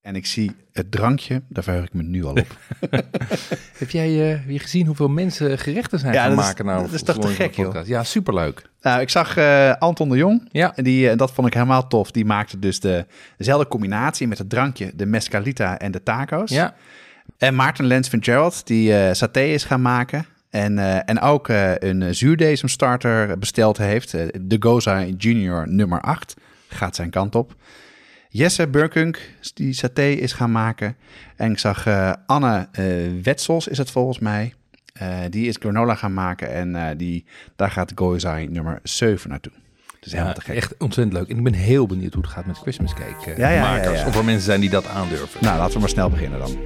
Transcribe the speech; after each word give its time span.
En 0.00 0.16
ik 0.16 0.26
zie 0.26 0.52
het 0.72 0.90
drankje, 0.90 1.42
daar 1.48 1.62
verheug 1.62 1.84
ik 1.84 1.92
me 1.92 2.02
nu 2.02 2.24
al 2.24 2.30
op. 2.30 2.58
Heb 3.78 3.90
jij 3.90 4.32
uh, 4.32 4.46
weer 4.46 4.60
gezien 4.60 4.86
hoeveel 4.86 5.08
mensen 5.08 5.58
gerechten 5.58 5.98
zijn 5.98 6.12
Ja, 6.14 6.22
gaan 6.24 6.34
maken? 6.34 6.64
Nou, 6.64 6.82
dat 6.82 6.92
is 6.92 7.02
toch 7.02 7.18
te 7.18 7.28
gek, 7.28 7.54
podcast? 7.54 7.88
Ja, 7.88 8.04
superleuk. 8.04 8.62
Nou, 8.82 9.00
ik 9.00 9.08
zag 9.08 9.36
eh, 9.36 9.74
Anton 9.78 10.08
de 10.08 10.16
Jong. 10.16 10.48
Ja. 10.52 10.76
En 10.76 10.84
die, 10.84 11.10
eh, 11.10 11.16
dat 11.16 11.32
vond 11.32 11.46
ik 11.46 11.54
helemaal 11.54 11.86
tof. 11.86 12.10
Die 12.10 12.24
maakte 12.24 12.58
dus 12.58 12.80
de, 12.80 13.06
dezelfde 13.36 13.68
combinatie 13.68 14.28
met 14.28 14.38
het 14.38 14.50
drankje, 14.50 14.92
de 14.94 15.06
mescalita 15.06 15.78
en 15.78 15.92
de 15.92 16.02
taco's. 16.02 16.50
Ja, 16.50 16.74
En 17.38 17.54
Maarten 17.54 17.84
Lens 17.84 18.08
Fitzgerald, 18.08 18.66
die 18.66 18.96
eh 18.96 19.12
saté 19.14 19.42
is 19.42 19.64
gaan 19.64 19.82
maken. 19.82 20.26
En, 20.50 20.78
eh, 20.78 20.98
en 21.04 21.20
ook 21.20 21.48
een 21.78 22.14
zuurdesem 22.14 22.68
starter 22.68 23.38
besteld 23.38 23.76
heeft. 23.76 24.10
De 24.40 24.56
Goza 24.58 25.04
Junior 25.04 25.68
nummer 25.68 26.00
8 26.00 26.34
gaat 26.68 26.96
zijn 26.96 27.10
kant 27.10 27.34
op. 27.34 27.54
Jesse 28.32 28.68
Burkunk, 28.68 29.18
die 29.54 29.72
saté 29.72 30.02
is 30.02 30.32
gaan 30.32 30.52
maken. 30.52 30.96
En 31.36 31.50
ik 31.50 31.58
zag 31.58 31.86
eh, 31.86 32.12
Anne 32.26 32.68
eh, 32.72 32.84
Wetsels, 33.22 33.68
is 33.68 33.78
het 33.78 33.90
volgens 33.90 34.18
mij. 34.18 34.54
Eh, 34.92 35.18
die 35.30 35.48
is 35.48 35.56
granola 35.60 35.94
gaan 35.94 36.14
maken. 36.14 36.52
En 36.52 36.96
die, 36.96 37.24
daar 37.56 37.70
gaat 37.70 37.92
Gozai 37.94 38.46
nummer 38.46 38.80
7 38.82 39.30
naartoe. 39.30 39.52
Dus 40.00 40.12
helemaal 40.12 40.34
te 40.34 40.40
gek. 40.40 40.56
echt 40.56 40.74
ontzettend 40.78 41.16
leuk. 41.16 41.28
En 41.28 41.36
ik 41.36 41.42
ben 41.42 41.52
heel 41.52 41.86
benieuwd 41.86 42.14
hoe 42.14 42.22
het 42.22 42.32
gaat 42.32 42.46
met 42.46 42.58
Christmas 42.58 42.94
cake 42.94 43.30
Ja, 43.36 43.48
ja, 43.48 43.50
ja, 43.50 43.76
makers. 43.76 44.00
ja. 44.00 44.06
Of 44.06 44.16
er 44.16 44.24
mensen 44.24 44.44
zijn 44.44 44.60
die 44.60 44.70
dat 44.70 44.86
aandurven. 44.86 45.40
Nou, 45.40 45.58
laten 45.58 45.74
we 45.74 45.80
maar 45.80 45.88
snel 45.88 46.10
beginnen 46.10 46.38
dan. 46.38 46.58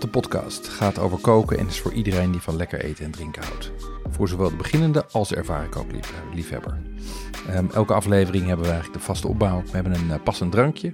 De 0.00 0.08
podcast 0.08 0.68
gaat 0.68 0.98
over 0.98 1.18
koken 1.18 1.58
en 1.58 1.66
is 1.66 1.80
voor 1.80 1.92
iedereen 1.92 2.30
die 2.30 2.40
van 2.40 2.56
lekker 2.56 2.84
eten 2.84 3.04
en 3.04 3.10
drinken 3.10 3.42
houdt. 3.44 3.72
Voor 4.10 4.28
zowel 4.28 4.48
de 4.50 4.56
beginnende 4.56 5.04
als 5.10 5.28
de 5.28 5.36
ervaren 5.36 5.68
kookliefhebber. 5.70 6.78
Ehm, 7.48 7.64
elke 7.74 7.92
aflevering 7.94 8.46
hebben 8.46 8.64
we 8.64 8.70
eigenlijk 8.72 9.00
de 9.00 9.06
vaste 9.06 9.28
opbouw. 9.28 9.62
We 9.62 9.70
hebben 9.72 9.94
een 9.94 10.10
eh, 10.10 10.22
passend 10.24 10.52
drankje. 10.52 10.92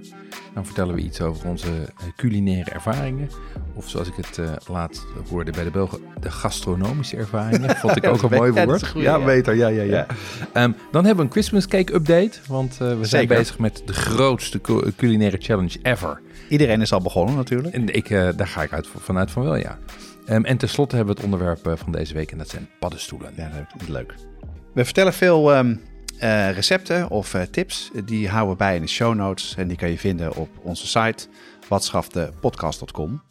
Dan 0.53 0.65
vertellen 0.65 0.95
we 0.95 1.01
iets 1.01 1.21
over 1.21 1.47
onze 1.47 1.67
eh, 1.67 2.05
culinaire 2.15 2.71
ervaringen. 2.71 3.29
Of 3.73 3.89
zoals 3.89 4.07
ik 4.07 4.13
het 4.15 4.37
eh, 4.37 4.51
laatst 4.67 5.05
hoorde 5.29 5.51
bij 5.51 5.63
de 5.63 5.71
Belgen, 5.71 5.99
de 6.19 6.31
gastronomische 6.31 7.17
ervaringen. 7.17 7.75
Vond 7.75 7.95
ik 7.95 8.05
ook 8.11 8.21
een 8.21 8.37
mooi 8.37 8.51
woord. 8.65 8.87
goeie, 8.87 9.07
ja, 9.07 9.17
ja. 9.17 9.25
beter. 9.25 9.55
Ja, 9.55 9.67
ja, 9.67 9.81
ja. 9.83 10.05
Ehm, 10.53 10.71
dan 10.91 11.05
hebben 11.05 11.15
we 11.15 11.21
een 11.21 11.31
Christmas 11.31 11.67
cake 11.67 11.93
update. 11.93 12.31
Want 12.47 12.77
eh, 12.81 12.97
we 12.99 13.05
zijn 13.05 13.27
bezig 13.27 13.59
met 13.59 13.81
de 13.85 13.93
grootste 13.93 14.61
cu- 14.61 14.91
culinaire 14.97 15.37
challenge 15.39 15.79
ever. 15.81 16.21
Iedereen 16.49 16.81
is 16.81 16.93
al 16.93 17.01
begonnen 17.01 17.35
natuurlijk. 17.35 17.73
En 17.73 17.95
ik, 17.95 18.09
eh, 18.09 18.29
daar 18.35 18.47
ga 18.47 18.63
ik 18.63 18.73
uit, 18.73 18.87
vanuit 18.97 19.31
van 19.31 19.43
wel, 19.43 19.55
ja. 19.55 19.77
Ehm, 20.25 20.43
en 20.43 20.57
tenslotte 20.57 20.95
hebben 20.95 21.15
we 21.15 21.21
het 21.21 21.31
onderwerp 21.31 21.67
eh, 21.67 21.73
van 21.75 21.91
deze 21.91 22.13
week 22.13 22.31
en 22.31 22.37
dat 22.37 22.49
zijn 22.49 22.69
paddenstoelen. 22.79 23.33
Ja, 23.35 23.49
dat 23.49 23.81
is 23.81 23.87
leuk. 23.87 24.13
We 24.73 24.85
vertellen 24.85 25.13
veel 25.13 25.53
ehm, 25.53 25.75
eh, 26.19 26.51
recepten 26.51 27.09
of 27.09 27.35
tips. 27.51 27.91
Die 28.05 28.29
houden 28.29 28.51
we 28.51 28.57
bij 28.57 28.75
in 28.75 28.81
de 28.81 28.87
show 28.87 29.15
notes. 29.15 29.55
En 29.57 29.67
die 29.67 29.77
kan 29.77 29.89
je 29.89 29.97
vinden 29.97 30.35
op 30.35 30.49
onze 30.61 30.87
site 30.87 31.27
watschaftepodcast.com. 31.67 33.21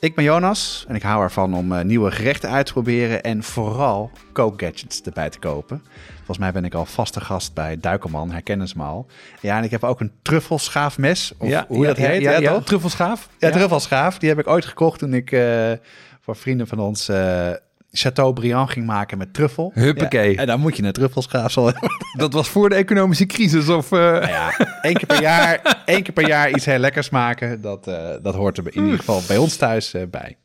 Ik 0.00 0.14
ben 0.14 0.24
Jonas 0.24 0.84
en 0.88 0.94
ik 0.94 1.02
hou 1.02 1.22
ervan 1.22 1.54
om 1.54 1.72
eh, 1.72 1.84
nieuwe 1.84 2.10
gerechten 2.10 2.50
uit 2.50 2.66
te 2.66 2.72
proberen. 2.72 3.22
En 3.22 3.42
vooral 3.42 4.10
kookgadgets 4.32 5.02
erbij 5.02 5.30
te 5.30 5.38
kopen. 5.38 5.82
Volgens 6.16 6.38
mij 6.38 6.52
ben 6.52 6.64
ik 6.64 6.74
al 6.74 6.86
vaste 6.86 7.20
gast 7.20 7.54
bij 7.54 7.76
Duikelman, 7.80 8.30
herkennen 8.30 8.68
ze 8.68 8.74
me 8.76 8.84
al. 8.84 9.06
Ja, 9.40 9.58
en 9.58 9.64
ik 9.64 9.70
heb 9.70 9.84
ook 9.84 10.00
een 10.00 10.12
truffelschaafmes. 10.22 11.32
Of 11.38 11.64
hoe 11.68 11.86
dat 11.86 11.96
heet, 11.96 12.22
ja, 12.22 12.30
ja, 12.30 12.38
ja? 12.38 12.60
Truffelschaaf. 12.60 13.28
Ja, 13.38 13.50
truffelschaaf. 13.50 14.18
Die 14.18 14.28
heb 14.28 14.38
ik 14.38 14.46
ooit 14.46 14.64
gekocht 14.64 14.98
toen 14.98 15.14
ik 15.14 15.32
eh, 15.32 15.72
voor 16.20 16.36
vrienden 16.36 16.66
van 16.66 16.78
ons 16.78 17.08
eh 17.08 17.50
Chateaubriand 17.92 18.70
ging 18.70 18.86
maken 18.86 19.18
met 19.18 19.34
truffel. 19.34 19.70
Huppakee. 19.74 20.32
Ja, 20.32 20.40
en 20.40 20.46
dan 20.46 20.60
moet 20.60 20.76
je 20.76 20.82
een 20.82 20.92
truffelschaaf 20.92 21.52
zo 21.52 21.64
hebben. 21.64 21.90
Dat 22.18 22.32
was 22.32 22.48
voor 22.48 22.68
de 22.68 22.74
economische 22.74 23.26
crisis 23.26 23.68
of... 23.68 23.92
eh, 23.92 23.98
Nou 23.98 24.26
ja, 24.28 24.52
één 24.82 24.94
keer 24.94 25.06
per 25.06 25.20
jaar, 25.20 25.82
één 25.84 26.02
keer 26.02 26.12
per 26.12 26.26
jaar 26.28 26.50
iets 26.50 26.64
heel 26.64 26.78
lekkers 26.78 27.10
maken. 27.10 27.60
Dat, 27.60 27.86
eh, 27.86 28.08
dat 28.22 28.34
hoort 28.34 28.58
er 28.58 28.64
in 28.76 28.82
ieder 28.82 28.98
geval 28.98 29.22
bij 29.28 29.36
ons 29.36 29.56
thuis 29.56 29.94
eh, 29.94 30.02
bij. 30.10 30.36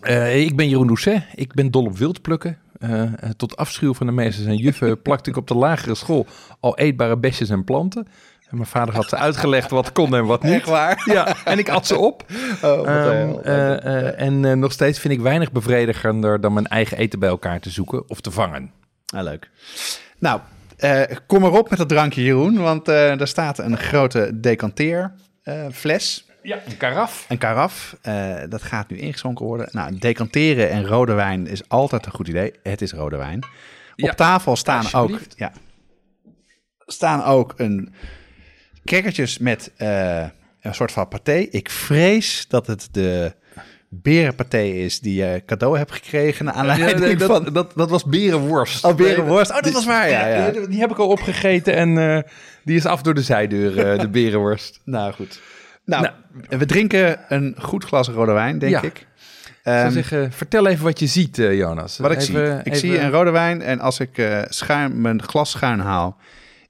Eh, 0.00 0.40
ik 0.44 0.56
ben 0.56 0.68
Jeroen 0.68 0.86
Doucet. 0.86 1.22
Ik 1.34 1.52
ben 1.54 1.70
dol 1.70 1.84
op 1.84 1.98
wildplukken. 1.98 2.58
Eh, 2.78 3.02
eh, 3.02 3.10
tot 3.36 3.56
afschuw 3.56 3.94
van 3.94 4.06
de 4.06 4.12
meesters 4.12 4.46
en 4.46 4.56
juffen 4.56 5.02
plakte 5.02 5.30
ik 5.30 5.36
op 5.36 5.48
de 5.48 5.54
lagere 5.54 5.94
school 5.94 6.26
al 6.60 6.78
eetbare 6.78 7.18
besjes 7.18 7.48
en 7.48 7.64
planten. 7.64 8.06
En 8.52 8.58
mijn 8.58 8.68
vader 8.68 8.94
had 8.94 9.08
ze 9.08 9.16
uitgelegd 9.16 9.70
wat 9.70 9.92
kon 9.92 10.14
en 10.14 10.26
wat 10.26 10.42
niet. 10.42 10.52
Echt 10.52 10.66
waar? 10.66 11.02
Ja, 11.04 11.36
en 11.44 11.58
ik 11.58 11.68
at 11.68 11.86
ze 11.86 11.96
op. 11.96 12.24
Oh, 12.62 12.88
eh, 12.88 13.32
eh, 13.46 14.20
en 14.20 14.44
eh, 14.44 14.52
nog 14.52 14.72
steeds 14.72 14.98
vind 14.98 15.14
ik 15.14 15.20
weinig 15.20 15.52
bevredigender 15.52 16.40
dan 16.40 16.52
mijn 16.52 16.66
eigen 16.66 16.96
eten 16.96 17.18
bij 17.18 17.28
elkaar 17.28 17.60
te 17.60 17.70
zoeken 17.70 18.08
of 18.08 18.20
te 18.20 18.30
vangen. 18.30 18.72
Ah, 19.14 19.22
leuk. 19.22 19.50
Nou, 20.18 20.40
kom 21.26 21.40
maar 21.40 21.52
op 21.52 21.70
met 21.70 21.78
dat 21.78 21.88
drankje, 21.88 22.22
Jeroen. 22.22 22.58
Want 22.58 22.84
daar 22.84 23.28
staat 23.28 23.58
een 23.58 23.78
grote 23.78 24.40
decanteerfles. 24.40 26.26
Ja, 26.42 26.58
een 26.66 26.76
karaf. 26.76 27.26
Een 27.28 27.38
karaf, 27.38 27.96
dat 28.48 28.62
gaat 28.62 28.90
nu 28.90 28.98
ingeschonken 28.98 29.46
worden. 29.46 29.68
Nou, 29.72 29.98
decanteren 29.98 30.70
en 30.70 30.86
rode 30.86 31.12
wijn 31.12 31.46
is 31.46 31.68
altijd 31.68 32.06
een 32.06 32.12
goed 32.12 32.28
idee. 32.28 32.52
Het 32.62 32.82
is 32.82 32.92
rode 32.92 33.16
wijn. 33.16 33.38
Op 33.38 33.48
Ja, 33.96 34.14
tafel 34.14 34.56
staan 34.56 34.84
ook, 34.92 35.18
ja, 35.36 35.52
staan 36.86 37.24
ook 37.24 37.54
een 37.56 37.94
crackertjes 38.84 39.38
met 39.38 39.70
eh, 39.76 40.24
een 40.60 40.74
soort 40.74 40.92
van 40.92 41.08
paté. 41.08 41.32
Ik 41.32 41.70
vrees 41.70 42.44
dat 42.48 42.66
het 42.66 42.88
de 42.90 43.32
berenpaté 43.88 44.58
is 44.62 45.00
die 45.00 45.14
je 45.14 45.42
cadeau 45.46 45.78
hebt 45.78 45.92
gekregen. 45.92 46.44
Naar 46.44 46.54
Ja, 46.54 46.60
aanleiding 46.60 46.98
nee, 47.00 47.16
dat, 47.16 47.28
van... 47.28 47.52
dat, 47.52 47.72
dat 47.74 47.90
was 47.90 48.04
berenworst. 48.04 48.84
Oh, 48.84 48.94
berenworst. 48.94 49.50
Oh, 49.50 49.60
dat 49.60 49.72
was 49.72 49.84
waar, 49.84 50.10
ja. 50.10 50.26
ja. 50.26 50.50
Die, 50.66 50.80
heb 50.80 50.90
ik 50.90 50.98
al 50.98 51.08
opgegeten 51.08 51.74
en 51.74 51.98
eh, 52.16 52.22
die 52.64 52.76
is 52.76 52.86
af 52.86 53.02
door 53.02 53.14
de 53.14 53.22
zijdeur, 53.22 53.86
eh, 53.92 53.98
de 54.00 54.08
berenworst. 54.08 54.80
Nou, 54.84 55.12
goed. 55.12 55.40
Nou, 55.84 56.08
we 56.48 56.66
drinken 56.66 57.18
een 57.28 57.54
goed 57.58 57.84
glas 57.84 58.08
rode 58.08 58.32
wijn, 58.32 58.58
denk 58.58 58.72
Ja. 58.72 58.82
ik. 58.82 59.06
Ehm, 59.62 59.90
zeggen, 59.90 60.32
vertel 60.32 60.66
even 60.66 60.84
wat 60.84 60.98
je 60.98 61.06
ziet, 61.06 61.36
Jonas. 61.36 61.98
Wat 61.98 62.10
ik 62.12 62.20
zie. 62.20 62.36
Ik 62.38 62.66
even- 62.66 62.78
zie 62.78 62.98
een 62.98 63.10
rode 63.10 63.30
wijn 63.30 63.62
en 63.62 63.80
als 63.80 64.00
ik 64.00 64.28
schuin, 64.48 65.00
mijn 65.00 65.22
glas 65.22 65.50
schuin 65.50 65.78
haal, 65.80 66.16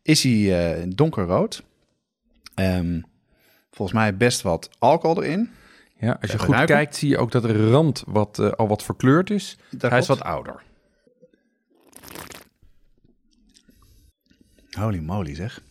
is 0.02 0.22
hij 0.22 0.76
donkerrood. 0.88 1.62
Ehm, 2.54 3.00
volgens 3.70 3.98
mij 3.98 4.16
best 4.16 4.42
wat 4.42 4.70
alcohol 4.78 5.22
erin. 5.22 5.50
Ja, 5.96 6.10
als 6.12 6.18
je 6.20 6.26
Even 6.26 6.38
goed 6.46 6.54
ruiken. 6.54 6.74
kijkt, 6.74 6.96
zie 6.96 7.08
je 7.08 7.18
ook 7.18 7.30
dat 7.30 7.42
de 7.42 7.70
rand 7.70 8.02
wat, 8.06 8.38
eh, 8.38 8.50
al 8.50 8.68
wat 8.68 8.82
verkleurd 8.82 9.30
is. 9.30 9.58
Dat 9.70 9.90
Hij 9.90 9.98
is 10.00 10.06
wat 10.06 10.20
ouder. 10.22 10.62
Holy 14.70 14.98
moly 14.98 15.34
zeg. 15.34 15.62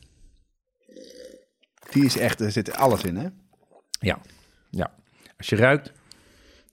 Die 1.92 2.06
is 2.06 2.18
echt, 2.18 2.40
er 2.40 2.52
zit 2.52 2.74
alles 2.76 3.04
in 3.04 3.16
hè? 3.16 3.28
Ja, 4.00 4.20
ja. 4.70 4.94
Als 5.38 5.48
je 5.50 5.56
ruikt, 5.56 5.92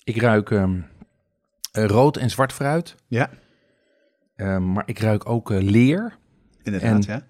ik 0.05 0.17
ruik 0.21 0.51
ehm, 0.51 0.81
eh, 1.73 1.85
rood 1.87 2.17
en 2.17 2.31
zwart 2.31 2.53
fruit. 2.53 2.95
Ja, 3.07 3.31
Ehm, 4.37 4.73
maar 4.73 4.83
ik 4.89 4.99
ruik 4.99 5.29
ook 5.29 5.51
eh, 5.51 5.61
leer 5.61 6.19
inderdaad 6.63 7.07
En- 7.07 7.13
ja. 7.15 7.27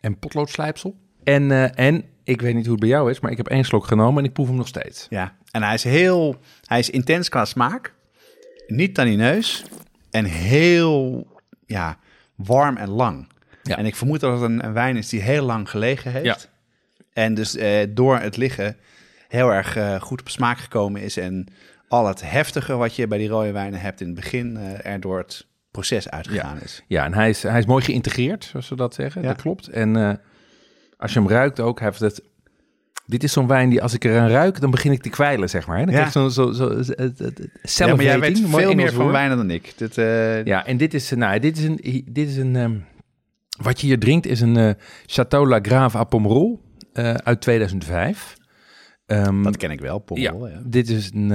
en 0.00 0.18
potloodslijpsel. 0.18 0.96
En, 1.24 1.50
eh, 1.50 1.86
en 1.86 2.04
ik 2.24 2.40
weet 2.40 2.54
niet 2.54 2.64
hoe 2.64 2.72
het 2.72 2.80
bij 2.80 2.88
jou 2.88 3.10
is, 3.10 3.20
maar 3.20 3.30
ik 3.30 3.36
heb 3.36 3.48
één 3.48 3.64
slok 3.64 3.86
genomen 3.86 4.22
en 4.22 4.28
ik 4.28 4.32
proef 4.34 4.46
hem 4.46 4.56
nog 4.56 4.68
steeds. 4.68 5.06
Ja, 5.10 5.34
en 5.50 5.62
hij 5.62 5.74
is 5.74 5.84
heel, 5.84 6.36
hij 6.64 6.78
is 6.78 6.90
intens 6.90 7.28
qua 7.28 7.44
smaak. 7.44 7.92
Niet 8.66 8.94
tannineus 8.94 9.64
en 10.10 10.24
heel, 10.24 11.26
ja, 11.66 11.98
warm 12.34 12.76
en 12.76 12.88
lang. 12.88 13.28
Ja. 13.62 13.76
En 13.76 13.86
ik 13.86 13.96
vermoed 13.96 14.20
dat 14.20 14.32
het 14.32 14.50
een, 14.50 14.64
een 14.64 14.72
wijn 14.72 14.96
is 14.96 15.08
die 15.08 15.20
heel 15.20 15.44
lang 15.44 15.70
gelegen 15.70 16.12
heeft. 16.12 16.24
Ja. 16.24 16.36
En 17.12 17.34
dus 17.34 17.56
eh, 17.56 17.86
door 17.88 18.18
het 18.18 18.36
liggen 18.36 18.76
heel 19.28 19.52
erg 19.52 19.76
eh, 19.76 20.00
goed 20.00 20.20
op 20.20 20.28
smaak 20.28 20.58
gekomen 20.58 21.02
is. 21.02 21.16
En 21.16 21.46
al 21.88 22.06
het 22.06 22.30
heftige 22.30 22.76
wat 22.76 22.96
je 22.96 23.06
bij 23.06 23.18
die 23.18 23.28
rode 23.28 23.52
wijnen 23.52 23.80
hebt 23.80 24.00
in 24.00 24.06
het 24.06 24.14
begin 24.14 24.56
er 24.82 25.00
door 25.00 25.18
het 25.18 25.46
proces 25.70 26.08
uitgegaan 26.10 26.60
is. 26.60 26.82
Ja, 26.86 27.04
en 27.04 27.14
hij 27.14 27.28
is, 27.28 27.42
hij 27.42 27.58
is 27.58 27.66
mooi 27.66 27.84
geïntegreerd, 27.84 28.44
zoals 28.44 28.68
we 28.68 28.76
dat 28.76 28.94
zeggen. 28.94 29.22
Ja. 29.22 29.28
Dat 29.28 29.40
klopt. 29.40 29.68
En 29.68 30.20
als 31.02 31.12
je 31.12 31.18
hem 31.18 31.28
ruikt 31.28 31.60
ook, 31.60 31.80
heeft 31.80 32.00
het... 32.00 32.22
Dit 33.06 33.22
is 33.24 33.32
zo'n 33.32 33.46
wijn 33.46 33.68
die 33.68 33.82
als 33.82 33.94
ik 33.94 34.04
eraan 34.04 34.28
ruik, 34.28 34.60
dan 34.60 34.70
begin 34.70 34.92
ik 34.92 35.02
te 35.02 35.08
kwijlen, 35.08 35.48
zeg 35.50 35.66
maar. 35.66 35.76
Dan 35.76 35.86
Ja. 35.86 35.92
krijg 35.92 36.06
ik 36.06 36.12
zo'n 36.12 36.30
zo, 36.30 36.52
zo, 36.52 36.70
Ja, 37.84 37.94
maar 37.94 38.04
jij 38.04 38.20
weet 38.20 38.38
veel 38.40 38.58
Engels 38.58 38.74
meer 38.74 38.92
van 38.92 39.00
woord. 39.02 39.12
wijnen 39.12 39.36
dan 39.36 39.50
ik. 39.50 39.72
Dit, 39.76 39.98
eh, 39.98 40.44
Ja, 40.44 40.66
en 40.66 40.76
dit 40.76 40.94
is, 40.94 41.10
nou, 41.10 41.38
dit 41.38 41.58
is 41.58 41.64
een, 41.64 42.04
dit 42.12 42.28
is 42.28 42.36
een 42.36 42.56
ehm, 42.56 42.74
wat 43.62 43.80
je 43.80 43.86
hier 43.86 43.98
drinkt 43.98 44.26
is 44.26 44.40
een 44.40 44.56
eh 44.56 44.70
Chateau 45.06 45.48
La 45.48 45.58
Grave 45.62 45.98
à 45.98 46.04
Pomerol 46.04 46.60
eh, 46.92 47.14
uit 47.14 47.40
2005. 47.40 48.36
Ehm, 49.06 49.42
Dat 49.42 49.56
ken 49.56 49.70
ik 49.70 49.80
wel, 49.80 49.98
Pommel. 49.98 50.46
Ja. 50.48 50.60
dit 50.64 50.88
is 50.88 51.10
een, 51.14 51.30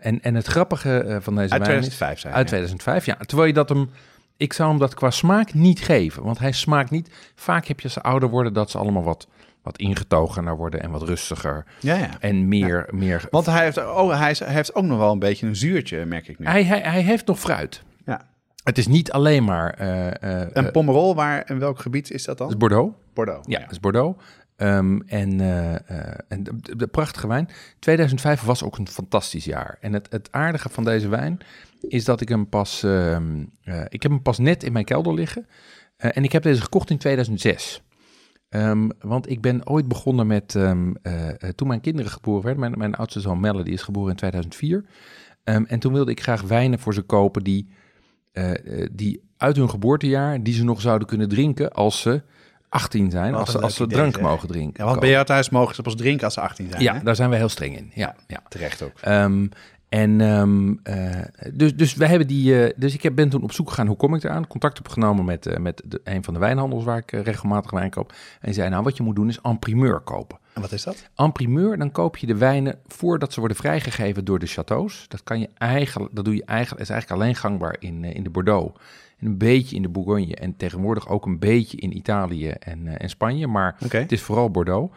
en, 0.00 0.20
en 0.22 0.34
het 0.34 0.46
grappige 0.46 1.18
van 1.20 1.34
deze 1.36 1.52
Uit 1.52 1.66
wijn 1.66 1.78
is- 1.78 1.86
2005 1.86 2.18
zijn. 2.18 2.32
uit 2.34 2.42
ja. 2.42 2.48
2005, 2.48 3.04
ja. 3.06 3.14
Terwijl 3.26 3.48
je 3.48 3.54
dat 3.54 3.68
hem, 3.68 3.90
ik 4.40 4.52
zou 4.52 4.68
hem 4.70 4.78
dat 4.78 4.94
qua 4.94 5.10
smaak 5.10 5.54
niet 5.54 5.80
geven, 5.80 6.22
want 6.22 6.38
hij 6.38 6.52
smaakt 6.52 6.90
niet. 6.90 7.10
Vaak 7.34 7.66
heb 7.66 7.78
je 7.78 7.84
als 7.84 7.92
ze 7.92 8.02
ouder 8.02 8.28
worden 8.28 8.52
dat 8.52 8.70
ze 8.70 8.78
allemaal 8.78 9.02
wat, 9.02 9.28
wat 9.62 9.78
ingetogener 9.78 10.56
worden 10.56 10.82
en 10.82 10.90
wat 10.90 11.02
rustiger 11.02 11.64
Ja, 11.80 11.94
ja. 11.96 12.08
en 12.20 12.48
meer, 12.48 12.88
meer. 12.90 13.26
Want 13.30 13.46
hij 13.46 13.64
heeft, 13.64 13.76
oh, 13.78 14.18
hij, 14.18 14.30
is- 14.30 14.38
hij 14.38 14.52
heeft 14.52 14.74
ook 14.74 14.84
nog 14.84 14.98
wel 14.98 15.12
een 15.12 15.18
beetje 15.18 15.46
een 15.46 15.56
zuurtje, 15.56 16.04
merk 16.04 16.28
ik 16.28 16.38
nu. 16.38 16.46
Hij, 16.46 16.64
hij, 16.64 16.80
hij 16.80 17.02
heeft 17.02 17.26
nog 17.26 17.38
fruit. 17.38 17.82
Ja. 18.06 18.20
Het 18.64 18.78
is 18.78 18.86
niet 18.86 19.12
alleen 19.12 19.44
maar. 19.44 19.74
eh 19.74 20.06
eh 20.42 20.48
Een 20.52 20.66
eh, 20.66 20.72
Pomerol, 20.72 21.14
waar, 21.14 21.50
in 21.50 21.58
welk 21.58 21.78
gebied 21.78 22.10
is 22.10 22.24
dat 22.24 22.38
het 22.38 22.44
is 22.48 22.56
dan? 22.56 22.58
Bordeaux. 22.68 22.94
Bordeaux. 23.14 23.46
Ja, 23.48 23.60
het 23.60 23.70
is 23.70 23.80
Bordeaux. 23.80 24.22
Ehm, 24.56 25.00
en 25.06 25.40
eh, 25.40 25.74
eh, 25.74 26.14
en 26.28 26.42
de- 26.44 26.76
de 26.76 26.86
prachtige 26.86 27.26
wijn. 27.28 27.48
2005 27.78 28.42
was 28.42 28.62
ook 28.64 28.78
een 28.78 28.88
fantastisch 28.88 29.44
jaar. 29.44 29.76
En 29.80 29.92
het, 29.92 30.06
het 30.10 30.28
aardige 30.32 30.68
van 30.68 30.84
deze 30.84 31.08
wijn 31.08 31.38
is 31.88 32.04
dat 32.04 32.20
ik 32.20 32.28
hem 32.28 32.48
pas... 32.48 32.82
ehm, 32.82 33.44
eh, 33.62 33.80
ik 33.88 34.02
heb 34.02 34.10
hem 34.10 34.22
pas 34.22 34.38
net 34.38 34.62
in 34.62 34.72
mijn 34.72 34.84
kelder 34.84 35.14
liggen. 35.14 35.46
Eh, 35.96 36.10
en 36.14 36.24
ik 36.24 36.32
heb 36.32 36.42
deze 36.42 36.62
gekocht 36.62 36.90
in 36.90 36.98
2006. 36.98 37.82
Ehm, 38.48 38.88
want 38.98 39.30
ik 39.30 39.40
ben 39.40 39.66
ooit 39.66 39.88
begonnen 39.88 40.26
met... 40.26 40.54
ehm, 40.54 40.92
eh, 41.02 41.48
toen 41.54 41.68
mijn 41.68 41.80
kinderen 41.80 42.10
geboren 42.10 42.42
werden... 42.42 42.60
Mijn, 42.60 42.78
mijn 42.78 42.94
oudste 42.94 43.20
zoon 43.20 43.40
Melle, 43.40 43.64
die 43.64 43.72
is 43.72 43.82
geboren 43.82 44.10
in 44.10 44.16
2004. 44.16 44.84
Ehm, 45.44 45.64
en 45.66 45.78
toen 45.78 45.92
wilde 45.92 46.10
ik 46.10 46.22
graag 46.22 46.42
wijnen 46.42 46.78
voor 46.78 46.94
ze 46.94 47.02
kopen 47.02 47.44
die, 47.44 47.68
die 48.92 49.22
uit 49.36 49.56
hun 49.56 49.70
geboortejaar... 49.70 50.42
die 50.42 50.54
ze 50.54 50.64
nog 50.64 50.80
zouden 50.80 51.08
kunnen 51.08 51.28
drinken 51.28 51.72
als 51.72 52.00
ze 52.00 52.22
18 52.70 53.10
zijn. 53.10 53.34
Als 53.34 53.50
ze, 53.50 53.60
als 53.60 53.74
ze 53.74 53.82
idee, 53.82 53.96
drank 53.96 54.20
mogen 54.20 54.48
drinken. 54.48 54.84
Ja, 54.84 54.84
want 54.84 55.00
bij 55.00 55.10
jou 55.10 55.24
thuis 55.24 55.50
mogen 55.50 55.74
ze 55.74 55.82
pas 55.82 55.94
drinken 55.94 56.24
als 56.24 56.34
ze 56.34 56.40
18 56.40 56.70
zijn. 56.70 56.82
Ja, 56.82 56.94
hè? 56.94 57.02
daar 57.02 57.16
zijn 57.16 57.30
we 57.30 57.36
heel 57.36 57.48
streng 57.48 57.76
in. 57.76 57.90
Ja, 57.94 58.16
ja. 58.26 58.42
Terecht 58.48 58.82
ook. 58.82 59.00
Ehm, 59.00 59.46
en 59.90 60.20
um, 60.20 60.80
uh, 60.84 61.20
dus, 61.52 61.76
dus 61.76 61.94
we 61.94 62.06
hebben 62.06 62.26
die. 62.26 62.54
Uh, 62.54 62.70
dus 62.76 62.94
ik 62.94 63.02
heb, 63.02 63.14
ben 63.14 63.28
toen 63.28 63.42
op 63.42 63.52
zoek 63.52 63.68
gegaan 63.68 63.86
hoe 63.86 63.96
kom 63.96 64.14
ik 64.14 64.24
eraan. 64.24 64.46
Contact 64.46 64.78
opgenomen 64.78 65.24
met, 65.24 65.46
uh, 65.46 65.56
met 65.56 65.82
de, 65.84 66.00
een 66.04 66.24
van 66.24 66.34
de 66.34 66.40
wijnhandels 66.40 66.84
waar 66.84 66.98
ik 66.98 67.10
regelmatig 67.10 67.70
wijn 67.70 67.90
koop. 67.90 68.10
En 68.10 68.16
die 68.40 68.54
zei: 68.54 68.70
Nou, 68.70 68.82
wat 68.82 68.96
je 68.96 69.02
moet 69.02 69.16
doen 69.16 69.28
is 69.28 69.40
en 69.42 69.58
primeur 69.58 70.00
kopen. 70.00 70.38
En 70.52 70.60
wat 70.60 70.72
is 70.72 70.82
dat? 70.82 71.08
En 71.14 71.32
primeur, 71.32 71.78
dan 71.78 71.92
koop 71.92 72.16
je 72.16 72.26
de 72.26 72.36
wijnen 72.36 72.78
voordat 72.86 73.32
ze 73.32 73.38
worden 73.38 73.56
vrijgegeven 73.56 74.24
door 74.24 74.38
de 74.38 74.46
chateaus. 74.46 75.04
Dat 75.08 75.22
kan 75.22 75.40
je 75.40 75.48
eigenlijk, 75.58 76.14
dat 76.14 76.24
doe 76.24 76.34
je 76.34 76.44
eigenlijk, 76.44 76.82
is 76.82 76.90
eigenlijk 76.90 77.22
alleen 77.22 77.36
gangbaar 77.36 77.76
in, 77.78 78.04
in 78.04 78.22
de 78.22 78.30
Bordeaux. 78.30 78.80
En 79.18 79.26
een 79.26 79.38
beetje 79.38 79.76
in 79.76 79.82
de 79.82 79.88
Bourgogne. 79.88 80.34
En 80.34 80.56
tegenwoordig 80.56 81.08
ook 81.08 81.26
een 81.26 81.38
beetje 81.38 81.76
in 81.76 81.96
Italië 81.96 82.48
en, 82.48 82.98
en 82.98 83.08
Spanje. 83.08 83.46
Maar 83.46 83.76
okay. 83.84 84.00
het 84.00 84.12
is 84.12 84.22
vooral 84.22 84.50
Bordeaux. 84.50 84.94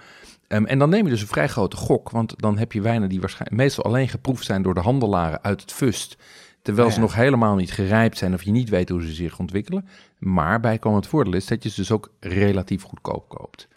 Um, 0.53 0.65
en 0.65 0.79
dan 0.79 0.89
neem 0.89 1.03
je 1.03 1.09
dus 1.09 1.21
een 1.21 1.27
vrij 1.27 1.47
grote 1.47 1.75
gok, 1.75 2.09
want 2.09 2.33
dan 2.37 2.57
heb 2.57 2.71
je 2.71 2.81
wijnen 2.81 3.09
die 3.09 3.19
waarschijnlijk 3.19 3.61
meestal 3.61 3.83
alleen 3.83 4.09
geproefd 4.09 4.45
zijn 4.45 4.61
door 4.61 4.73
de 4.73 4.79
handelaren 4.79 5.43
uit 5.43 5.61
het 5.61 5.71
fust. 5.71 6.17
Terwijl 6.61 6.87
ja. 6.87 6.93
ze 6.93 6.99
nog 6.99 7.15
helemaal 7.15 7.55
niet 7.55 7.71
gerijpt 7.71 8.17
zijn 8.17 8.33
of 8.33 8.43
je 8.43 8.51
niet 8.51 8.69
weet 8.69 8.89
hoe 8.89 9.01
ze 9.01 9.13
zich 9.13 9.39
ontwikkelen. 9.39 9.87
Maar 10.19 10.59
bijkomend 10.59 11.07
voordeel 11.07 11.33
is 11.33 11.47
dat 11.47 11.63
je 11.63 11.69
ze 11.69 11.75
dus 11.75 11.91
ook 11.91 12.11
relatief 12.19 12.83
goedkoop 12.83 13.29
koopt. 13.29 13.67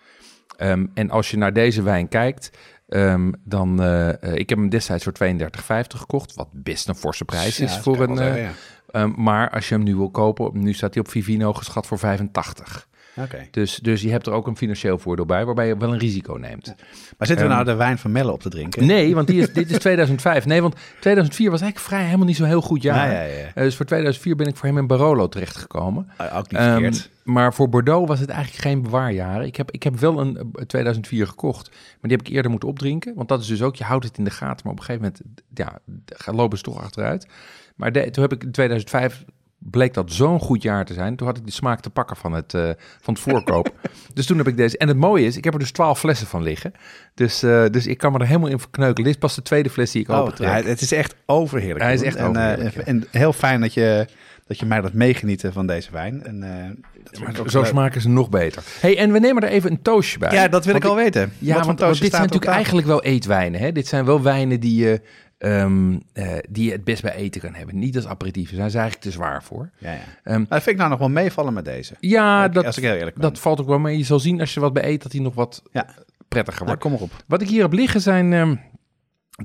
Um, 0.59 0.91
en 0.95 1.11
als 1.11 1.31
je 1.31 1.37
naar 1.37 1.53
deze 1.53 1.83
wijn 1.83 2.09
kijkt, 2.09 2.51
um, 2.89 3.33
dan... 3.45 3.83
Uh, 3.83 4.09
ik 4.23 4.49
heb 4.49 4.59
hem 4.59 4.69
destijds 4.69 5.05
voor 5.05 5.13
32,50 5.13 5.39
gekocht, 5.87 6.35
wat 6.35 6.49
best 6.53 6.89
een 6.89 6.95
forse 6.95 7.25
prijs 7.25 7.61
is 7.61 7.79
voor 7.79 8.01
een... 8.01 8.17
Zeggen, 8.17 8.41
ja. 8.41 9.03
um, 9.03 9.15
maar 9.17 9.51
als 9.51 9.69
je 9.69 9.75
hem 9.75 9.85
nu 9.85 9.97
wil 9.97 10.11
kopen, 10.11 10.63
nu 10.63 10.73
staat 10.73 10.95
hij 10.95 11.03
op 11.03 11.11
Vivino 11.11 11.53
geschat 11.53 11.87
voor 11.87 11.99
85. 11.99 12.89
Okay. 13.19 13.49
Dus, 13.51 13.77
dus 13.77 14.03
je 14.03 14.11
hebt 14.11 14.27
er 14.27 14.33
ook 14.33 14.47
een 14.47 14.57
financieel 14.57 14.99
voordeel 14.99 15.27
bij, 15.27 15.45
waarbij 15.45 15.67
je 15.67 15.77
wel 15.77 15.93
een 15.93 15.99
risico 15.99 16.35
neemt. 16.35 16.75
Maar 17.19 17.27
zitten 17.27 17.47
we 17.47 17.53
nou 17.53 17.65
de 17.65 17.75
wijn 17.75 17.99
van 17.99 18.13
Melle 18.13 18.33
op 18.33 18.41
te 18.41 18.49
drinken? 18.49 18.87
Nee, 18.87 19.15
want 19.15 19.27
die 19.27 19.41
is, 19.41 19.53
dit 19.53 19.71
is 19.71 19.79
2005. 19.79 20.47
Nee, 20.47 20.63
want 20.63 20.75
2004 21.01 21.51
was 21.51 21.61
eigenlijk 21.61 21.91
vrij 21.91 22.05
helemaal 22.05 22.27
niet 22.27 22.37
zo'n 22.37 22.47
heel 22.47 22.61
goed 22.61 22.83
jaar. 22.83 23.13
Ja, 23.13 23.21
ja, 23.21 23.23
ja. 23.23 23.47
Uh, 23.47 23.55
dus 23.55 23.77
voor 23.77 23.87
2004 23.87 24.37
ben 24.37 24.47
ik 24.47 24.57
voor 24.57 24.69
hem 24.69 24.79
in 24.79 24.87
Barolo 24.87 25.29
terechtgekomen. 25.29 26.11
Uh, 26.21 26.37
ook 26.37 26.51
niet 26.51 26.61
verkeerd. 26.61 27.11
Um, 27.27 27.33
maar 27.33 27.55
voor 27.55 27.69
Bordeaux 27.69 28.09
was 28.09 28.21
het 28.21 28.29
eigenlijk 28.29 28.63
geen 28.63 28.83
bewaarjaar. 28.83 29.45
Ik 29.45 29.57
heb, 29.57 29.71
ik 29.71 29.83
heb 29.83 29.99
wel 29.99 30.21
een 30.21 30.53
2004 30.67 31.27
gekocht, 31.27 31.69
maar 31.71 31.99
die 32.01 32.17
heb 32.17 32.27
ik 32.27 32.33
eerder 32.33 32.51
moeten 32.51 32.69
opdrinken. 32.69 33.15
Want 33.15 33.29
dat 33.29 33.41
is 33.41 33.47
dus 33.47 33.63
ook, 33.63 33.77
je 33.77 33.85
houdt 33.85 34.05
het 34.05 34.19
in 34.19 34.25
de 34.25 34.31
gaten, 34.31 34.61
maar 34.65 34.73
op 34.73 34.79
een 34.79 34.85
gegeven 34.85 35.13
moment 35.15 35.45
ja, 35.55 35.79
lopen 36.33 36.59
ze 36.59 36.65
toch 36.65 36.83
achteruit. 36.83 37.27
Maar 37.77 37.93
de, 37.93 38.11
toen 38.11 38.23
heb 38.23 38.33
ik 38.33 38.43
in 38.43 38.53
2005 38.53 39.25
bleek 39.59 39.95
dat 39.95 40.13
zo'n 40.13 40.41
goed 40.41 40.63
jaar 40.63 40.85
te 40.85 40.95
zijn. 40.95 41.17
Toen 41.17 41.27
had 41.27 41.37
ik 41.37 41.45
de 41.47 41.53
smaak 41.53 41.81
te 41.81 41.91
pakken 41.91 42.17
van 42.17 42.33
het, 42.33 42.55
uh, 42.55 42.71
van 43.01 43.15
het 43.15 43.23
voorkoop. 43.23 43.73
dus 44.15 44.27
toen 44.27 44.39
heb 44.39 44.49
ik 44.49 44.57
deze. 44.57 44.79
En 44.79 44.89
het 44.89 44.97
mooie 44.97 45.27
is, 45.27 45.37
ik 45.37 45.45
heb 45.45 45.53
er 45.53 45.59
dus 45.59 45.71
twaalf 45.71 45.99
flessen 45.99 46.27
van 46.27 46.43
liggen. 46.43 46.73
Dus, 47.15 47.45
uh, 47.45 47.65
dus 47.71 47.87
ik 47.87 47.99
kan 47.99 48.13
me 48.13 48.19
er 48.19 48.27
helemaal 48.27 48.49
in 48.49 48.59
verkneukelen. 48.59 49.05
Dit 49.05 49.15
is 49.15 49.21
pas 49.21 49.35
de 49.35 49.43
tweede 49.43 49.71
fles 49.71 49.91
die 49.91 50.03
ik 50.03 50.09
oh, 50.09 50.19
open 50.19 50.45
ja, 50.45 50.63
Het 50.63 50.81
is 50.81 50.93
echt 50.93 51.15
overheerlijk. 51.27 51.85
Hij 51.85 51.95
is 51.95 52.03
echt 52.03 52.17
en, 52.17 52.27
overheerlijk. 52.27 52.77
Uh, 52.77 52.89
en 52.89 53.07
heel 53.11 53.33
fijn 53.33 53.61
dat 53.61 53.75
je, 53.75 54.07
dat 54.47 54.59
je 54.59 54.67
mij 54.67 54.81
dat 54.81 54.93
meegenieten 54.93 55.53
van 55.53 55.67
deze 55.67 55.91
wijn. 55.93 56.25
En, 56.25 56.41
dat 57.37 57.51
zo 57.51 57.65
smaken 57.65 58.01
ze 58.01 58.09
nog 58.09 58.29
beter. 58.29 58.63
hey, 58.81 58.99
en 58.99 59.13
we 59.13 59.19
nemen 59.19 59.43
er 59.43 59.49
even 59.49 59.71
een 59.71 59.83
toastje 59.83 60.19
bij. 60.19 60.33
Ja, 60.33 60.49
dat 60.49 60.65
wil 60.65 60.75
ik 60.75 60.85
al 60.85 60.97
weten. 60.97 61.33
Ja, 61.39 61.65
want 61.65 61.79
dit 61.79 62.11
zijn 62.11 62.23
natuurlijk 62.23 62.45
eigenlijk 62.45 62.87
wel 62.87 63.03
eetwijnen. 63.03 63.61
Hè? 63.61 63.73
Dit 63.73 63.87
zijn 63.87 64.05
wel 64.05 64.23
wijnen 64.23 64.61
die 64.61 64.85
je... 64.85 65.01
Um, 65.39 65.93
uh, 66.15 66.33
die 66.49 66.65
je 66.65 66.73
het 66.73 66.85
best 66.85 67.03
bij 67.03 67.15
eten 67.15 67.41
kan 67.41 67.55
hebben. 67.55 67.79
Niet 67.79 67.97
als 67.97 68.07
aperitief. 68.07 68.49
Daar 68.49 68.57
zijn 68.57 68.71
ze 68.71 68.79
eigenlijk 68.79 69.09
te 69.09 69.13
zwaar 69.13 69.43
voor. 69.43 69.71
Ja, 69.79 69.93
ja. 69.93 70.35
Um, 70.35 70.47
dat 70.49 70.63
vind 70.63 70.67
ik 70.67 70.77
nou 70.77 70.91
nog 70.91 70.99
wel 70.99 71.09
meevallen 71.09 71.53
met 71.53 71.65
deze. 71.65 71.95
Ja, 72.01 72.49
dat, 72.49 72.65
als 72.65 72.77
ik 72.77 72.83
heel 72.83 72.95
eerlijk 72.95 73.17
ben. 73.17 73.31
dat 73.31 73.39
valt 73.39 73.61
ook 73.61 73.67
wel 73.67 73.79
mee. 73.79 73.99
Je 73.99 74.05
zal 74.05 74.19
zien 74.19 74.41
als 74.41 74.55
je 74.55 74.61
wat 74.61 74.73
bij 74.73 74.85
eet 74.85 75.03
dat 75.03 75.13
hij 75.13 75.21
nog 75.21 75.35
wat 75.35 75.63
ja. 75.73 75.87
prettiger 76.29 76.67
wordt. 76.67 76.83
Nou, 76.83 76.97
kom 76.97 77.07
erop. 77.07 77.25
Wat 77.27 77.43
ik 77.43 77.49
hier 77.49 77.63
heb 77.63 77.73
liggen 77.73 78.01
zijn 78.01 78.33
um, 78.33 78.61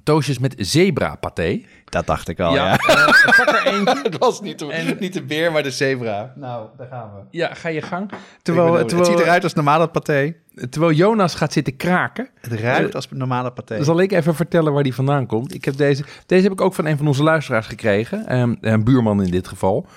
toastjes 0.04 0.40
met 0.40 0.54
zebra 0.58 1.16
paté. 1.16 1.62
Dat 1.86 2.08
dacht 2.08 2.28
ik 2.28 2.40
al, 2.40 2.54
ja. 2.54 2.66
ja. 2.66 2.72
Uh, 2.74 3.06
pak 3.38 3.48
er 3.48 3.66
eentje. 3.66 4.00
het 4.04 4.18
was 4.26 4.42
niet 4.42 4.60
de, 4.60 4.72
en, 4.72 4.98
niet 5.00 5.14
de 5.14 5.24
beer, 5.24 5.52
maar 5.52 5.64
de 5.64 5.72
zebra. 5.72 6.34
Nou, 6.36 6.68
daar 6.78 6.88
gaan 6.88 7.10
we. 7.16 7.38
Ja, 7.38 7.54
ga 7.54 7.70
je 7.70 7.82
gang. 7.82 8.12
Terwijl, 8.42 8.86
terwijl, 8.86 8.98
het 8.98 9.06
ziet 9.06 9.20
eruit 9.20 9.44
als 9.44 9.54
normale 9.54 9.88
paté. 9.88 10.36
Terwijl 10.70 10.92
Jonas 10.92 11.36
gaat 11.36 11.54
zitten 11.54 11.76
kraken. 11.76 12.30
Het 12.42 12.52
ruikt 12.52 12.96
als 12.96 13.08
normale 13.10 13.52
paté. 13.52 13.84
Zal 13.84 14.02
ik 14.02 14.12
even 14.12 14.36
vertellen 14.36 14.74
waar 14.74 14.84
die 14.84 14.96
vandaan 14.96 15.26
komt? 15.26 15.54
Ik 15.54 15.66
heb 15.66 15.78
deze, 15.78 16.04
deze 16.26 16.44
heb 16.44 16.52
ik 16.52 16.62
ook 16.62 16.74
van 16.74 16.86
een 16.86 16.98
van 16.98 17.07
onze 17.07 17.24
luisteraars 17.24 17.68
gekregen. 17.68 18.40
Um, 18.40 18.57
een 18.62 18.83
buurman 18.83 19.24
in 19.24 19.31
dit 19.31 19.48
geval. 19.48 19.88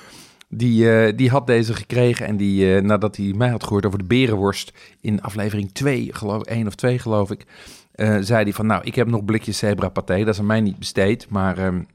Die, 0.48 0.84
uh, 0.84 1.16
die 1.16 1.30
had 1.30 1.46
deze 1.46 1.74
gekregen 1.74 2.26
en 2.26 2.36
die, 2.36 2.74
uh, 2.74 2.82
nadat 2.82 3.16
hij 3.16 3.32
mij 3.36 3.48
had 3.48 3.64
gehoord 3.64 3.86
over 3.86 3.98
de 3.98 4.04
berenworst 4.04 4.72
in 5.00 5.22
aflevering 5.22 5.72
2, 5.72 6.08
geloof 6.12 6.42
1 6.42 6.66
of 6.66 6.74
2 6.74 6.98
geloof 6.98 7.30
ik, 7.30 7.46
uh, 7.94 8.16
zei 8.20 8.42
hij 8.42 8.52
van 8.52 8.66
nou, 8.66 8.84
ik 8.84 8.94
heb 8.94 9.06
nog 9.06 9.24
blikjes 9.24 9.58
zebra 9.58 9.88
paté, 9.88 10.18
dat 10.18 10.34
is 10.34 10.38
aan 10.38 10.46
mij 10.46 10.60
niet 10.60 10.78
besteed, 10.78 11.28
maar 11.28 11.58
um, 11.58 11.86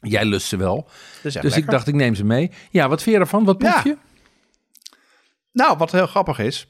jij 0.00 0.24
lust 0.24 0.46
ze 0.46 0.56
wel. 0.56 0.88
Dus, 1.22 1.34
dus 1.34 1.56
ik 1.56 1.70
dacht, 1.70 1.86
ik 1.86 1.94
neem 1.94 2.14
ze 2.14 2.24
mee. 2.24 2.50
Ja, 2.70 2.88
wat 2.88 3.02
vind 3.02 3.16
je 3.16 3.22
ervan? 3.22 3.44
Wat 3.44 3.58
proef 3.58 3.84
ja. 3.84 3.90
je? 3.90 3.96
Nou, 5.52 5.76
wat 5.76 5.92
heel 5.92 6.06
grappig 6.06 6.38
is, 6.38 6.68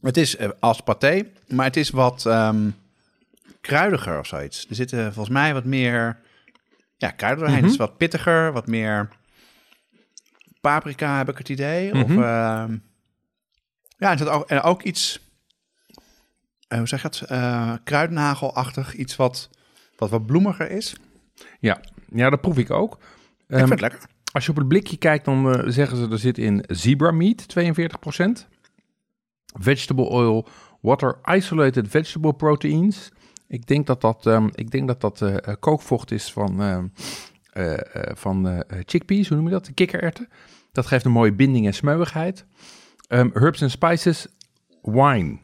het 0.00 0.16
is 0.16 0.38
uh, 0.38 0.48
als 0.60 0.80
paté, 0.80 1.26
maar 1.48 1.66
het 1.66 1.76
is 1.76 1.90
wat 1.90 2.24
um, 2.24 2.74
kruidiger 3.60 4.18
of 4.18 4.26
zoiets. 4.26 4.66
Er 4.68 4.74
zitten 4.74 5.12
volgens 5.12 5.34
mij 5.34 5.54
wat 5.54 5.64
meer 5.64 6.18
ja, 6.96 7.10
kruiden 7.10 7.44
doorheen. 7.44 7.64
Mhm. 7.64 7.72
Het 7.72 7.80
is 7.80 7.86
wat 7.86 7.96
pittiger, 7.96 8.52
wat 8.52 8.66
meer 8.66 9.08
paprika 10.60 11.16
heb 11.16 11.28
ik 11.28 11.38
het 11.38 11.48
idee. 11.48 11.94
Mhm. 11.94 12.02
Of 12.02 12.10
uh, 12.10 12.64
ja, 13.98 14.10
er 14.10 14.18
zit 14.18 14.28
ook, 14.28 14.48
en 14.48 14.60
ook 14.62 14.82
iets, 14.82 15.20
hoe 16.68 16.86
zeg 16.86 17.02
je 17.02 17.08
het, 17.08 17.30
uh, 17.30 17.72
kruidenhagelachtig. 17.84 18.94
Iets 18.94 19.16
wat, 19.16 19.50
wat 19.96 20.10
wat 20.10 20.26
bloemiger 20.26 20.70
is. 20.70 20.96
Ja, 21.60 21.80
ja 22.08 22.30
dat 22.30 22.40
proef 22.40 22.58
ik 22.58 22.70
ook. 22.70 22.94
Ik 22.94 23.54
um, 23.54 23.58
vind 23.58 23.70
het 23.70 23.80
lekker. 23.80 24.00
Als 24.32 24.44
je 24.44 24.50
op 24.50 24.56
het 24.56 24.68
blikje 24.68 24.96
kijkt, 24.96 25.24
dan 25.24 25.46
uh, 25.46 25.62
zeggen 25.66 25.96
ze 25.96 26.08
er 26.10 26.18
zit 26.18 26.38
in 26.38 26.64
zebra 26.66 27.10
meat 27.10 27.46
42%. 27.58 28.46
Vegetable 29.58 30.04
oil, 30.04 30.48
water 30.80 31.18
isolated 31.24 31.88
vegetable 31.88 32.34
proteins. 32.34 33.08
Ik 33.48 33.66
denk 33.66 33.86
dat 33.86 34.00
dat, 34.00 34.26
um, 34.26 34.50
ik 34.54 34.70
denk 34.70 34.86
dat, 34.86 35.00
dat 35.00 35.20
uh, 35.20 35.36
kookvocht 35.60 36.10
is 36.10 36.32
van, 36.32 36.62
uh, 36.62 37.74
van 38.14 38.64
chickpeas, 38.68 39.28
hoe 39.28 39.36
noem 39.36 39.46
je 39.46 39.52
dat? 39.52 39.64
De 39.64 39.72
kikkererwten. 39.72 40.28
Dat 40.72 40.86
geeft 40.86 41.04
een 41.04 41.12
mooie 41.12 41.32
binding 41.32 41.66
en 41.66 41.74
smeuigheid. 41.74 42.46
Um, 43.08 43.30
herbs 43.34 43.62
and 43.62 43.70
spices, 43.70 44.26
wine. 44.82 45.38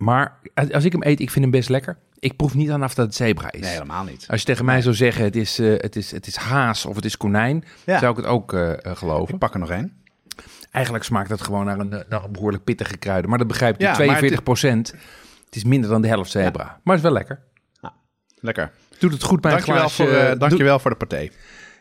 Maar 0.00 0.38
als 0.72 0.84
ik 0.84 0.92
hem 0.92 1.02
eet, 1.02 1.20
ik 1.20 1.30
vind 1.30 1.44
hem 1.44 1.50
best 1.50 1.68
lekker. 1.68 1.96
Ik 2.18 2.36
proef 2.36 2.54
niet 2.54 2.70
aan 2.70 2.84
of 2.84 2.94
dat 2.94 3.06
het 3.06 3.14
zebra 3.14 3.52
is. 3.52 3.60
Nee, 3.60 3.70
helemaal 3.70 4.04
niet. 4.04 4.26
Als 4.28 4.40
je 4.40 4.46
tegen 4.46 4.64
mij 4.64 4.82
zou 4.82 4.94
zeggen, 4.94 5.24
het 5.24 5.36
is, 5.36 5.60
uh, 5.60 5.78
het 5.78 5.96
is, 5.96 6.10
het 6.10 6.26
is 6.26 6.36
haas 6.36 6.86
of 6.86 6.96
het 6.96 7.04
is 7.04 7.16
konijn, 7.16 7.64
ja. 7.86 7.98
zou 7.98 8.10
ik 8.10 8.16
het 8.16 8.26
ook 8.26 8.52
uh, 8.52 8.72
geloven. 8.82 9.34
Ik 9.34 9.40
pak 9.40 9.54
er 9.54 9.60
nog 9.60 9.70
één. 9.70 9.92
Eigenlijk 10.70 11.04
smaakt 11.04 11.30
het 11.30 11.42
gewoon 11.42 11.64
naar 11.64 11.78
een, 11.78 11.88
naar 11.88 12.24
een 12.24 12.32
behoorlijk 12.32 12.64
pittige 12.64 12.96
kruiden. 12.96 13.30
Maar 13.30 13.38
dat 13.38 13.48
begrijp 13.48 13.78
je, 13.80 13.84
ja, 13.84 13.94
42 13.94 14.42
procent. 14.42 14.94
Het 15.44 15.56
is 15.56 15.64
minder 15.64 15.90
dan 15.90 16.02
de 16.02 16.08
helft 16.08 16.30
zebra, 16.30 16.64
maar 16.64 16.96
het 16.96 17.04
is 17.04 17.10
wel 17.10 17.12
lekker. 17.12 17.40
Lekker. 18.40 18.70
Doet 18.98 19.12
het 19.12 19.22
goed 19.22 19.40
bij 19.40 19.50
Dankjewel, 19.50 19.82
een 19.82 19.88
glaasje. 19.88 20.12
voor, 20.12 20.22
eh, 20.22 20.30
doet- 20.30 20.40
dankjewel 20.40 20.78
voor 20.78 20.90
de 20.90 20.96
partij. 20.96 21.32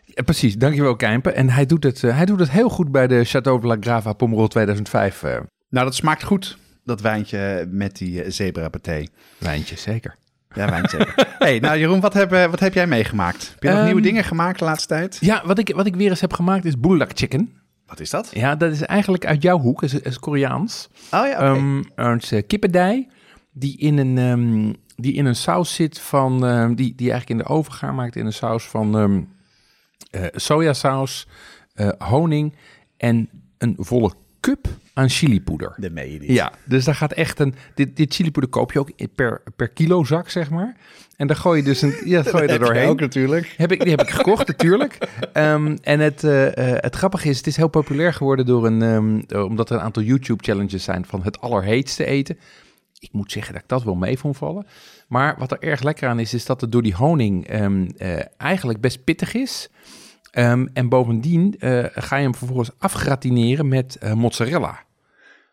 Ja, 0.06 0.24
precies, 0.24 0.58
dankjewel 0.58 0.96
Kijmpen. 0.96 1.36
En 1.36 1.50
hij 1.50 1.66
doet, 1.66 1.84
het, 1.84 2.04
eh, 2.04 2.16
hij 2.16 2.26
doet 2.26 2.40
het 2.40 2.52
heel 2.52 2.70
goed 2.70 2.92
bij 2.92 3.08
de 3.08 3.24
Chateau 3.24 3.62
de 3.62 3.68
la 3.68 3.78
Grava 3.80 4.14
Pomerol 4.14 4.48
2005 4.48 5.24
eh, 5.24 5.32
Nou, 5.70 5.86
dat 5.86 5.96
smaakt 5.96 6.24
goed, 6.24 6.58
dat 6.84 7.02
wijntje 7.02 7.68
met 7.72 7.98
die 7.98 8.24
eh, 8.24 8.32
zebra 8.32 8.70
paté. 8.70 9.06
wijntje, 9.38 9.78
zeker. 9.78 10.16
Ja, 10.54 10.70
wijntje 10.70 10.98
zeker. 10.98 11.28
hey, 11.40 11.60
nou 11.60 11.78
Jeroen, 11.78 12.00
wat 12.00 12.14
heb, 12.14 12.32
eh, 12.32 12.46
wat 12.46 12.60
heb 12.60 12.74
jij 12.74 12.88
meegemaakt? 12.88 13.50
Heb 13.50 13.64
je 13.64 13.68
nog 13.68 13.78
Ehm, 13.78 13.86
nieuwe 13.86 14.02
dingen 14.02 14.24
gemaakt 14.24 14.60
de 14.60 14.66
laatste 14.66 14.88
tijd? 14.88 15.18
Ja, 15.22 15.42
wat 15.46 15.60
ik, 15.60 15.76
wat 15.76 15.86
ik 15.86 15.96
weer 15.96 16.10
eens 16.10 16.22
heb 16.22 16.34
gemaakt 16.34 16.66
is 16.66 16.80
bulldog 16.80 17.10
chicken. 17.14 17.54
Wat 17.86 18.00
is 18.00 18.10
dat? 18.10 18.30
Ja, 18.34 18.56
dat 18.56 18.72
is 18.72 18.82
eigenlijk 18.82 19.26
uit 19.26 19.42
jouw 19.42 19.60
hoek, 19.60 19.84
is, 19.84 19.94
is 19.94 20.20
Koreaans. 20.20 20.90
Oh 21.12 21.26
ja. 21.26 21.40
Ehm, 21.40 21.84
een 21.96 22.22
uh, 22.34 22.42
kippendij 22.48 23.08
die 23.52 23.78
in 23.78 23.98
een, 23.98 24.18
ehm, 24.18 24.74
die 24.96 25.14
in 25.14 25.26
een 25.26 25.36
saus 25.36 25.74
zit 25.74 26.00
van, 26.00 26.46
ehm, 26.46 26.76
die, 26.76 26.96
die 26.96 27.12
eigenlijk 27.12 27.30
in 27.30 27.38
de 27.48 27.54
oven 27.54 27.74
gemaakt 27.74 28.16
in 28.16 28.26
een 28.26 28.34
saus 28.34 28.64
van 28.64 28.98
ehm 28.98 29.22
eh, 30.10 30.26
sojasaus, 30.32 31.28
eh, 31.74 31.90
honing 31.98 32.56
en 32.98 33.30
een 33.58 33.76
volle 33.80 34.12
cup 34.40 34.68
aan 34.94 35.10
chilipoeder. 35.10 35.74
dat 35.78 35.92
meen 35.92 36.12
je 36.12 36.20
niet. 36.20 36.30
Ja, 36.30 36.52
dus 36.64 36.86
daar 36.86 36.96
gaat 36.96 37.12
echt 37.12 37.40
een. 37.40 37.56
Dit, 37.76 37.96
dit 37.98 38.14
chilipoeder 38.14 38.52
koop 38.52 38.72
je 38.72 38.80
ook 38.80 38.92
per, 39.16 39.42
per 39.56 39.68
kilo 39.68 40.04
zak, 40.04 40.30
zeg 40.30 40.50
maar. 40.50 40.76
En 41.16 41.28
daar 41.28 41.36
gooi 41.36 41.60
je 41.60 41.66
dus 41.66 41.82
een. 41.82 41.94
Ja, 42.06 42.24
gooi 42.24 42.44
je 42.44 42.50
er 42.54 42.60
doorheen. 42.60 42.88
ook 42.88 43.00
natuurlijk. 43.00 43.54
Heb 43.58 43.72
ik, 43.72 43.82
die 43.82 43.92
heb 43.92 44.02
ik 44.02 44.10
gekocht, 44.10 44.48
natuurlijk. 44.58 44.98
Ehm, 45.34 45.78
en 45.82 46.00
het, 46.00 46.24
eh, 46.24 46.74
eh, 46.74 46.82
het 46.82 46.96
grappige 46.96 47.30
is, 47.30 47.38
het 47.38 47.48
is 47.48 47.56
heel 47.56 47.68
populair 47.68 48.14
geworden 48.14 48.46
door 48.46 48.66
een, 48.66 48.82
ehm, 48.82 49.22
eh, 49.28 49.44
omdat 49.44 49.70
er 49.70 49.76
een 49.76 49.82
aantal 49.82 50.04
YouTube-challenges 50.04 50.84
zijn 50.84 51.06
van 51.06 51.24
het 51.24 51.42
allerheetste 51.42 52.06
eten. 52.06 52.38
Ik 53.00 53.10
moet 53.12 53.32
zeggen 53.32 53.54
dat 53.54 53.62
ik 53.62 53.70
dat 53.70 53.84
wel 53.84 53.96
mee 53.96 54.18
vond 54.18 54.38
vallen. 54.38 54.66
Maar 55.08 55.36
wat 55.38 55.52
er 55.52 55.60
erg 55.60 55.82
lekker 55.82 56.10
aan 56.10 56.20
is, 56.20 56.34
is 56.34 56.46
dat 56.46 56.62
het 56.62 56.72
door 56.72 56.82
die 56.82 56.96
honing 56.96 57.48
ehm, 57.48 57.90
eh, 57.98 58.20
eigenlijk 58.38 58.82
best 58.82 59.04
pittig 59.04 59.34
is. 59.34 59.70
Ehm, 60.32 60.68
en 60.74 60.90
bovendien 60.90 61.56
eh, 61.60 61.86
ga 61.94 62.16
je 62.16 62.24
hem 62.24 62.36
vervolgens 62.36 62.72
afgratineren 62.78 63.68
met 63.68 63.96
eh, 63.96 64.14
mozzarella. 64.14 64.80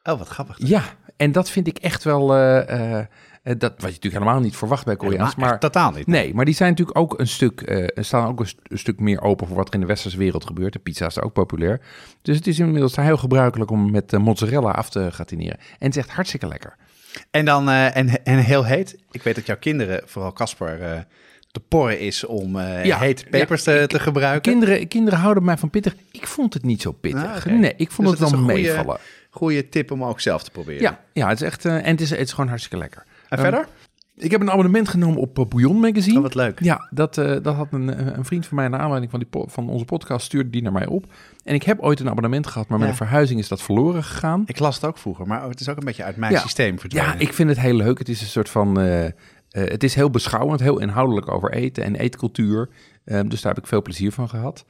Oh, 0.03 0.19
wat 0.19 0.29
grappig. 0.29 0.57
Ja, 0.59 0.83
en 1.17 1.33
dat 1.33 1.51
vind 1.51 1.67
ik 1.67 1.79
echt 1.79 2.05
wel... 2.05 2.35
eh, 2.37 3.05
dat, 3.43 3.61
wat 3.61 3.81
je 3.81 3.87
natuurlijk 3.87 4.15
helemaal 4.15 4.41
niet 4.41 4.57
verwacht 4.57 4.85
bij 4.85 4.97
Koreaans. 4.97 5.35
Maar 5.35 5.59
Totaal 5.59 5.91
niet. 5.91 6.07
Nee, 6.07 6.35
maar 6.35 6.45
die 6.45 6.55
zijn 6.55 6.71
natuurlijk 6.71 6.99
ook 6.99 7.19
een 7.19 7.27
stuk, 7.27 7.91
staan 7.95 8.29
ook 8.29 8.41
een, 8.41 8.47
st- 8.47 8.61
een 8.63 8.79
stuk 8.79 9.01
meer 9.01 9.21
open 9.21 9.47
voor 9.47 9.57
wat 9.57 9.69
er 9.69 9.75
in 9.75 9.81
de 9.81 9.87
westerse 9.87 10.19
wereld 10.19 10.47
gebeurt. 10.47 10.73
De 10.73 10.79
pizza 10.79 11.07
is 11.07 11.21
ook 11.21 11.33
populair. 11.33 11.81
Dus 12.23 12.37
het 12.37 12.47
is 12.47 12.59
inmiddels 12.59 12.97
heel 12.97 13.17
gebruikelijk 13.17 13.71
om 13.71 13.91
met 13.91 14.13
mozzarella 14.13 14.71
af 14.71 14.91
te 14.91 15.11
gratineren. 15.11 15.59
En 15.59 15.87
het 15.87 15.97
is 15.97 16.03
echt 16.03 16.11
hartstikke 16.15 16.47
lekker. 16.47 16.77
En 17.31 17.45
dan, 17.45 17.71
en, 17.71 18.25
en 18.25 18.39
heel 18.39 18.65
heet. 18.65 18.99
Ik 19.11 19.23
weet 19.23 19.35
dat 19.35 19.47
jouw 19.47 19.59
kinderen, 19.59 20.03
vooral 20.05 20.33
Casper, 20.33 21.07
te 21.57 21.63
porren 21.69 22.01
is 22.01 22.25
om 22.25 22.57
eh 22.59 22.85
Ja, 22.85 22.99
heet 22.99 23.27
pepers 23.31 23.63
te, 23.63 23.85
te 23.87 23.99
gebruiken. 23.99 24.53
Kinderen, 24.53 24.89
kinderen 24.89 25.19
houden 25.19 25.45
mij 25.45 25.57
van 25.57 25.71
pittig. 25.71 25.95
Ik 26.11 26.27
vond 26.27 26.55
het 26.55 26.65
niet 26.65 26.83
zo 26.83 26.93
pittig. 26.93 27.47
Ah. 27.47 27.53
Nee, 27.53 27.75
ik 27.77 27.91
vond 27.91 28.09
Dus 28.09 28.19
het 28.19 28.31
wel 28.31 28.41
meevallen. 28.41 28.99
Goeie 29.31 29.69
tip 29.69 29.91
om 29.91 30.05
ook 30.05 30.21
zelf 30.21 30.43
te 30.43 30.51
proberen. 30.51 30.81
Ja, 30.83 31.01
ja, 31.13 31.29
het 31.29 31.41
is 31.41 31.47
echt, 31.47 31.65
eh, 31.65 31.75
en 31.75 31.85
het 31.91 32.01
is, 32.01 32.11
het 32.11 32.19
is 32.21 32.31
gewoon 32.33 32.49
hartstikke 32.49 32.79
lekker. 32.79 33.05
En 33.29 33.39
verder? 33.39 33.67
Ik 34.19 34.31
heb 34.31 34.41
een 34.41 34.51
abonnement 34.51 34.89
genomen 34.89 35.19
op 35.21 35.39
eh, 35.39 35.45
Bouillon 35.47 35.81
Magazine. 35.81 36.17
Oh, 36.17 36.23
wat 36.23 36.35
leuk. 36.35 36.63
Ja, 36.63 36.89
dat, 36.91 37.15
dat 37.15 37.55
had 37.55 37.67
een, 37.71 38.17
een 38.19 38.25
vriend 38.25 38.47
van 38.47 38.57
mij 38.57 38.69
naar 38.69 38.81
aanleiding 38.81 39.11
van, 39.11 39.21
die 39.21 39.29
van 39.47 39.69
onze 39.69 39.85
podcast 39.85 40.25
stuurde 40.27 40.51
die 40.51 40.63
naar 40.63 40.73
mij 40.73 40.87
op. 40.87 41.05
En 41.45 41.55
ik 41.55 41.63
heb 41.63 41.81
ooit 41.81 42.01
een 42.01 42.09
abonnement 42.09 42.47
gehad, 42.47 42.69
maar 42.69 42.79
met 42.79 42.87
Ja. 42.87 42.93
een 42.93 42.99
verhuizing 42.99 43.41
is 43.41 43.49
dat 43.49 43.63
verloren 43.63 44.05
gegaan. 44.05 44.43
Ik 44.47 44.59
las 44.59 44.75
het 44.75 44.85
ook 44.85 44.99
vroeger, 44.99 45.27
maar 45.27 45.49
het 45.49 45.61
is 45.61 45.69
ook 45.69 45.77
een 45.77 45.85
beetje 45.85 46.05
uit 46.05 46.17
mijn 46.17 46.33
Ja. 46.33 46.41
systeem 46.41 46.79
verdwenen. 46.81 47.09
Ja, 47.13 47.19
ik 47.19 47.33
vind 47.33 47.49
het 47.49 47.61
heel 47.61 47.75
leuk. 47.75 47.99
Het 47.99 48.09
is 48.09 48.21
een 48.21 48.27
soort 48.27 48.49
van. 48.49 48.79
Het 49.61 49.83
is 49.83 49.95
heel 49.95 50.11
beschouwend, 50.11 50.61
heel 50.61 50.81
inhoudelijk 50.81 51.31
over 51.31 51.53
eten 51.53 51.85
en 51.85 51.97
eetcultuur. 51.97 52.69
Ehm, 53.05 53.29
dus 53.29 53.41
daar 53.41 53.55
heb 53.55 53.63
ik 53.63 53.69
veel 53.69 53.83
plezier 53.83 54.13
van 54.13 54.29
gehad. 54.29 54.65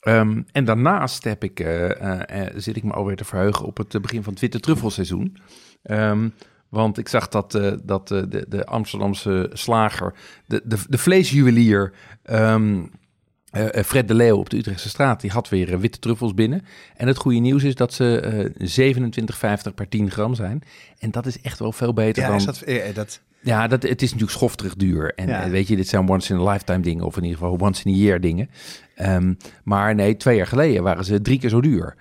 Ehm, 0.00 0.42
en 0.52 0.64
daarnaast 0.64 1.24
heb 1.24 1.44
ik, 1.44 1.60
eh, 1.60 1.90
eh, 1.90 2.46
eh, 2.46 2.54
zit 2.56 2.76
ik 2.76 2.82
me 2.82 2.92
alweer 2.92 3.16
te 3.16 3.24
verheugen 3.24 3.66
op 3.66 3.76
het 3.76 3.94
eh, 3.94 4.00
begin 4.00 4.22
van 4.22 4.32
het 4.32 4.42
witte 4.42 4.60
truffelseizoen. 4.60 5.36
Ehm, 5.82 6.28
want 6.70 6.98
ik 6.98 7.08
zag 7.08 7.28
dat, 7.28 7.54
eh, 7.54 7.72
dat 7.82 8.10
eh, 8.10 8.22
de, 8.28 8.46
de 8.48 8.66
Amsterdamse 8.66 9.50
slager, 9.52 10.14
de, 10.46 10.62
de, 10.64 10.76
de 10.88 10.98
vleesjuwelier 10.98 11.92
eh, 13.50 13.74
eh, 13.78 13.84
Fred 13.84 14.08
de 14.08 14.14
Leeuw 14.14 14.36
op 14.36 14.50
de 14.50 14.56
Utrechtse 14.56 14.88
straat, 14.88 15.20
die 15.20 15.30
had 15.30 15.48
weer 15.48 15.72
eh, 15.72 15.78
witte 15.78 15.98
truffels 15.98 16.34
binnen. 16.34 16.64
En 16.96 17.06
het 17.06 17.16
goede 17.16 17.38
nieuws 17.38 17.62
is 17.62 17.74
dat 17.74 17.92
ze 17.92 18.20
eh 18.58 19.66
27,50 19.68 19.74
per 19.74 19.88
10 19.88 20.10
gram 20.10 20.34
zijn. 20.34 20.62
En 20.98 21.10
dat 21.10 21.26
is 21.26 21.40
echt 21.40 21.58
wel 21.58 21.72
veel 21.72 21.92
beter 21.92 22.22
Ja, 22.22 22.28
dan... 22.28 22.36
is 22.36 22.44
dat, 22.44 22.60
eh, 22.60 22.94
dat, 22.94 23.20
Ja, 23.40 23.66
dat, 23.66 23.82
het 23.82 24.02
is 24.02 24.08
natuurlijk 24.10 24.38
schofterig 24.38 24.74
duur. 24.74 25.14
En 25.14 25.28
Ja. 25.28 25.48
weet 25.50 25.68
je, 25.68 25.76
dit 25.76 25.88
zijn 25.88 26.08
once 26.08 26.34
in 26.34 26.40
a 26.40 26.50
lifetime 26.50 26.80
dingen, 26.80 27.04
of 27.04 27.16
in 27.16 27.22
ieder 27.24 27.38
geval 27.38 27.58
once 27.60 27.84
in 27.84 27.94
a 27.94 27.96
year 27.96 28.20
dingen. 28.20 28.50
Ehm, 28.94 29.34
maar 29.64 29.94
nee, 29.94 30.16
twee 30.16 30.36
jaar 30.36 30.46
geleden 30.46 30.82
waren 30.82 31.04
ze 31.04 31.20
drie 31.20 31.38
keer 31.38 31.50
zo 31.50 31.60
duur. 31.60 31.94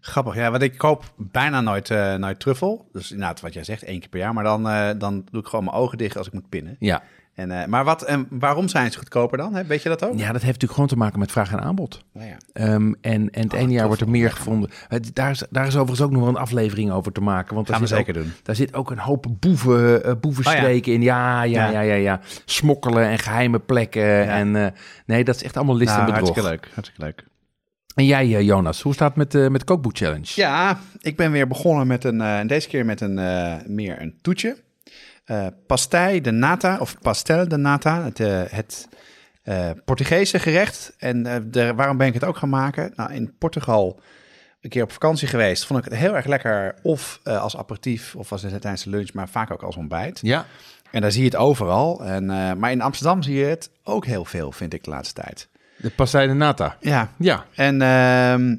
grappig. 0.00 0.34
Ja, 0.34 0.50
want 0.50 0.62
ik 0.62 0.78
koop 0.78 1.12
bijna 1.16 1.60
nooit, 1.60 1.88
nooit 2.18 2.40
truffel. 2.40 2.88
Dus 2.92 3.10
inderdaad, 3.10 3.40
wat 3.40 3.52
jij 3.52 3.64
zegt, 3.64 3.82
één 3.82 4.00
keer 4.00 4.08
per 4.08 4.18
jaar. 4.18 4.34
Maar 4.34 4.44
dan, 4.44 4.62
dan 4.98 5.24
doe 5.30 5.40
ik 5.40 5.46
gewoon 5.46 5.64
mijn 5.64 5.76
ogen 5.76 5.98
dicht 5.98 6.16
als 6.16 6.26
ik 6.26 6.32
moet 6.32 6.48
pinnen. 6.48 6.76
Ja. 6.78 7.02
En, 7.34 7.50
eh, 7.50 7.66
maar 7.66 7.84
wat, 7.84 8.02
en 8.02 8.26
waarom 8.30 8.68
zijn 8.68 8.92
ze 8.92 8.98
goedkoper 8.98 9.38
dan? 9.38 9.54
Hè? 9.54 9.64
Weet 9.64 9.82
je 9.82 9.88
dat 9.88 10.04
ook? 10.04 10.12
ja, 10.12 10.24
dat 10.24 10.32
heeft 10.32 10.44
natuurlijk 10.44 10.72
gewoon 10.72 10.88
te 10.88 10.96
maken 10.96 11.18
met 11.18 11.32
vraag 11.32 11.52
en 11.52 11.60
aanbod. 11.60 12.04
Nou 12.12 12.26
ja. 12.28 12.36
Ehm, 12.52 12.92
en, 13.00 13.30
en 13.30 13.42
het 13.42 13.52
ene 13.52 13.72
jaar 13.72 13.86
wordt 13.86 14.00
er 14.02 14.08
meer 14.10 14.30
gevonden. 14.32 14.70
Het, 14.88 15.14
daar, 15.14 15.30
is, 15.30 15.42
daar 15.50 15.66
is 15.66 15.74
overigens 15.74 16.00
ook 16.00 16.10
nog 16.10 16.20
wel 16.20 16.28
een 16.28 16.36
aflevering 16.36 16.90
over 16.90 17.12
te 17.12 17.20
maken. 17.20 17.54
Want 17.54 17.66
daar 17.66 17.76
Gaan 17.76 17.84
we 17.88 17.94
zeker 17.94 18.16
ook, 18.16 18.22
doen. 18.22 18.32
Daar 18.42 18.54
zit 18.54 18.74
ook 18.74 18.90
een 18.90 18.98
hoop 18.98 19.26
boeven, 19.40 20.04
eh, 20.04 20.12
boevenstreken 20.20 20.92
in. 20.92 21.02
Ja, 21.02 21.42
ja, 21.42 21.64
Ja. 21.66 21.70
ja, 21.70 21.80
ja, 21.80 21.94
ja. 21.94 22.20
Smokkelen 22.44 23.04
en 23.04 23.18
geheime 23.18 23.58
plekken. 23.58 24.28
En 24.28 24.56
eh, 24.56 24.66
nee, 25.06 25.24
dat 25.24 25.34
is 25.34 25.42
echt 25.42 25.56
allemaal 25.56 25.76
list 25.76 25.90
en 25.90 25.96
Nou, 25.96 26.10
bedrog. 26.12 26.26
hartstikke 26.28 26.50
leuk. 26.66 26.74
Hartstikke 26.74 27.02
leuk. 27.04 27.24
En 27.94 28.06
jij, 28.06 28.44
Jonas, 28.44 28.82
hoe 28.82 28.94
staat 28.94 29.14
het 29.16 29.32
met, 29.32 29.50
met 29.50 29.60
de 29.60 29.66
kookboek 29.66 29.96
challenge? 29.96 30.32
Ja, 30.34 30.78
ik 31.00 31.16
ben 31.16 31.30
weer 31.32 31.46
begonnen 31.48 31.86
met 31.86 32.04
een, 32.04 32.20
eh, 32.20 32.46
deze 32.46 32.68
keer 32.68 32.84
met 32.84 33.00
een, 33.00 33.14
meer 33.66 34.00
een 34.02 34.14
toetje. 34.22 34.56
Pastei 35.66 36.20
de 36.20 36.30
nata, 36.30 36.78
of 36.78 36.98
pastel 36.98 37.48
de 37.48 37.56
nata, 37.56 38.02
het, 38.02 38.20
eh, 38.20 38.42
het 38.46 38.88
eh, 39.42 39.70
Portugese 39.84 40.38
gerecht. 40.38 40.94
En 40.98 41.22
de, 41.50 41.74
waarom 41.74 41.96
ben 41.96 42.06
ik 42.06 42.14
het 42.14 42.24
ook 42.24 42.36
gaan 42.36 42.48
maken? 42.48 42.92
Nou, 42.96 43.12
in 43.12 43.34
Portugal 43.38 44.00
een 44.60 44.70
keer 44.70 44.82
op 44.82 44.92
vakantie 44.92 45.28
geweest, 45.28 45.66
vond 45.66 45.78
ik 45.78 45.90
het 45.90 46.00
heel 46.00 46.16
erg 46.16 46.26
lekker. 46.26 46.74
Of 46.82 47.20
als 47.24 47.56
aperitief, 47.56 48.14
of 48.16 48.32
als 48.32 48.40
tijdens 48.40 48.82
de 48.82 48.90
lunch, 48.90 49.12
maar 49.12 49.28
vaak 49.28 49.50
ook 49.50 49.62
als 49.62 49.76
ontbijt. 49.76 50.18
Ja, 50.22 50.46
En 50.90 51.00
daar 51.00 51.12
zie 51.12 51.22
je 51.22 51.28
het 51.28 51.36
overal. 51.36 52.04
En, 52.04 52.26
maar 52.58 52.70
in 52.70 52.80
Amsterdam 52.80 53.22
zie 53.22 53.36
je 53.36 53.44
het 53.44 53.70
ook 53.82 54.06
heel 54.06 54.24
veel, 54.24 54.52
vind 54.52 54.72
ik 54.72 54.84
de 54.84 54.90
laatste 54.90 55.22
tijd. 55.22 55.48
de 55.76 55.90
pastei 55.90 56.26
de 56.26 56.34
nata. 56.34 56.76
Ja, 56.80 57.10
Ja, 57.18 57.44
en 57.54 57.82
ehm, 57.82 58.56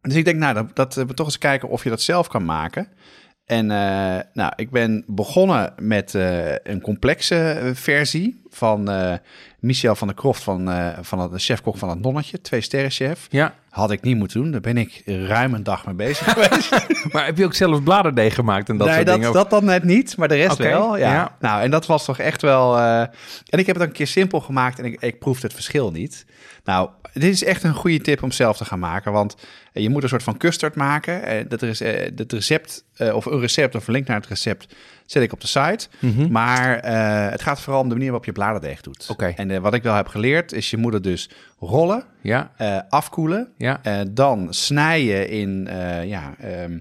dus 0.00 0.14
ik 0.14 0.24
denk, 0.24 0.38
nou, 0.38 0.54
dat, 0.54 0.76
dat 0.76 0.94
we 0.94 1.14
toch 1.14 1.26
eens 1.26 1.38
kijken 1.38 1.68
of 1.68 1.84
je 1.84 1.90
dat 1.90 2.00
zelf 2.00 2.28
kan 2.28 2.44
maken. 2.44 2.88
En 3.48 3.70
eh, 3.70 4.18
nou, 4.32 4.52
ik 4.56 4.70
ben 4.70 5.04
begonnen 5.06 5.72
met 5.78 6.14
eh, 6.14 6.52
een 6.62 6.80
complexe 6.80 7.36
eh, 7.50 7.70
versie 7.74 8.40
van 8.50 8.88
Michel 9.60 9.94
van 9.94 10.06
der 10.08 10.16
Kroft, 10.16 10.42
van, 10.42 10.70
van 11.00 11.18
het- 11.18 11.30
de 11.32 11.38
chefkok 11.38 11.76
van 11.76 11.88
het 11.88 12.00
Nonnetje, 12.00 12.40
twee 12.40 12.60
sterren 12.60 12.90
chef. 12.90 13.26
ja. 13.30 13.54
Had 13.68 13.90
ik 13.90 14.02
niet 14.02 14.16
moeten 14.16 14.42
doen, 14.42 14.50
daar 14.50 14.60
ben 14.60 14.76
ik 14.76 15.02
ruim 15.06 15.54
een 15.54 15.62
dag 15.62 15.86
mee 15.86 15.94
bezig 15.94 16.26
geweest. 16.32 16.70
Maar 17.12 17.24
heb 17.24 17.36
je 17.38 17.44
ook 17.44 17.54
zelf 17.54 17.82
bladerdeeg 17.82 18.34
gemaakt 18.34 18.68
en 18.68 18.76
dat 18.76 18.86
nee, 18.86 18.96
soort 18.96 19.06
dat, 19.06 19.16
dingen? 19.16 19.32
dat 19.32 19.50
dan 19.50 19.64
net 19.64 19.84
niet, 19.84 20.16
maar 20.16 20.28
de 20.28 20.34
rest 20.34 20.56
wel. 20.56 20.96
Ja. 20.98 21.12
ja. 21.12 21.36
Nou, 21.40 21.62
en 21.62 21.70
dat 21.70 21.86
was 21.86 22.04
toch 22.04 22.18
echt 22.18 22.42
wel... 22.42 22.78
En 22.78 23.58
ik 23.58 23.66
heb 23.66 23.74
het 23.74 23.78
ook 23.84 23.88
een 23.88 23.94
keer 23.94 24.06
simpel 24.06 24.40
gemaakt 24.40 24.78
en 24.78 24.84
ik, 24.84 25.00
ik 25.00 25.18
proefde 25.18 25.46
het 25.46 25.54
verschil 25.54 25.90
niet. 25.90 26.24
Nou, 26.68 26.88
dit 27.12 27.32
is 27.32 27.44
echt 27.44 27.62
een 27.62 27.74
goede 27.74 28.00
tip 28.00 28.22
om 28.22 28.30
zelf 28.30 28.56
te 28.56 28.64
gaan 28.64 28.78
maken, 28.78 29.12
want 29.12 29.36
eh, 29.72 29.82
je 29.82 29.88
moet 29.88 30.02
een 30.02 30.08
soort 30.08 30.22
van 30.22 30.36
custard 30.36 30.74
maken. 30.74 31.22
Eh, 31.22 31.44
Dat 31.48 31.62
is, 31.62 31.80
eh, 31.80 32.10
het 32.16 32.32
recept, 32.32 32.84
of 33.12 33.26
een 33.26 33.40
recept 33.40 33.74
of 33.74 33.86
een 33.86 33.92
link 33.92 34.06
naar 34.06 34.16
het 34.16 34.26
recept, 34.26 34.74
zet 35.06 35.22
ik 35.22 35.32
op 35.32 35.40
de 35.40 35.46
site. 35.46 35.88
Mhm. 35.98 36.30
Maar 36.32 36.86
het 37.30 37.42
gaat 37.42 37.60
vooral 37.60 37.80
om 37.82 37.88
de 37.88 37.94
manier 37.94 38.08
waarop 38.10 38.26
je 38.26 38.32
bladerdeeg 38.32 38.80
doet. 38.80 39.06
Oké. 39.10 39.32
En 39.36 39.62
wat 39.62 39.74
ik 39.74 39.82
wel 39.82 39.94
heb 39.94 40.06
geleerd, 40.06 40.52
is 40.52 40.70
je 40.70 40.76
moet 40.76 40.92
het 40.92 41.02
dus 41.02 41.30
rollen, 41.58 42.04
Ja, 42.20 42.50
afkoelen, 42.88 43.48
ja. 43.56 43.80
dan 44.10 44.46
snijden 44.50 45.28
in, 45.28 45.68
ja, 46.04 46.34
ehm, 46.38 46.78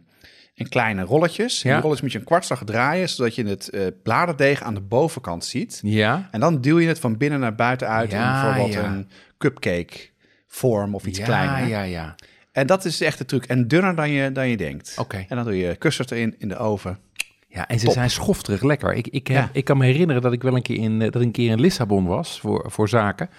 in 0.54 0.70
kleine 0.70 1.02
rolletjes. 1.04 1.62
Ja. 1.62 1.72
Die 1.72 1.82
rolletjes 1.82 2.02
moet 2.02 2.12
je 2.12 2.18
een 2.20 2.26
kwartslag 2.26 2.64
draaien, 2.64 3.10
zodat 3.10 3.36
je 3.36 3.46
het 3.46 3.70
eh 3.70 3.86
bladerdeeg 4.04 4.62
aan 4.62 4.74
de 4.74 4.82
bovenkant 4.82 5.46
ziet. 5.46 5.80
Ja. 5.84 6.28
En 6.32 6.40
dan 6.40 6.62
duw 6.62 6.80
je 6.80 6.88
het 6.88 7.00
van 7.00 7.18
binnen 7.18 7.40
naar 7.40 7.56
buiten 7.56 7.88
uit 7.88 8.12
in 8.12 8.18
Ja, 8.18 8.42
bijvoorbeeld 8.42 8.74
ja. 8.74 8.84
een 8.86 9.10
cupcake 9.38 10.10
vorm 10.48 10.96
of 10.96 11.06
iets 11.06 11.18
ja, 11.18 11.26
kleiner. 11.26 11.68
Ja, 11.68 11.82
ja. 11.82 12.16
En 12.52 12.68
dat 12.68 12.86
is 12.86 13.02
echt 13.02 13.18
de 13.18 13.26
truc. 13.26 13.46
En 13.46 13.68
dunner 13.68 13.96
dan 13.96 14.10
je, 14.10 14.32
dan 14.32 14.50
je 14.50 14.58
denkt. 14.58 14.94
Oké. 15.00 15.26
En 15.30 15.36
dan 15.36 15.46
doe 15.46 15.58
je 15.58 15.78
custard 15.78 16.12
erin 16.12 16.36
in 16.38 16.48
de 16.48 16.58
oven. 16.58 16.98
Ja, 17.48 17.68
en 17.68 17.80
ze 17.80 17.86
Top. 17.86 17.94
zijn 17.94 18.10
schofterig 18.10 18.62
lekker. 18.64 18.94
Ik, 18.94 19.08
ik, 19.08 19.28
heb, 19.28 19.38
Ja. 19.38 19.50
ik 19.54 19.66
kan 19.66 19.78
me 19.78 19.86
herinneren 19.86 20.22
dat 20.22 20.34
ik 20.34 20.42
wel 20.44 20.56
een 20.56 20.62
keer 20.62 20.78
in, 20.78 21.02
eh, 21.02 21.12
dat 21.12 21.22
een 21.22 21.32
keer 21.32 21.52
in 21.52 21.60
Lissabon 21.60 22.06
was 22.06 22.40
voor, 22.40 22.66
voor 22.72 22.90
zaken. 22.90 23.30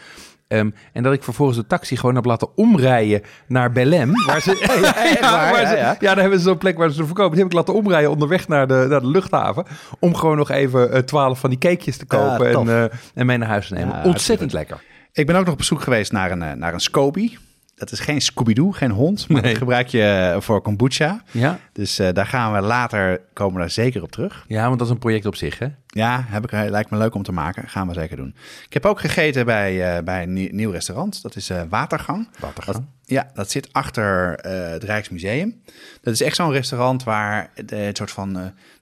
Ehm, 0.48 0.70
en 0.92 1.02
dat 1.02 1.12
ik 1.12 1.22
vervolgens 1.22 1.58
de 1.58 1.66
taxi 1.66 1.96
gewoon 1.96 2.14
heb 2.14 2.24
laten 2.24 2.56
omrijden 2.56 3.22
naar 3.48 3.72
Belém. 3.72 4.12
Waar 4.26 4.40
ze, 4.40 4.50
ja, 5.20 5.50
waar? 5.52 5.66
ze- 5.66 5.76
ja. 5.76 5.96
daar 6.14 6.18
hebben 6.20 6.38
ze 6.38 6.44
zo'n 6.44 6.58
plek 6.58 6.78
waar 6.78 6.88
ze 6.88 6.94
ze 6.94 7.04
verkopen. 7.06 7.30
Die 7.32 7.40
heb 7.42 7.50
ik 7.52 7.56
laten 7.58 7.74
omrijden 7.74 8.10
onderweg 8.10 8.48
naar 8.48 8.66
de, 8.66 8.86
naar 8.88 9.00
de 9.00 9.06
luchthaven. 9.10 9.64
Om 9.98 10.14
gewoon 10.14 10.36
nog 10.36 10.50
even 10.50 10.92
eh, 10.92 11.00
twaalf 11.00 11.38
van 11.40 11.50
die 11.50 11.58
cakejes 11.58 11.96
te 11.96 12.06
kopen 12.06 12.50
en, 12.50 12.68
eh, 12.68 12.98
en 13.14 13.26
mee 13.26 13.36
naar 13.38 13.48
huis 13.48 13.68
te 13.68 13.74
nemen. 13.74 14.04
Ontzettend 14.04 14.52
lekker. 14.52 14.82
Ik 15.18 15.26
ben 15.26 15.36
ook 15.36 15.42
nog 15.44 15.52
op 15.52 15.58
bezoek 15.58 15.80
geweest 15.82 16.12
naar 16.12 16.30
een, 16.30 16.42
eh, 16.42 16.52
naar 16.52 16.74
een 16.74 16.80
Scoby. 16.80 17.36
Dat 17.74 17.92
is 17.92 18.00
geen 18.00 18.20
Scooby-Doo, 18.20 18.70
geen 18.70 18.90
hond, 18.90 19.28
maar 19.28 19.40
Nee. 19.42 19.50
dat 19.50 19.58
gebruik 19.58 19.88
je 19.88 20.02
eh, 20.34 20.40
voor 20.40 20.60
kombucha. 20.60 21.22
Ja? 21.30 21.58
Dus 21.72 21.98
eh, 21.98 22.08
daar 22.12 22.26
gaan 22.26 22.52
we 22.52 22.60
later, 22.60 23.20
komen 23.32 23.54
we 23.54 23.60
daar 23.60 23.70
zeker 23.70 24.02
op 24.02 24.10
terug. 24.12 24.44
ja, 24.48 24.66
want 24.66 24.78
dat 24.78 24.86
is 24.86 24.92
een 24.92 24.98
project 24.98 25.26
op 25.26 25.36
zich, 25.36 25.58
hè? 25.58 25.66
Ja, 25.86 26.24
heb 26.28 26.44
ik, 26.44 26.50
lijkt 26.70 26.90
me 26.90 26.96
leuk 26.98 27.14
om 27.14 27.22
te 27.22 27.32
maken. 27.32 27.68
Gaan 27.68 27.88
we 27.88 27.94
zeker 27.94 28.16
doen. 28.16 28.34
Ik 28.66 28.72
heb 28.72 28.86
ook 28.86 29.00
gegeten 29.00 29.44
bij, 29.46 30.04
bij 30.04 30.22
een 30.22 30.32
nie- 30.32 30.52
nieuw 30.52 30.70
restaurant. 30.70 31.22
Dat 31.22 31.36
is 31.36 31.50
Watergang. 31.68 32.28
Watergang. 32.38 32.76
Dat, 32.76 32.84
ja, 33.04 33.30
dat 33.34 33.50
zit 33.50 33.72
achter 33.72 34.32
het 34.72 34.84
Rijksmuseum. 34.84 35.62
Dat 36.02 36.14
is 36.14 36.20
echt 36.22 36.36
zo'n 36.36 36.52
restaurant 36.52 37.04
waar 37.04 37.50
de, 37.66 37.76
het 37.76 37.96
soort 37.96 38.10
van 38.10 38.32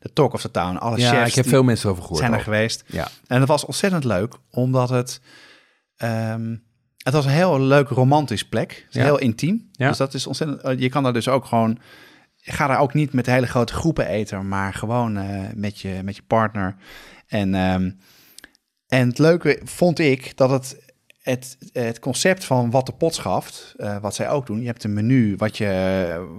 de 0.01 0.13
talk 0.13 0.33
of 0.33 0.41
the 0.41 0.51
town, 0.51 0.77
alle 0.77 0.99
Ja, 0.99 1.11
chefs 1.11 1.29
ik 1.29 1.35
heb 1.35 1.47
veel 1.49 1.63
mensen 1.63 1.91
over 1.91 2.03
gehoord. 2.03 2.21
zijn 2.21 2.33
er 2.33 2.41
geweest. 2.41 2.85
Ja. 2.87 3.09
En 3.27 3.39
dat 3.39 3.49
was 3.49 3.65
ontzettend 3.65 4.05
leuk, 4.05 4.35
omdat 4.51 4.89
het... 4.89 5.21
ehm, 5.97 6.57
het 7.03 7.15
was 7.15 7.25
een 7.25 7.31
heel 7.31 7.61
leuk 7.61 7.89
romantisch 7.89 8.49
plek. 8.49 8.71
Het 8.71 8.85
is 8.89 8.95
Ja. 8.95 9.03
Heel 9.03 9.19
intiem. 9.19 9.69
Ja. 9.73 9.89
Dus 9.89 9.97
dat 9.97 10.15
is 10.15 10.27
ontzettend... 10.27 10.61
eh, 10.61 10.79
Je 10.79 10.89
kan 10.89 11.03
daar 11.03 11.13
dus 11.13 11.29
ook 11.29 11.45
gewoon... 11.45 11.79
Ga 12.49 12.67
daar 12.67 12.79
ook 12.79 12.95
niet 12.95 13.13
met 13.13 13.27
hele 13.27 13.47
grote 13.47 13.73
groepen 13.73 14.07
eten, 14.07 14.49
maar 14.49 14.75
gewoon 14.75 15.17
eh, 15.17 15.41
met, 15.55 15.81
je, 15.81 16.01
met 16.05 16.17
je 16.17 16.23
partner. 16.27 16.77
En, 17.27 17.55
ehm, 17.55 17.91
en 18.89 19.09
het 19.09 19.19
leuke 19.19 19.61
vond 19.65 19.99
ik 19.99 20.37
dat 20.37 20.51
het, 20.51 20.93
het, 21.23 21.59
het 21.73 21.99
concept 21.99 22.45
van 22.45 22.71
wat 22.71 22.87
de 22.87 22.93
pot 22.93 23.15
schaft, 23.15 23.75
eh, 23.77 23.97
wat 23.99 24.15
zij 24.15 24.31
ook 24.31 24.47
doen. 24.47 24.61
Je 24.61 24.67
hebt 24.67 24.85
een 24.85 24.95
menu 24.95 25.35
wat 25.37 25.57
je, 25.57 25.65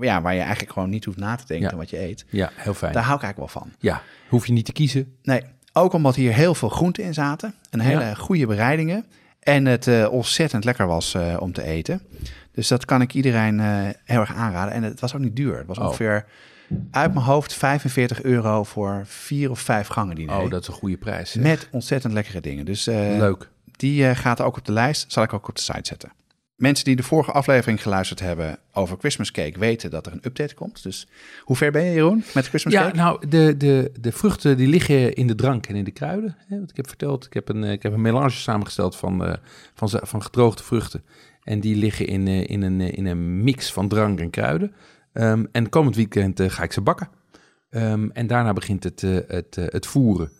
ja, 0.01 0.21
waar 0.21 0.33
je 0.33 0.39
eigenlijk 0.41 0.71
gewoon 0.71 0.89
niet 0.89 1.05
hoeft 1.05 1.17
na 1.17 1.35
te 1.35 1.45
denken 1.47 1.69
Ja. 1.69 1.75
wat 1.77 1.89
je 1.89 1.99
eet. 2.01 2.25
ja, 2.29 2.49
heel 2.55 2.73
fijn. 2.73 2.93
Daar 2.93 3.03
hou 3.03 3.15
ik 3.17 3.23
eigenlijk 3.23 3.53
wel 3.53 3.61
van. 3.63 3.71
Ja, 3.79 4.01
hoef 4.29 4.45
je 4.47 4.53
niet 4.53 4.65
te 4.65 4.71
kiezen. 4.73 5.15
Nee, 5.23 5.41
ook 5.73 5.93
omdat 5.93 6.15
hier 6.15 6.33
heel 6.33 6.55
veel 6.55 6.69
groenten 6.69 7.03
in 7.03 7.13
zaten. 7.13 7.53
En 7.69 7.79
hele 7.79 8.01
Ja. 8.03 8.13
goede 8.13 8.45
bereidingen. 8.47 9.05
En 9.47 9.65
het 9.65 9.87
eh, 9.87 10.07
ontzettend 10.11 10.63
lekker 10.63 10.87
was 10.87 11.13
eh, 11.13 11.35
om 11.39 11.53
te 11.53 11.63
eten. 11.63 12.01
Dus 12.51 12.67
dat 12.67 12.85
kan 12.85 13.01
ik 13.01 13.13
iedereen 13.13 13.59
eh, 13.59 13.65
heel 14.03 14.19
erg 14.19 14.33
aanraden. 14.35 14.73
En 14.73 14.83
het 14.83 14.99
was 14.99 15.15
ook 15.15 15.21
niet 15.21 15.35
duur. 15.35 15.57
Het 15.57 15.67
was 15.67 15.77
Oh. 15.77 15.85
ongeveer 15.85 16.25
uit 16.91 17.13
mijn 17.13 17.25
hoofd 17.25 17.53
45 17.53 18.23
euro 18.23 18.63
voor 18.63 19.01
vier 19.05 19.49
of 19.51 19.59
vijf 19.59 19.87
gangen 19.87 20.15
diner. 20.15 20.37
Oh, 20.37 20.49
dat 20.49 20.61
is 20.61 20.67
een 20.67 20.73
goede 20.73 20.97
prijs. 20.97 21.31
zeg. 21.31 21.43
Met 21.43 21.67
ontzettend 21.71 22.13
lekkere 22.13 22.41
dingen. 22.41 22.65
Dus 22.65 22.85
Leuk. 22.85 23.49
die 23.71 24.15
gaat 24.15 24.41
ook 24.41 24.57
op 24.57 24.65
de 24.65 24.71
lijst. 24.71 25.11
Zal 25.11 25.23
ik 25.23 25.33
ook 25.33 25.47
op 25.49 25.55
de 25.55 25.61
site 25.61 25.79
zetten. 25.83 26.11
Mensen 26.57 26.85
die 26.85 26.95
de 26.95 27.03
vorige 27.03 27.31
aflevering 27.31 27.81
geluisterd 27.81 28.19
hebben 28.19 28.59
over 28.73 28.97
Christmas 28.99 29.31
cake 29.31 29.59
weten 29.59 29.89
dat 29.89 30.05
er 30.05 30.11
een 30.11 30.21
update 30.23 30.55
komt. 30.55 30.83
Dus 30.83 31.07
hoe 31.43 31.55
ver 31.55 31.71
ben 31.71 31.83
je, 31.83 31.93
Jeroen, 31.93 32.23
met 32.33 32.47
Christmas 32.47 32.73
Ja, 32.73 32.83
cake? 32.83 32.95
nou, 32.95 33.27
de, 33.27 33.57
de, 33.57 33.91
de 33.99 34.11
vruchten 34.11 34.57
die 34.57 34.67
liggen 34.67 35.13
in 35.13 35.27
de 35.27 35.35
drank 35.35 35.65
en 35.65 35.75
in 35.75 35.83
de 35.83 35.91
kruiden. 35.91 36.35
Hè, 36.47 36.59
wat 36.59 36.69
ik 36.69 36.75
heb 36.75 36.87
verteld, 36.87 37.25
ik 37.25 37.33
heb 37.33 37.49
een, 37.49 37.63
eh, 37.63 37.71
ik 37.71 37.83
heb 37.83 37.93
een 37.93 38.01
melange 38.01 38.29
samengesteld 38.29 38.95
van, 38.95 39.25
eh, 39.25 39.33
van, 39.73 39.89
van 39.89 40.23
gedroogde 40.23 40.63
vruchten. 40.63 41.03
En 41.43 41.59
die 41.59 41.75
liggen 41.75 42.07
in, 42.07 42.27
eh, 42.27 42.49
in, 42.49 42.61
een, 42.61 42.81
in 42.81 43.05
een 43.05 43.43
mix 43.43 43.71
van 43.73 43.87
drank 43.87 44.19
en 44.19 44.29
kruiden. 44.29 44.73
Ehm, 45.13 45.45
en 45.51 45.69
komend 45.69 45.95
weekend 45.95 46.41
ga 46.41 46.63
ik 46.63 46.71
ze 46.71 46.81
bakken. 46.81 47.09
Ehm, 47.69 48.09
en 48.13 48.27
daarna 48.27 48.53
begint 48.53 48.83
het, 48.83 49.01
het, 49.27 49.55
het 49.55 49.85
voeren. 49.85 50.31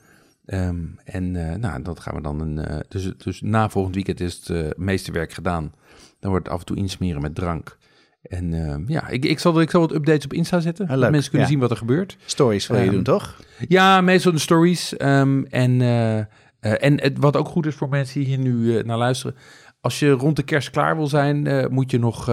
Ehm, 0.45 0.85
en 1.03 1.31
nou, 1.59 1.81
dat 1.81 1.99
gaan 1.99 2.15
we 2.15 2.21
dan 2.21 2.39
een. 2.39 2.83
dus, 2.87 3.11
dus 3.17 3.41
na 3.41 3.69
volgend 3.69 3.95
weekend 3.95 4.19
is 4.19 4.47
het 4.47 4.77
meeste 4.77 5.11
werk 5.11 5.33
gedaan. 5.33 5.73
Dan 6.19 6.29
wordt 6.31 6.45
het 6.45 6.53
af 6.53 6.59
en 6.59 6.65
toe 6.65 6.75
insmeren 6.77 7.21
met 7.21 7.35
drank. 7.35 7.77
En 8.21 8.53
ehm, 8.53 8.83
ja, 8.87 9.07
ik, 9.07 9.25
ik, 9.25 9.39
zal, 9.39 9.61
ik 9.61 9.69
zal 9.69 9.81
wat 9.81 9.93
updates 9.93 10.25
op 10.25 10.33
Insta 10.33 10.59
zetten. 10.59 10.85
Ah, 10.85 10.91
dat 10.91 10.99
leuk, 10.99 11.11
mensen 11.11 11.29
kunnen 11.31 11.47
ja. 11.47 11.53
zien 11.53 11.61
wat 11.63 11.71
er 11.71 11.77
gebeurt. 11.77 12.17
Stories 12.25 12.67
wil 12.67 12.77
je 12.77 12.83
Ehm, 12.83 12.93
doen, 12.93 13.03
toch? 13.03 13.41
Ja, 13.67 14.01
meestal 14.01 14.31
de 14.31 14.37
stories. 14.39 14.97
ehm, 14.97 15.43
en 15.49 15.81
eh, 15.81 16.17
eh, 16.19 16.25
en 16.59 17.01
het, 17.01 17.17
wat 17.17 17.35
ook 17.37 17.47
goed 17.47 17.65
is 17.65 17.75
voor 17.75 17.89
mensen 17.89 18.19
die 18.19 18.27
hier 18.27 18.37
nu 18.37 18.77
eh, 18.77 18.83
naar 18.83 18.97
luisteren. 18.97 19.35
Als 19.81 19.99
je 19.99 20.09
rond 20.11 20.35
de 20.35 20.43
kerst 20.43 20.69
klaar 20.69 20.95
wil 20.95 21.07
zijn, 21.07 21.67
moet 21.73 21.91
je 21.91 21.99
nog... 21.99 22.25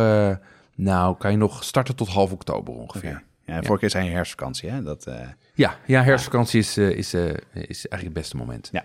nou, 0.75 1.17
kan 1.19 1.31
je 1.31 1.37
nog 1.37 1.65
starten 1.65 1.97
tot 1.97 2.09
half 2.09 2.33
oktober 2.33 2.75
ongeveer. 2.75 3.11
Oké. 3.11 3.53
Ja, 3.53 3.63
vorige 3.63 3.79
keer 3.79 3.91
zijn 3.91 4.05
je 4.05 4.11
herfstvakantie, 4.11 4.71
hè? 4.71 4.83
Dat, 4.83 5.11
Ja, 5.55 5.77
ja, 5.87 6.03
herfstvakantie 6.03 6.59
is, 6.61 6.79
is, 6.79 7.15
is 7.15 7.15
eigenlijk 7.55 8.03
het 8.03 8.13
beste 8.13 8.37
moment. 8.37 8.69
Ja. 8.73 8.85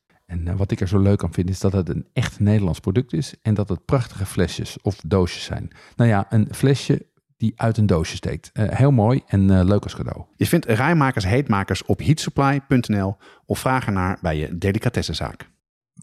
En 0.31 0.47
eh, 0.47 0.55
wat 0.55 0.71
ik 0.71 0.79
er 0.79 0.87
zo 0.87 0.99
leuk 0.99 1.23
aan 1.23 1.33
vind 1.33 1.49
is 1.49 1.59
dat 1.59 1.71
het 1.71 1.89
een 1.89 2.07
echt 2.13 2.39
Nederlands 2.39 2.79
product 2.79 3.13
is. 3.13 3.33
En 3.41 3.53
dat 3.53 3.69
het 3.69 3.85
prachtige 3.85 4.25
flesjes 4.25 4.77
of 4.81 4.95
doosjes 5.05 5.43
zijn. 5.43 5.71
Nou 5.95 6.09
ja, 6.09 6.25
een 6.29 6.47
flesje 6.51 7.05
die 7.37 7.53
uit 7.55 7.77
een 7.77 7.85
doosje 7.85 8.15
steekt. 8.15 8.49
Eh, 8.53 8.65
heel 8.69 8.91
mooi 8.91 9.21
en 9.27 9.49
eh, 9.49 9.63
leuk 9.63 9.83
als 9.83 9.95
cadeau. 9.95 10.25
Je 10.35 10.45
vindt 10.45 10.65
rijmakers 10.65 11.25
heetmakers 11.25 11.85
op 11.85 11.99
heatsupply.nl 11.99 13.17
of 13.45 13.59
vraag 13.59 13.85
ernaar 13.85 14.17
bij 14.21 14.37
je 14.37 14.57
delicatessenzaak. 14.57 15.49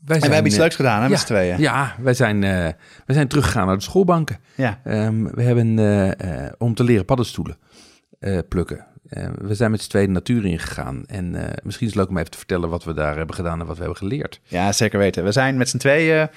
Wij 0.04 0.16
En 0.16 0.28
we 0.28 0.34
hebben 0.34 0.50
iets 0.50 0.60
leuks 0.60 0.76
gedaan, 0.76 0.98
hè, 0.98 1.04
ja, 1.04 1.08
met 1.08 1.18
z'n 1.18 1.26
tweeën. 1.26 1.60
Ja, 1.60 1.94
wij 2.00 2.14
zijn, 2.14 2.44
eh, 2.44 2.50
wij 3.06 3.14
zijn 3.14 3.28
teruggegaan 3.28 3.66
naar 3.66 3.76
de 3.76 3.82
schoolbanken. 3.82 4.38
Ja. 4.54 4.80
Ehm, 4.84 5.24
we 5.24 5.42
hebben 5.42 6.56
om 6.58 6.74
te 6.74 6.84
leren 6.84 7.04
paddenstoelen 7.04 7.58
eh, 8.18 8.38
plukken. 8.48 8.86
Eh, 9.09 9.29
we 9.38 9.55
zijn 9.55 9.71
met 9.71 9.83
z'n 9.83 9.88
tweeën 9.88 10.07
de 10.07 10.12
natuur 10.12 10.44
ingegaan. 10.44 11.03
En 11.07 11.35
eh, 11.35 11.53
misschien 11.62 11.87
is 11.87 11.92
het 11.92 12.03
leuk 12.03 12.11
om 12.11 12.18
even 12.18 12.31
te 12.31 12.38
vertellen 12.38 12.68
wat 12.68 12.85
we 12.85 12.94
daar 12.94 13.16
hebben 13.16 13.35
gedaan 13.35 13.61
en 13.61 13.66
wat 13.66 13.77
we 13.77 13.83
hebben 13.83 13.99
geleerd. 13.99 14.40
Ja, 14.44 14.73
zeker 14.73 14.99
weten. 14.99 15.25
We 15.25 15.33
zijn 15.33 15.57
met 15.57 15.68
z'n 15.68 15.77
tweeën 15.79 16.29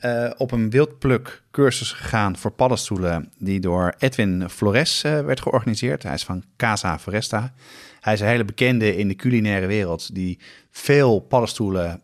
eh, 0.00 0.30
op 0.36 0.52
een 0.52 0.70
wildpluk 0.70 1.42
cursus 1.50 1.92
gegaan 1.92 2.36
voor 2.36 2.50
paddenstoelen 2.50 3.30
die 3.38 3.60
door 3.60 3.94
Edwin 3.98 4.48
Flores 4.48 5.02
werd 5.02 5.40
georganiseerd. 5.40 6.02
Hij 6.02 6.14
is 6.14 6.24
van 6.24 6.42
Casa 6.56 6.98
Foresta. 6.98 7.52
Hij 8.00 8.12
is 8.12 8.20
een 8.20 8.26
hele 8.26 8.44
bekende 8.44 8.96
in 8.96 9.08
de 9.08 9.16
culinaire 9.16 9.66
wereld 9.66 10.14
die 10.14 10.38
veel 10.70 11.18
paddenstoelen 11.20 12.00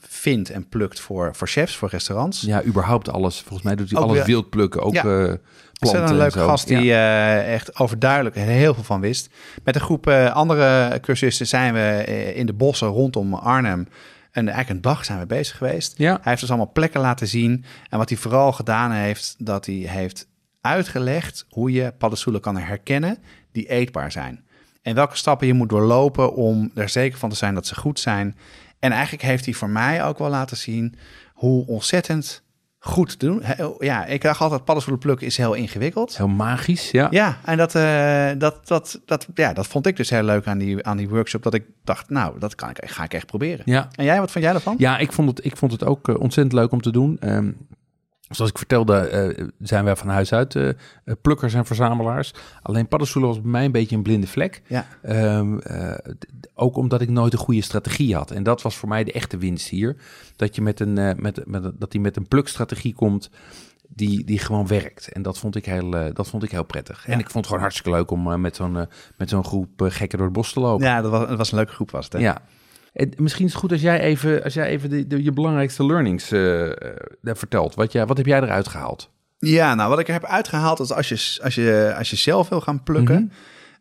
vindt 0.00 0.50
en 0.50 0.68
plukt 0.68 1.00
voor, 1.00 1.34
voor 1.34 1.48
chefs, 1.48 1.76
voor 1.76 1.88
restaurants. 1.88 2.40
Ja, 2.40 2.64
überhaupt 2.64 3.08
alles. 3.08 3.40
Volgens 3.40 3.62
mij 3.62 3.74
doet 3.76 3.90
hij 3.90 3.98
Ook 3.98 4.04
alles 4.04 4.16
weer- 4.16 4.26
wild 4.26 4.50
plukken, 4.50 4.82
ook 4.82 4.94
Ja. 4.94 5.36
Planten 5.78 6.02
een 6.02 6.08
en 6.08 6.16
leuke 6.16 6.38
gast 6.38 6.66
die 6.66 6.82
Ja. 6.82 7.36
eh, 7.36 7.54
echt 7.54 7.78
overduidelijk 7.78 8.36
heel 8.36 8.74
veel 8.74 8.82
van 8.82 9.00
wist. 9.00 9.28
Met 9.64 9.74
een 9.74 9.80
groep 9.80 10.06
eh, 10.06 10.34
andere 10.34 10.98
cursisten 11.00 11.46
zijn 11.46 11.72
we 11.74 11.80
eh, 11.80 12.36
in 12.36 12.46
de 12.46 12.52
bossen 12.52 12.88
rondom 12.88 13.34
Arnhem. 13.34 13.88
En 14.30 14.48
eigenlijk 14.48 14.68
een 14.68 14.90
dag 14.90 15.04
zijn 15.04 15.18
we 15.18 15.26
bezig 15.26 15.56
geweest. 15.56 15.94
Ja. 15.96 16.12
Hij 16.12 16.20
heeft 16.22 16.40
dus 16.40 16.48
allemaal 16.50 16.72
plekken 16.72 17.00
laten 17.00 17.28
zien. 17.28 17.64
En 17.88 17.98
wat 17.98 18.08
hij 18.08 18.18
vooral 18.18 18.52
gedaan 18.52 18.90
heeft, 18.92 19.34
dat 19.38 19.66
hij 19.66 19.74
heeft 19.74 20.28
uitgelegd 20.60 21.46
hoe 21.48 21.72
je 21.72 21.92
paddenstoelen 21.98 22.40
kan 22.40 22.56
herkennen 22.56 23.18
die 23.52 23.68
eetbaar 23.68 24.12
zijn. 24.12 24.44
En 24.82 24.94
welke 24.94 25.16
stappen 25.16 25.46
je 25.46 25.52
moet 25.54 25.68
doorlopen 25.68 26.34
om 26.34 26.70
er 26.74 26.88
zeker 26.88 27.18
van 27.18 27.30
te 27.30 27.36
zijn 27.36 27.54
dat 27.54 27.66
ze 27.66 27.74
goed 27.74 28.00
zijn. 28.00 28.36
En 28.78 28.92
eigenlijk 28.92 29.22
heeft 29.22 29.44
hij 29.44 29.54
voor 29.54 29.70
mij 29.70 30.04
ook 30.04 30.18
wel 30.18 30.28
laten 30.28 30.56
zien 30.56 30.94
hoe 31.34 31.66
ontzettend 31.66 32.42
goed 32.80 33.18
te 33.18 33.26
doen. 33.26 33.42
He- 33.42 33.68
Ja, 33.78 34.04
ik 34.06 34.22
dacht 34.22 34.40
altijd 34.40 34.64
paddenstoelen 34.64 35.04
plukken 35.04 35.26
is 35.26 35.36
heel 35.36 35.54
ingewikkeld. 35.54 36.16
Heel 36.16 36.28
magisch, 36.28 36.90
ja. 36.90 37.06
Ja, 37.10 37.38
en 37.44 37.56
dat, 37.56 37.74
eh, 37.74 38.30
dat, 38.38 38.68
dat, 38.68 39.00
dat, 39.04 39.26
ja, 39.34 39.52
dat 39.52 39.66
vond 39.66 39.86
ik 39.86 39.96
dus 39.96 40.10
heel 40.10 40.22
leuk 40.22 40.46
aan 40.46 40.58
die, 40.58 40.84
aan 40.86 40.96
die 40.96 41.08
workshop. 41.08 41.42
Dat 41.42 41.54
ik 41.54 41.64
dacht, 41.84 42.10
nou, 42.10 42.38
dat 42.38 42.54
kan 42.54 42.70
ik, 42.70 42.78
ga 42.90 43.04
ik 43.04 43.14
echt 43.14 43.26
proberen. 43.26 43.62
Ja, 43.64 43.88
En 43.94 44.04
jij, 44.04 44.20
wat 44.20 44.30
vond 44.30 44.44
jij 44.44 44.54
ervan? 44.54 44.74
Ja, 44.78 44.98
ik 44.98 45.12
vond 45.12 45.28
het, 45.28 45.44
ik 45.44 45.56
vond 45.56 45.72
het 45.72 45.84
ook 45.84 46.08
eh, 46.08 46.20
ontzettend 46.20 46.52
leuk 46.60 46.72
om 46.72 46.80
te 46.80 46.90
doen. 46.90 47.16
Ehm, 47.20 47.50
zoals 48.28 48.50
ik 48.50 48.58
vertelde, 48.58 48.96
eh, 48.96 49.46
zijn 49.58 49.84
wij 49.84 49.96
van 49.96 50.08
huis 50.08 50.32
uit 50.32 50.54
eh, 50.54 50.68
eh, 50.68 50.74
plukkers 51.22 51.54
en 51.54 51.64
verzamelaars. 51.64 52.34
Alleen 52.62 52.88
paddenstoelen 52.88 53.30
was 53.30 53.40
bij 53.40 53.50
mij 53.50 53.64
een 53.64 53.72
beetje 53.72 53.96
een 53.96 54.02
blinde 54.02 54.26
vlek. 54.26 54.62
Ja. 54.66 54.86
Ehm, 55.02 55.58
eh, 55.58 56.12
ook 56.54 56.76
omdat 56.76 57.00
ik 57.00 57.08
nooit 57.08 57.32
een 57.32 57.38
goede 57.38 57.62
strategie 57.62 58.14
had. 58.14 58.30
En 58.30 58.42
dat 58.42 58.62
was 58.62 58.76
voor 58.76 58.88
mij 58.88 59.04
de 59.04 59.12
echte 59.12 59.38
winst 59.38 59.68
hier. 59.68 59.96
Dat 60.36 60.54
je 60.54 60.62
met 60.62 60.80
een, 60.80 60.94
met, 60.94 61.46
met, 61.46 61.62
dat 61.74 61.92
hij 61.92 62.02
met 62.02 62.16
een 62.16 62.28
plukstrategie 62.28 62.94
komt 62.94 63.30
die, 63.88 64.24
die 64.24 64.38
gewoon 64.38 64.66
werkt. 64.66 65.12
En 65.12 65.22
dat 65.22 65.38
vond 65.38 65.56
ik 65.56 65.64
heel, 65.64 65.90
dat 65.90 66.28
vond 66.28 66.42
ik 66.42 66.50
heel 66.50 66.64
prettig. 66.64 67.06
En 67.06 67.18
ik 67.18 67.24
vond 67.24 67.34
het 67.34 67.46
gewoon 67.46 67.60
hartstikke 67.60 67.90
leuk 67.90 68.10
om 68.10 68.40
met 68.40 68.56
zo'n 68.56 68.86
met 69.16 69.28
zo'n 69.28 69.44
groep 69.44 69.70
gekken 69.76 70.18
door 70.18 70.26
het 70.26 70.36
bos 70.36 70.52
te 70.52 70.60
lopen. 70.60 70.86
Ja, 70.86 71.00
dat 71.00 71.10
was, 71.10 71.28
dat 71.28 71.38
was 71.38 71.50
een 71.50 71.56
leuke 71.56 71.72
groep 71.72 71.90
was 71.90 72.04
het. 72.04 72.12
Hè? 72.12 72.18
Ja. 72.18 72.42
En 72.98 73.12
misschien 73.16 73.44
is 73.46 73.50
het 73.52 73.60
goed 73.60 73.72
als 73.72 73.80
jij 73.80 74.00
even, 74.00 74.42
als 74.44 74.54
jij 74.54 74.66
even 74.66 74.90
de, 74.90 75.06
de- 75.06 75.22
je 75.22 75.32
belangrijkste 75.32 75.86
learnings 75.86 76.30
eh, 76.32 76.70
vertelt. 77.22 77.74
Wat, 77.74 77.92
jij, 77.92 78.06
wat 78.06 78.16
heb 78.16 78.26
jij 78.26 78.40
eruit 78.42 78.68
gehaald? 78.68 79.10
Ja, 79.38 79.74
nou 79.74 79.88
wat 79.90 79.98
ik 79.98 80.06
er 80.06 80.12
heb 80.12 80.24
uitgehaald 80.24 80.80
is 80.80 80.92
als 80.92 81.08
je, 81.08 81.38
als 81.44 81.54
je, 81.54 81.94
als 81.98 82.10
je 82.10 82.16
zelf 82.16 82.48
wil 82.48 82.60
gaan 82.60 82.82
plukken. 82.82 83.14
Mhm. 83.14 83.32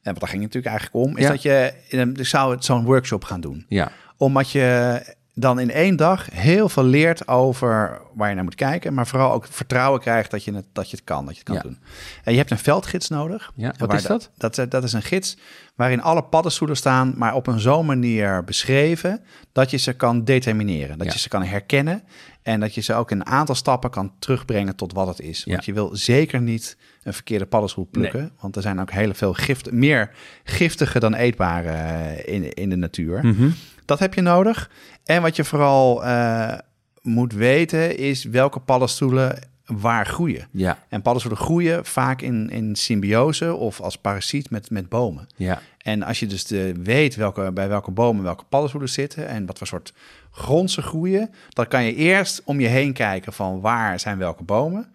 en 0.01 0.11
wat 0.13 0.19
daar 0.19 0.29
ging 0.29 0.43
het 0.43 0.53
natuurlijk 0.53 0.65
eigenlijk 0.75 1.05
om, 1.07 1.17
is 1.17 1.23
Ja. 1.23 1.29
dat 1.29 1.41
je 1.41 1.73
eh, 1.89 2.05
je 2.15 2.23
zou 2.23 2.51
het 2.51 2.65
zo'n 2.65 2.85
workshop 2.85 3.23
gaan 3.23 3.41
doen. 3.41 3.65
Ja, 3.67 3.91
Omdat 4.17 4.51
je 4.51 4.99
dan 5.39 5.59
in 5.59 5.71
één 5.71 5.95
dag 5.95 6.27
heel 6.31 6.69
veel 6.69 6.83
leert 6.83 7.27
over 7.27 8.01
waar 8.13 8.29
je 8.29 8.35
naar 8.35 8.43
moet 8.43 8.55
kijken, 8.55 8.93
maar 8.93 9.07
vooral 9.07 9.31
ook 9.31 9.47
vertrouwen 9.49 9.99
krijgt 10.01 10.31
dat 10.31 10.43
je 10.43 10.53
het, 10.53 10.65
dat 10.73 10.89
je 10.89 10.95
het 10.95 11.05
kan, 11.05 11.25
dat 11.25 11.33
je 11.33 11.39
het 11.39 11.47
kan 11.47 11.55
Ja. 11.55 11.61
doen. 11.61 11.77
En 12.23 12.31
je 12.31 12.37
hebt 12.37 12.51
een 12.51 12.57
veldgids 12.57 13.09
nodig. 13.09 13.51
Ja, 13.55 13.73
wat 13.77 13.93
is 13.93 14.03
dat? 14.03 14.29
Dat, 14.37 14.65
dat 14.69 14.83
is 14.83 14.93
een 14.93 15.01
gids 15.01 15.37
waarin 15.75 16.01
alle 16.01 16.23
paddenstoelen 16.23 16.77
staan, 16.77 17.13
maar 17.17 17.33
op 17.33 17.47
een 17.47 17.59
zo'n 17.59 17.85
manier 17.85 18.43
beschreven 18.43 19.21
dat 19.51 19.71
je 19.71 19.77
ze 19.77 19.93
kan 19.93 20.23
determineren, 20.23 20.97
dat 20.97 21.07
Ja. 21.07 21.13
je 21.13 21.19
ze 21.19 21.29
kan 21.29 21.43
herkennen 21.43 22.03
en 22.41 22.59
dat 22.59 22.75
je 22.75 22.81
ze 22.81 22.93
ook 22.93 23.11
in 23.11 23.19
een 23.19 23.25
aantal 23.25 23.55
stappen 23.55 23.89
kan 23.89 24.11
terugbrengen 24.19 24.75
tot 24.75 24.93
wat 24.93 25.07
het 25.07 25.19
is. 25.19 25.43
Want 25.43 25.65
je 25.65 25.73
wil 25.73 25.89
zeker 25.95 26.41
niet 26.41 26.77
een 27.03 27.13
verkeerde 27.13 27.45
paddenstoel 27.45 27.87
plukken, 27.91 28.31
want 28.39 28.55
er 28.55 28.61
zijn 28.61 28.79
ook 28.81 28.91
heel 28.91 29.13
veel 29.13 29.33
gift, 29.33 29.71
meer 29.71 30.11
giftige 30.43 30.99
dan 30.99 31.13
eetbare 31.13 31.69
eh, 31.69 32.33
in, 32.33 32.53
in 32.53 32.69
de 32.69 32.75
natuur. 32.75 33.25
Mhm. 33.25 33.49
Dat 33.85 33.99
heb 33.99 34.13
je 34.13 34.21
nodig. 34.21 34.69
En 35.07 35.21
wat 35.21 35.35
je 35.35 35.43
vooral 35.43 36.03
eh, 36.05 36.53
moet 37.01 37.33
weten 37.33 37.97
is 37.97 38.23
welke 38.23 38.59
paddenstoelen 38.59 39.39
waar 39.65 40.05
groeien. 40.05 40.47
ja, 40.51 40.77
En 40.89 41.01
paddenstoelen 41.01 41.43
groeien 41.43 41.85
vaak 41.85 42.21
in, 42.21 42.49
in 42.49 42.75
symbiose 42.75 43.55
of 43.55 43.81
als 43.81 43.97
parasiet 43.97 44.49
met, 44.49 44.69
met 44.69 44.89
bomen. 44.89 45.27
ja, 45.35 45.61
En 45.77 46.03
als 46.03 46.19
je 46.19 46.25
dus 46.25 46.45
de, 46.45 46.73
weet 46.83 47.15
welke, 47.15 47.51
bij 47.53 47.67
welke 47.69 47.91
bomen 47.91 48.23
welke 48.23 48.43
paddenstoelen 48.49 48.89
zitten 48.89 49.27
en 49.27 49.45
wat 49.45 49.57
voor 49.57 49.67
soort 49.67 49.93
grond 50.31 50.71
ze 50.71 50.81
groeien, 50.81 51.29
dan 51.49 51.67
kan 51.67 51.83
je 51.83 51.95
eerst 51.95 52.41
om 52.45 52.59
je 52.59 52.67
heen 52.67 52.93
kijken 52.93 53.33
van 53.33 53.59
waar 53.61 53.99
zijn 53.99 54.17
welke 54.17 54.43
bomen. 54.43 54.91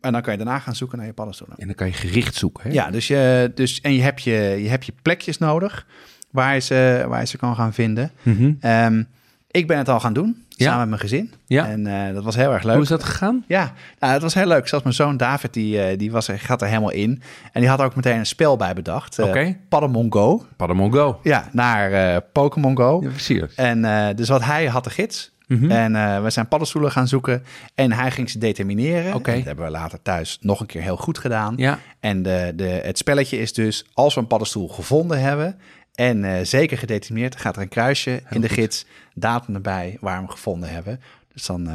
En 0.00 0.12
dan 0.12 0.22
kan 0.22 0.32
je 0.32 0.38
daarna 0.38 0.58
gaan 0.58 0.76
zoeken 0.76 0.98
naar 0.98 1.06
je 1.06 1.12
paddenstoelen. 1.12 1.56
en 1.58 1.66
dan 1.66 1.74
kan 1.74 1.86
je 1.86 1.92
gericht 1.92 2.34
zoeken. 2.34 2.64
Hè? 2.64 2.70
Ja, 2.72 2.90
dus 2.90 3.06
je, 3.06 3.52
dus, 3.54 3.80
en 3.80 3.92
je 3.92 4.02
hebt 4.02 4.22
je, 4.22 4.32
je 4.62 4.68
hebt 4.68 4.86
je 4.86 4.92
plekjes 5.02 5.38
nodig 5.38 5.86
waar 6.30 6.54
je 6.54 6.60
ze, 6.60 7.04
waar 7.08 7.20
je 7.20 7.26
ze 7.26 7.36
kan 7.36 7.54
gaan 7.54 7.72
vinden. 7.72 8.10
Mhm. 8.22 8.52
Ehm, 8.60 9.02
ik 9.50 9.66
ben 9.66 9.78
het 9.78 9.88
al 9.88 10.00
gaan 10.00 10.12
doen, 10.12 10.44
Ja. 10.48 10.64
samen 10.64 10.78
met 10.80 10.88
mijn 10.88 11.00
gezin. 11.00 11.32
Ja. 11.46 11.66
En 11.66 11.86
eh, 11.86 12.14
dat 12.14 12.24
was 12.24 12.34
heel 12.36 12.52
erg 12.52 12.62
leuk. 12.62 12.74
Hoe 12.74 12.82
is 12.82 12.88
dat 12.88 13.04
gegaan? 13.04 13.44
Ja, 13.48 13.72
nou, 13.98 14.12
het 14.12 14.22
was 14.22 14.34
heel 14.34 14.46
leuk. 14.46 14.68
Zelfs 14.68 14.84
mijn 14.84 14.96
zoon 14.96 15.16
David, 15.16 15.52
die, 15.52 15.82
eh, 15.82 15.98
die 15.98 16.10
was, 16.10 16.28
er- 16.28 16.38
gaat 16.38 16.62
er 16.62 16.68
helemaal 16.68 16.90
in. 16.90 17.22
En 17.52 17.60
die 17.60 17.70
had 17.70 17.80
ook 17.80 17.94
meteen 17.96 18.18
een 18.18 18.26
spel 18.26 18.56
bij 18.56 18.74
bedacht. 18.74 19.18
eh, 19.18 19.26
Oké. 19.26 19.56
Paddemon 19.68 20.12
Go. 20.12 20.44
Padamon 20.56 20.92
Go. 20.92 21.20
Ja, 21.22 21.48
naar 21.52 21.92
eh 21.92 22.16
Pokémon 22.32 22.76
Go. 22.76 23.00
Ja, 23.02 23.08
precies. 23.08 23.54
En 23.54 23.84
eh, 23.84 24.06
dus 24.14 24.28
wat 24.28 24.44
hij 24.44 24.66
had 24.66 24.84
de 24.84 24.90
gids. 24.90 25.30
Mhm. 25.46 25.70
En 25.70 25.96
eh, 25.96 26.22
we 26.22 26.30
zijn 26.30 26.48
paddenstoelen 26.48 26.92
gaan 26.92 27.08
zoeken. 27.08 27.42
En 27.74 27.92
hij 27.92 28.10
ging 28.10 28.30
ze 28.30 28.38
determineren. 28.38 29.14
Oké. 29.14 29.30
En 29.30 29.36
Dat 29.36 29.46
hebben 29.46 29.64
we 29.64 29.70
later 29.70 30.02
thuis 30.02 30.38
nog 30.40 30.60
een 30.60 30.66
keer 30.66 30.82
heel 30.82 30.96
goed 30.96 31.18
gedaan. 31.18 31.54
Ja, 31.56 31.78
En 32.00 32.22
de, 32.22 32.52
de, 32.56 32.64
het 32.64 32.98
spelletje 32.98 33.38
is 33.38 33.52
dus, 33.52 33.84
als 33.94 34.14
we 34.14 34.20
een 34.20 34.26
paddenstoel 34.26 34.68
gevonden 34.68 35.20
hebben 35.20 35.58
en 36.00 36.24
eh, 36.24 36.44
zeker 36.44 36.78
gedetermineerd, 36.78 37.36
gaat 37.36 37.56
er 37.56 37.62
een 37.62 37.68
kruisje 37.68 38.22
in 38.30 38.40
de 38.40 38.48
goed. 38.48 38.56
gids, 38.56 38.86
datum 39.14 39.54
erbij 39.54 39.96
waar 40.00 40.12
we 40.14 40.18
hem 40.20 40.28
gevonden 40.28 40.70
hebben. 40.70 41.00
Dus 41.32 41.46
dan, 41.46 41.68
eh, 41.68 41.74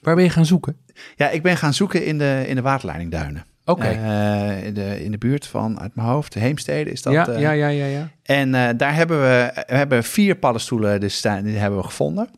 waar 0.00 0.14
ben 0.14 0.24
je 0.24 0.30
gaan 0.30 0.46
zoeken? 0.46 0.76
ja, 1.16 1.30
ik 1.30 1.42
ben 1.42 1.56
gaan 1.56 1.74
zoeken 1.74 2.04
in 2.04 2.18
de, 2.18 2.44
in 2.46 2.54
de 2.54 2.62
waterleidingduinen. 2.62 3.44
Oké. 3.64 3.86
Eh, 3.86 4.64
in, 4.64 4.74
de, 4.74 5.04
in 5.04 5.10
de 5.10 5.18
buurt 5.18 5.46
van, 5.46 5.80
uit 5.80 5.94
mijn 5.94 6.08
hoofd, 6.08 6.34
Heemstede 6.34 6.90
is 6.90 7.02
dat. 7.02 7.12
ja, 7.12 7.38
ja, 7.38 7.50
ja, 7.50 7.68
ja, 7.68 7.86
ja. 7.86 8.10
En 8.22 8.76
daar 8.76 8.94
hebben 8.94 9.20
we, 9.20 9.64
we 9.66 9.74
hebben 9.74 10.04
vier 10.04 10.36
paddenstoelen, 10.36 11.00
dus 11.00 11.20
die 11.20 11.30
hebben 11.30 11.78
we 11.78 11.84
gevonden. 11.84 12.28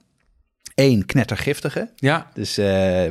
Eén 0.74 1.06
knettergiftige, 1.06 1.90
Ja, 1.96 2.30
dus 2.34 2.56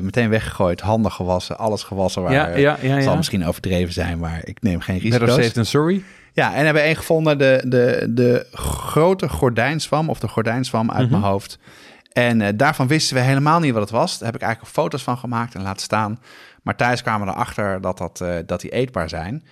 meteen 0.01 0.29
weggegooid, 0.29 0.81
handen 0.81 1.11
gewassen, 1.11 1.57
alles 1.57 1.83
gewassen. 1.83 2.21
Waar, 2.21 2.31
ja, 2.31 2.47
ja, 2.47 2.77
ja. 2.81 2.95
Het 2.95 3.03
zal 3.03 3.15
misschien 3.15 3.45
overdreven 3.45 3.93
zijn, 3.93 4.19
maar 4.19 4.41
ik 4.43 4.61
neem 4.61 4.79
geen 4.79 4.99
Better 4.99 5.19
risico's. 5.19 5.43
safe 5.43 5.51
than 5.53 5.65
sorry. 5.65 6.03
Ja, 6.33 6.55
en 6.55 6.65
hebben 6.65 6.83
één 6.83 6.95
gevonden, 6.95 7.37
de, 7.37 7.63
de, 7.67 8.05
de 8.09 8.47
grote 8.51 9.29
gordijnzwam, 9.29 10.09
of 10.09 10.19
de 10.19 10.27
gordijnzwam 10.27 10.91
uit 10.91 11.01
Mhm. 11.09 11.11
mijn 11.11 11.23
hoofd. 11.31 11.59
En 12.11 12.41
eh, 12.41 12.53
daarvan 12.55 12.87
wisten 12.87 13.15
we 13.15 13.21
helemaal 13.21 13.59
niet 13.59 13.73
wat 13.73 13.81
het 13.81 13.91
was. 13.91 14.17
Daar 14.17 14.25
heb 14.31 14.35
ik 14.35 14.41
eigenlijk 14.41 14.73
foto's 14.73 15.03
van 15.03 15.17
gemaakt 15.17 15.55
en 15.55 15.61
laten 15.61 15.81
staan. 15.81 16.19
Maar 16.63 16.75
thuis 16.75 17.01
kwamen 17.01 17.27
we 17.27 17.33
erachter 17.33 17.81
dat, 17.81 17.97
dat, 17.97 18.21
eh, 18.21 18.35
dat 18.45 18.61
die 18.61 18.71
eetbaar 18.71 19.09
zijn. 19.09 19.43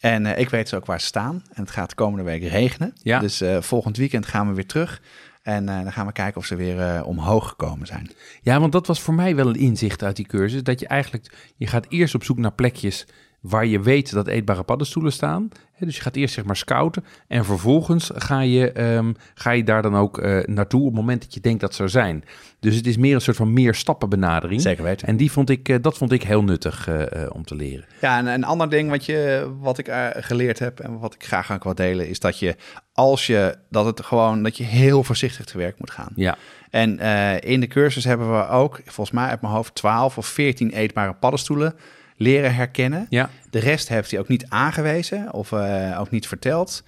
En 0.00 0.26
eh, 0.26 0.38
ik 0.40 0.50
weet 0.50 0.62
dus 0.70 0.74
ook 0.74 0.86
waar 0.86 1.00
ze 1.00 1.06
staan. 1.06 1.42
En 1.52 1.62
het 1.62 1.70
gaat 1.70 1.88
de 1.88 1.94
komende 1.94 2.24
week 2.24 2.42
regenen. 2.42 2.92
Ja. 3.02 3.18
Dus 3.18 3.42
volgend 3.60 3.96
weekend 3.96 4.26
gaan 4.26 4.48
we 4.48 4.54
weer 4.54 4.66
terug. 4.66 5.02
En 5.42 5.66
dan 5.66 5.92
gaan 5.92 6.06
we 6.06 6.12
kijken 6.12 6.40
of 6.40 6.46
ze 6.46 6.56
weer 6.56 7.04
omhoog 7.04 7.48
gekomen 7.48 7.86
zijn. 7.86 8.10
Ja, 8.42 8.60
want 8.60 8.72
dat 8.72 8.86
was 8.86 9.00
voor 9.00 9.14
mij 9.14 9.36
wel 9.36 9.46
een 9.46 9.54
inzicht 9.54 10.02
uit 10.02 10.16
die 10.16 10.26
cursus. 10.26 10.62
Dat 10.62 10.80
je 10.80 10.86
eigenlijk, 10.86 11.52
je 11.56 11.66
gaat 11.66 11.86
eerst 11.88 12.14
op 12.14 12.24
zoek 12.24 12.38
naar 12.38 12.52
plekjes 12.52 13.06
waar 13.44 13.66
je 13.66 13.80
weet 13.80 14.12
dat 14.12 14.26
eetbare 14.26 14.62
paddenstoelen 14.62 15.12
staan. 15.12 15.48
Hè, 15.72 15.86
dus 15.86 15.96
je 15.96 16.02
gaat 16.02 16.16
eerst 16.16 16.34
zeg 16.34 16.44
maar 16.44 16.56
scouten. 16.56 17.04
En 17.28 17.44
vervolgens 17.44 18.10
ga 18.14 18.40
je, 18.40 18.72
ehm, 18.72 19.12
ga 19.34 19.50
je 19.50 19.64
daar 19.64 19.82
dan 19.82 19.96
ook 19.96 20.18
eh, 20.18 20.44
naartoe 20.44 20.80
op 20.80 20.86
het 20.86 20.94
moment 20.94 21.22
dat 21.22 21.34
je 21.34 21.40
denkt 21.40 21.60
dat 21.60 21.74
ze 21.74 21.82
er 21.82 21.90
zijn. 21.90 22.24
Dus 22.60 22.76
het 22.76 22.86
is 22.86 22.96
meer 22.96 23.14
een 23.14 23.20
soort 23.20 23.36
van 23.36 23.52
meer 23.52 23.74
stappen 23.74 24.08
benadering. 24.08 24.60
Zeker 24.60 24.84
weten. 24.84 25.08
En 25.08 25.16
die 25.16 25.32
vond 25.32 25.50
ik, 25.50 25.68
eh, 25.68 25.76
dat 25.80 25.98
vond 25.98 26.12
ik 26.12 26.22
heel 26.22 26.44
nuttig 26.44 26.88
eh, 26.88 27.22
eh, 27.22 27.30
om 27.32 27.44
te 27.44 27.54
leren. 27.54 27.84
Ja, 28.00 28.18
en 28.18 28.26
een 28.26 28.44
ander 28.44 28.70
ding 28.70 28.90
wat, 28.90 29.04
je, 29.04 29.50
wat 29.60 29.78
ik 29.78 29.92
geleerd 30.16 30.58
heb 30.58 30.80
en 30.80 30.98
wat 30.98 31.14
ik 31.14 31.24
graag 31.24 31.52
ook 31.52 31.64
wil 31.64 31.74
delen, 31.74 32.08
is 32.08 32.20
dat 32.20 32.38
je 32.38 32.56
als 32.94 33.26
je 33.26 33.56
dat 33.70 33.84
het 33.84 34.00
gewoon 34.04 34.42
dat 34.42 34.56
je 34.56 34.64
heel 34.64 35.04
voorzichtig 35.04 35.44
te 35.44 35.58
werk 35.58 35.78
moet 35.78 35.90
gaan. 35.90 36.12
Ja, 36.14 36.36
En 36.70 36.98
eh, 36.98 37.52
in 37.52 37.60
de 37.60 37.66
cursus 37.66 38.04
hebben 38.04 38.38
we 38.38 38.48
ook, 38.48 38.80
volgens 38.84 39.10
mij 39.10 39.28
uit 39.28 39.40
mijn 39.40 39.52
hoofd, 39.52 39.74
12 39.74 40.18
of 40.18 40.26
14 40.26 40.70
eetbare 40.70 41.12
paddenstoelen 41.12 41.74
leren 42.16 42.54
herkennen. 42.54 43.06
ja, 43.08 43.30
De 43.50 43.58
rest 43.58 43.88
heeft 43.88 44.10
hij 44.10 44.20
ook 44.20 44.28
niet 44.28 44.46
aangewezen 44.48 45.32
of 45.32 45.52
eh, 45.52 46.00
ook 46.00 46.10
niet 46.10 46.26
verteld. 46.28 46.82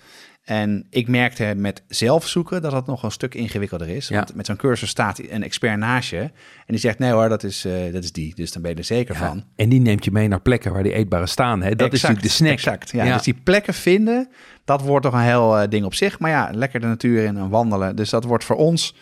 En 0.47 0.87
ik 0.91 1.09
merkte 1.09 1.55
met 1.57 1.83
zelf 1.89 2.29
zoeken 2.29 2.62
dat 2.62 2.73
het 2.73 2.87
nog 2.87 3.03
een 3.03 3.11
stuk 3.11 3.35
ingewikkelder 3.35 3.89
is. 3.89 4.09
Ja. 4.09 4.17
Want 4.17 4.35
met 4.35 4.47
zo'n 4.47 4.57
cursus 4.57 4.89
staat 4.89 5.19
een 5.29 5.43
expert 5.43 5.79
naast 5.79 6.11
je. 6.11 6.19
En 6.19 6.33
die 6.67 6.79
zegt, 6.79 6.99
nee 6.99 7.11
hoor, 7.11 7.29
dat 7.29 7.43
is, 7.43 7.65
eh, 7.65 7.93
dat 7.93 8.05
is 8.05 8.12
die. 8.12 8.35
Dus 8.35 8.53
dan 8.53 8.62
ben 8.62 8.71
je 8.71 8.77
er 8.77 8.85
zeker 8.85 9.15
Ja, 9.15 9.29
van. 9.29 9.45
En 9.57 9.69
die 9.69 9.81
neemt 9.81 10.05
je 10.05 10.11
mee 10.11 10.29
naar 10.29 10.41
plekken 10.41 10.73
waar 10.73 10.83
die 10.83 10.93
eetbare 10.93 11.27
staan. 11.27 11.62
Hè? 11.62 11.77
Dat 11.77 11.93
is 11.93 12.01
natuurlijk 12.01 12.27
de 12.27 12.33
snack. 12.33 12.53
Exact, 12.53 12.91
ja. 12.91 13.05
Ja. 13.05 13.15
Dus 13.15 13.23
die 13.23 13.35
plekken 13.35 13.75
vinden, 13.75 14.29
dat 14.65 14.83
wordt 14.83 15.05
toch 15.05 15.15
een 15.15 15.21
heel 15.21 15.59
eh, 15.59 15.69
ding 15.69 15.85
op 15.85 15.95
zich. 15.95 16.19
Maar 16.19 16.31
ja, 16.31 16.51
lekker 16.53 16.81
de 16.81 16.87
natuur 16.87 17.25
in 17.25 17.37
en 17.37 17.49
wandelen. 17.49 17.97
Dus 17.97 18.11
dat 18.11 18.25
wordt 18.25 18.45
voor 18.45 18.57
ons 18.57 18.95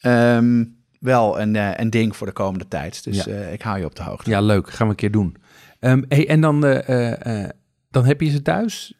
ehm, 0.00 0.64
wel 1.00 1.40
een, 1.40 1.80
een 1.80 1.90
ding 1.90 2.16
voor 2.16 2.26
de 2.26 2.32
komende 2.32 2.68
tijd. 2.68 3.04
Dus 3.04 3.26
ik 3.26 3.62
hou 3.62 3.78
je 3.78 3.84
op 3.84 3.94
de 3.94 4.02
hoogte. 4.02 4.30
Ja, 4.30 4.40
leuk. 4.40 4.70
Gaan 4.70 4.86
we 4.86 4.92
een 4.92 4.98
keer 4.98 5.10
doen. 5.10 5.36
Ehm, 5.80 6.02
hey, 6.08 6.28
en 6.28 6.40
dan, 6.40 6.64
eh, 6.64 6.88
eh, 6.88 7.42
eh, 7.44 7.50
dan 7.90 8.04
heb 8.04 8.20
je 8.20 8.30
ze 8.30 8.42
thuis. 8.42 8.92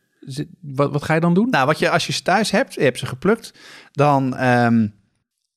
Wat, 0.61 0.93
wat 0.93 1.03
ga 1.03 1.15
je 1.15 1.21
dan 1.21 1.35
doen? 1.35 1.51
Nou, 1.51 1.67
wat 1.67 1.79
je 1.79 1.91
als 1.91 2.07
je 2.07 2.13
ze 2.13 2.23
thuis 2.23 2.51
hebt, 2.51 2.75
je 2.75 2.81
hebt 2.83 2.99
ze 2.99 3.07
geplukt, 3.07 3.53
dan, 3.93 4.37
ehm, 4.37 4.89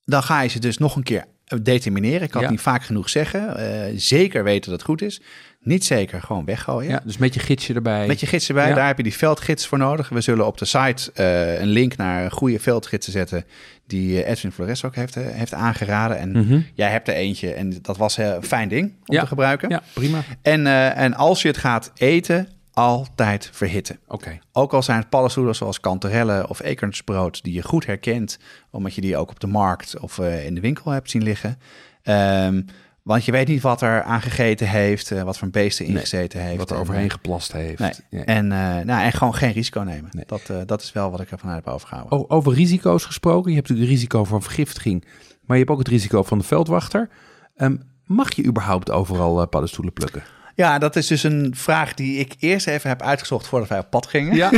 dan 0.06 0.24
ga 0.24 0.42
je 0.42 0.50
ze 0.50 0.60
dus 0.60 0.78
nog 0.78 0.96
een 0.96 1.04
keer 1.04 1.26
determineren. 1.62 2.22
Ik 2.22 2.30
kan 2.30 2.42
Ja. 2.42 2.48
het 2.48 2.56
niet 2.56 2.66
vaak 2.66 2.84
genoeg 2.84 3.10
zeggen. 3.10 4.00
Zeker 4.00 4.44
weten 4.44 4.70
dat 4.70 4.80
het 4.80 4.90
goed 4.90 5.02
is. 5.02 5.22
Niet 5.64 5.86
zeker 5.86 6.22
gewoon 6.22 6.46
weggooien. 6.46 6.90
Ja, 6.92 7.02
dus 7.06 7.18
met 7.18 7.34
je 7.34 7.40
gidsje 7.40 7.74
erbij. 7.74 8.08
Met 8.08 8.20
je 8.20 8.26
gids 8.26 8.48
erbij, 8.48 8.68
Ja. 8.70 8.76
daar 8.76 8.88
heb 8.88 8.98
je 8.98 9.04
die 9.04 9.14
veldgids 9.18 9.68
voor 9.68 9.78
nodig. 9.78 10.10
We 10.10 10.22
zullen 10.22 10.46
op 10.46 10.58
de 10.58 10.66
site 10.66 11.12
eh, 11.14 11.60
een 11.60 11.68
link 11.68 11.96
naar 11.98 12.32
goede 12.32 12.60
veldgidsen 12.60 13.12
zetten... 13.14 13.46
die 13.88 14.24
eh, 14.24 14.32
Edwin 14.32 14.52
Flores 14.52 14.86
ook 14.86 14.96
heeft, 14.96 15.16
eh, 15.16 15.24
heeft 15.28 15.54
aangeraden. 15.54 16.18
En 16.18 16.32
Mhm. 16.32 16.60
jij 16.74 16.90
hebt 16.92 17.08
er 17.08 17.14
eentje 17.14 17.54
en 17.54 17.78
dat 17.82 17.98
was 17.98 18.18
een 18.18 18.44
fijn 18.44 18.70
ding 18.70 18.94
om 19.06 19.16
Ja. 19.16 19.22
te 19.22 19.28
gebruiken. 19.28 19.70
Ja, 19.70 19.82
prima. 19.94 20.22
En, 20.42 20.68
en 20.96 21.14
als 21.14 21.42
je 21.42 21.48
het 21.48 21.58
gaat 21.58 21.92
eten, 21.96 22.48
altijd 22.74 23.50
verhitten. 23.52 24.00
Oké. 24.08 24.40
Ook 24.52 24.74
al 24.74 24.84
zijn 24.84 25.00
het 25.00 25.10
paddenstoelen 25.10 25.56
zoals 25.56 25.80
kanterellen 25.80 26.50
of 26.50 26.62
eekhoornsbrood... 26.62 27.44
die 27.44 27.54
je 27.54 27.62
goed 27.62 27.86
herkent, 27.86 28.40
omdat 28.70 28.94
je 28.96 29.02
die 29.02 29.18
ook 29.18 29.30
op 29.30 29.40
de 29.40 29.48
markt 29.48 30.00
of 30.00 30.18
in 30.20 30.56
de 30.56 30.62
winkel 30.62 30.92
hebt 30.92 31.10
zien 31.10 31.24
liggen... 31.24 31.60
Ehm, 32.04 32.62
want 33.04 33.26
je 33.26 33.32
weet 33.32 33.48
niet 33.48 33.62
wat 33.62 33.82
er 33.82 34.04
aan 34.04 34.22
gegeten 34.22 34.68
heeft, 34.70 35.12
eh, 35.12 35.24
wat 35.24 35.38
voor 35.38 35.50
beesten 35.50 35.86
Nee, 35.86 35.94
ingezeten 35.96 36.42
heeft. 36.42 36.58
Wat 36.58 36.70
er 36.70 36.76
En, 36.76 36.82
overheen 36.82 37.06
eh, 37.06 37.12
geplast 37.12 37.52
heeft. 37.52 37.80
Nee. 37.80 37.92
Ja. 38.10 38.26
En, 38.26 38.52
eh, 38.52 38.86
nou, 38.86 39.02
en 39.04 39.12
gewoon 39.12 39.36
geen 39.36 39.52
risico 39.52 39.82
nemen. 39.82 40.10
Nee. 40.12 40.24
Dat, 40.28 40.68
dat 40.68 40.82
is 40.82 40.92
wel 40.92 41.12
wat 41.12 41.20
ik 41.20 41.32
ervan 41.32 41.50
heb 41.50 41.68
overgehouden. 41.68 42.20
O- 42.20 42.26
over 42.28 42.54
risico's 42.54 43.06
gesproken. 43.06 43.50
Je 43.52 43.56
hebt 43.58 43.70
natuurlijk 43.70 43.90
het 43.90 44.00
risico 44.00 44.24
van 44.24 44.42
vergiftiging. 44.42 45.06
Maar 45.46 45.58
je 45.58 45.64
hebt 45.64 45.70
ook 45.70 45.80
het 45.80 45.88
risico 45.88 46.24
van 46.24 46.38
de 46.38 46.44
veldwachter. 46.44 47.10
Ehm, 47.56 47.76
mag 48.06 48.36
je 48.36 48.44
überhaupt 48.46 48.92
overal 48.92 49.48
paddenstoelen 49.48 49.94
plukken? 49.94 50.24
Ja, 50.56 50.78
dat 50.80 50.96
is 50.96 51.08
dus 51.08 51.24
een 51.24 51.54
vraag 51.58 51.94
die 51.94 52.20
ik 52.20 52.34
eerst 52.40 52.68
even 52.68 52.90
heb 52.90 53.02
uitgezocht 53.02 53.48
voordat 53.48 53.70
wij 53.70 53.80
op 53.80 53.90
pad 53.90 54.08
gingen. 54.08 54.36
Ja, 54.36 54.50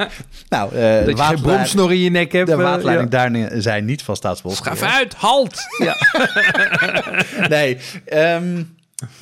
Nou, 0.48 0.74
eh, 0.74 1.04
de, 1.04 1.12
dat 1.16 1.28
je 1.28 1.40
bromsnor 1.42 1.92
in 1.92 1.98
je 1.98 2.10
nek 2.10 2.32
hebt. 2.32 2.46
de 2.46 2.52
eh, 2.52 2.58
waterleiding 2.58 3.12
ja. 3.12 3.18
daarin 3.18 3.62
zijn 3.62 3.84
niet 3.84 4.02
van 4.02 4.16
Staatsbos. 4.16 4.56
Schuif 4.56 4.82
uit, 4.82 5.14
halt! 5.14 5.60
Ja. 5.84 5.96
Nee, 7.48 7.78
ehm, 8.04 8.62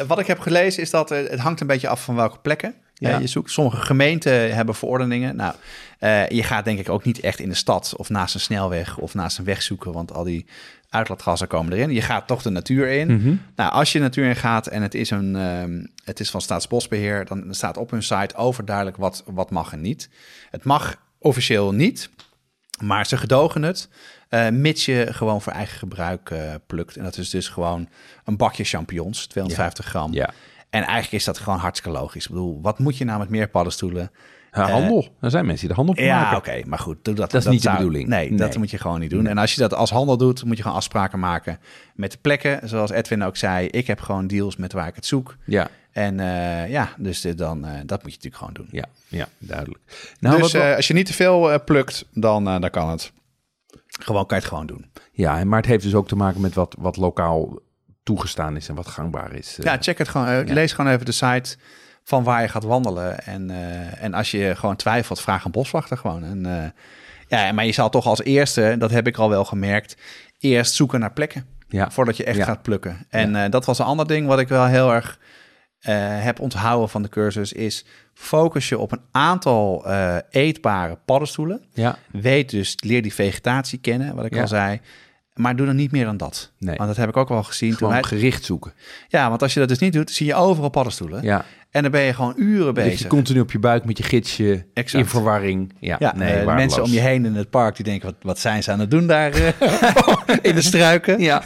wat 0.06 0.18
ik 0.18 0.26
heb 0.26 0.38
gelezen 0.38 0.82
is 0.82 0.90
dat 0.90 1.10
eh, 1.10 1.30
het 1.30 1.40
hangt 1.40 1.60
een 1.60 1.66
beetje 1.66 1.88
af 1.88 2.04
van 2.04 2.14
welke 2.14 2.38
plekken 2.38 2.74
Ja. 2.94 3.18
je 3.18 3.26
zoekt. 3.26 3.50
Sommige 3.50 3.80
gemeenten 3.82 4.54
hebben 4.54 4.74
verordeningen. 4.74 5.36
Nou, 5.36 5.54
eh, 5.98 6.28
je 6.28 6.42
gaat 6.42 6.64
denk 6.64 6.78
ik 6.78 6.88
ook 6.88 7.04
niet 7.04 7.20
echt 7.20 7.38
in 7.40 7.48
de 7.48 7.54
stad 7.54 7.94
of 7.96 8.08
naast 8.08 8.34
een 8.34 8.40
snelweg 8.40 8.98
of 8.98 9.14
naast 9.14 9.38
een 9.38 9.44
weg 9.44 9.62
zoeken, 9.62 9.92
want 9.92 10.12
al 10.12 10.24
die 10.24 10.46
uitlaatgassen 10.90 11.48
komen 11.48 11.72
erin. 11.72 11.90
Je 11.90 12.02
gaat 12.02 12.26
toch 12.26 12.42
de 12.42 12.50
natuur 12.50 12.88
in. 12.88 13.16
Mhm. 13.16 13.34
Nou, 13.56 13.72
als 13.72 13.92
je 13.92 13.98
de 13.98 14.04
natuur 14.04 14.28
in 14.28 14.36
gaat 14.36 14.66
en 14.66 14.82
het 14.82 14.94
is, 14.94 15.10
een, 15.10 15.36
ehm, 15.36 15.84
het 16.04 16.20
is 16.20 16.30
van 16.30 16.40
Staatsbosbeheer, 16.40 17.24
dan 17.24 17.54
staat 17.54 17.76
op 17.76 17.90
hun 17.90 18.02
site 18.02 18.34
overduidelijk 18.34 18.96
wat, 18.96 19.24
wat 19.26 19.50
mag 19.50 19.72
en 19.72 19.80
niet. 19.80 20.08
Het 20.50 20.64
mag 20.64 20.96
officieel 21.18 21.72
niet. 21.72 22.10
Maar 22.82 23.06
ze 23.06 23.16
gedogen 23.16 23.62
het, 23.62 23.88
eh, 24.28 24.48
mits 24.48 24.84
je 24.84 25.06
gewoon 25.10 25.42
voor 25.42 25.52
eigen 25.52 25.78
gebruik 25.78 26.30
eh, 26.30 26.54
plukt. 26.66 26.96
En 26.96 27.04
dat 27.04 27.16
is 27.16 27.30
dus 27.30 27.48
gewoon 27.48 27.88
een 28.24 28.36
bakje 28.36 28.64
champignons, 28.64 29.26
250 29.26 29.86
gram. 29.86 30.12
Ja. 30.12 30.30
En 30.70 30.82
eigenlijk 30.82 31.12
is 31.12 31.24
dat 31.24 31.38
gewoon 31.38 31.58
hartstikke 31.58 31.98
logisch. 31.98 32.24
Ik 32.24 32.30
bedoel, 32.30 32.60
wat 32.62 32.78
moet 32.78 32.96
je 32.96 33.04
nou 33.04 33.18
met 33.18 33.28
meer 33.28 33.48
paddenstoelen? 33.48 34.10
Ja, 34.56 34.70
handel. 34.70 35.08
Er 35.20 35.30
zijn 35.30 35.46
mensen 35.46 35.60
die 35.60 35.70
er 35.70 35.76
handel 35.76 35.94
van 35.94 36.04
Ja, 36.04 36.20
maken. 36.20 36.36
oké, 36.36 36.62
maar 36.68 36.78
goed. 36.78 36.96
Doe 37.04 37.14
dat, 37.14 37.30
Dat 37.30 37.40
is 37.44 37.48
niet 37.50 37.62
de 37.62 37.70
bedoeling. 37.70 38.08
Nee, 38.08 38.28
Nee. 38.28 38.38
dat 38.38 38.56
moet 38.56 38.70
je 38.70 38.78
gewoon 38.78 39.00
niet 39.00 39.10
doen. 39.10 39.26
En 39.26 39.38
als 39.38 39.54
je 39.54 39.60
dat 39.60 39.74
als 39.74 39.90
handel 39.90 40.16
doet, 40.16 40.44
moet 40.44 40.56
je 40.56 40.62
gewoon 40.62 40.76
afspraken 40.78 41.18
maken 41.18 41.58
met 41.94 42.12
de 42.12 42.18
plekken. 42.20 42.68
Zoals 42.68 42.90
Edwin 42.90 43.22
ook 43.22 43.36
zei, 43.36 43.66
ik 43.66 43.86
heb 43.86 44.00
gewoon 44.00 44.26
deals 44.26 44.56
met 44.56 44.72
waar 44.72 44.86
ik 44.88 44.94
het 44.94 45.06
zoek. 45.06 45.36
Ja, 45.44 45.68
En 45.92 46.20
eh, 46.20 46.70
ja, 46.70 46.88
dus 46.98 47.20
dit 47.20 47.38
dan, 47.38 47.64
eh, 47.64 47.72
dat 47.86 48.02
moet 48.02 48.12
je 48.12 48.18
natuurlijk 48.22 48.36
gewoon 48.36 48.52
doen. 48.54 48.68
ja, 48.70 48.84
ja, 49.08 49.26
duidelijk. 49.38 50.14
Nou, 50.20 50.40
dus 50.42 50.52
wat, 50.52 50.62
eh, 50.62 50.76
als 50.76 50.88
je 50.88 50.94
niet 50.94 51.06
te 51.06 51.12
veel 51.14 51.52
eh, 51.52 51.58
plukt, 51.64 52.04
dan, 52.12 52.48
eh, 52.48 52.60
dan 52.60 52.70
kan 52.70 52.88
het. 52.90 53.12
Gewoon 54.00 54.26
kan 54.26 54.36
je 54.36 54.42
het 54.42 54.52
gewoon 54.52 54.66
doen. 54.66 54.90
ja, 55.12 55.44
maar 55.44 55.58
het 55.58 55.68
heeft 55.68 55.82
dus 55.84 55.94
ook 55.94 56.08
te 56.08 56.16
maken 56.16 56.40
met 56.40 56.54
wat, 56.54 56.74
wat 56.78 56.96
lokaal 56.96 57.58
toegestaan 58.02 58.56
is 58.56 58.68
en 58.68 58.74
wat 58.74 58.86
gangbaar 58.86 59.32
is. 59.32 59.58
eh. 59.58 59.64
Ja, 59.64 59.76
check 59.80 59.98
het 59.98 60.08
gewoon. 60.08 60.26
eh, 60.26 60.46
ja. 60.46 60.54
Lees 60.54 60.72
gewoon 60.72 60.92
even 60.92 61.04
de 61.06 61.12
site 61.12 61.56
van 62.06 62.24
waar 62.24 62.42
je 62.42 62.48
gaat 62.48 62.62
wandelen. 62.64 63.24
En, 63.24 63.50
eh, 63.50 64.02
en 64.02 64.14
als 64.14 64.30
je 64.30 64.56
gewoon 64.56 64.76
twijfelt, 64.76 65.20
vraag 65.20 65.44
een 65.44 65.50
boswachter 65.50 65.96
gewoon. 65.96 66.24
En, 66.24 66.46
eh, 66.46 66.68
ja, 67.28 67.52
maar 67.52 67.66
je 67.66 67.72
zal 67.72 67.88
toch 67.88 68.06
als 68.06 68.22
eerste, 68.22 68.74
dat 68.78 68.90
heb 68.90 69.06
ik 69.06 69.16
al 69.16 69.28
wel 69.28 69.44
gemerkt, 69.44 69.96
eerst 70.38 70.74
zoeken 70.74 71.00
naar 71.00 71.12
plekken. 71.12 71.46
ja. 71.68 71.90
Voordat 71.90 72.16
je 72.16 72.24
echt 72.24 72.36
Ja. 72.36 72.44
gaat 72.44 72.62
plukken. 72.62 73.06
En 73.08 73.36
eh, 73.36 73.50
dat 73.50 73.64
was 73.64 73.78
een 73.78 73.84
ander 73.84 74.06
ding 74.06 74.26
wat 74.26 74.38
ik 74.38 74.48
wel 74.48 74.66
heel 74.66 74.92
erg 74.92 75.18
heb 76.20 76.40
onthouden 76.40 76.88
van 76.88 77.02
de 77.02 77.08
cursus. 77.08 77.52
Is 77.52 77.84
focus 78.14 78.68
je 78.68 78.78
op 78.78 78.92
een 78.92 79.00
aantal 79.10 79.86
eetbare 80.30 80.98
paddenstoelen. 81.04 81.64
ja, 81.72 81.98
Weet 82.12 82.50
dus, 82.50 82.76
leer 82.80 83.02
die 83.02 83.14
vegetatie 83.14 83.78
kennen, 83.78 84.14
wat 84.14 84.24
ik 84.24 84.38
al 84.38 84.48
zei. 84.48 84.80
Maar 85.36 85.56
doe 85.56 85.66
dan 85.66 85.76
niet 85.76 85.92
meer 85.92 86.04
dan 86.04 86.16
dat. 86.16 86.52
Nee. 86.58 86.76
Want 86.76 86.88
dat 86.88 86.96
heb 86.98 87.08
ik 87.08 87.16
ook 87.16 87.28
wel 87.28 87.42
gezien. 87.42 87.68
Toen 87.68 87.78
gewoon 87.78 87.92
wij- 87.92 88.02
gericht 88.02 88.44
zoeken. 88.44 88.72
ja, 89.08 89.28
want 89.28 89.42
als 89.42 89.54
je 89.54 89.60
dat 89.60 89.68
dus 89.68 89.78
niet 89.78 89.92
doet, 89.92 90.10
zie 90.10 90.26
je 90.26 90.34
overal 90.34 90.70
paddenstoelen. 90.70 91.22
Ja, 91.22 91.44
En 91.70 91.82
dan 91.82 91.90
ben 91.90 92.00
je 92.02 92.14
gewoon 92.14 92.34
uren 92.36 92.74
dat 92.74 92.84
je 92.84 92.90
bezig. 92.90 93.06
continu 93.06 93.40
op 93.40 93.50
je 93.52 93.58
buik 93.58 93.84
met 93.84 93.98
je 93.98 94.02
gidsje 94.04 94.64
Exact. 94.74 95.04
in 95.04 95.10
verwarring. 95.10 95.72
Ja, 95.80 95.96
Ja, 95.98 96.14
nee, 96.16 96.32
eh, 96.32 96.54
mensen 96.54 96.82
om 96.82 96.90
je 96.90 97.00
heen 97.00 97.24
in 97.24 97.34
het 97.34 97.50
park 97.50 97.76
die 97.76 97.84
denken, 97.84 98.06
wat, 98.08 98.14
wat 98.22 98.38
zijn 98.38 98.62
ze 98.62 98.70
aan 98.72 98.80
het 98.80 98.90
doen 98.90 99.06
daar 99.06 99.32
eh, 99.32 99.48
in 100.50 100.54
de 100.54 100.62
struiken? 100.62 101.20
Ja, 101.20 101.42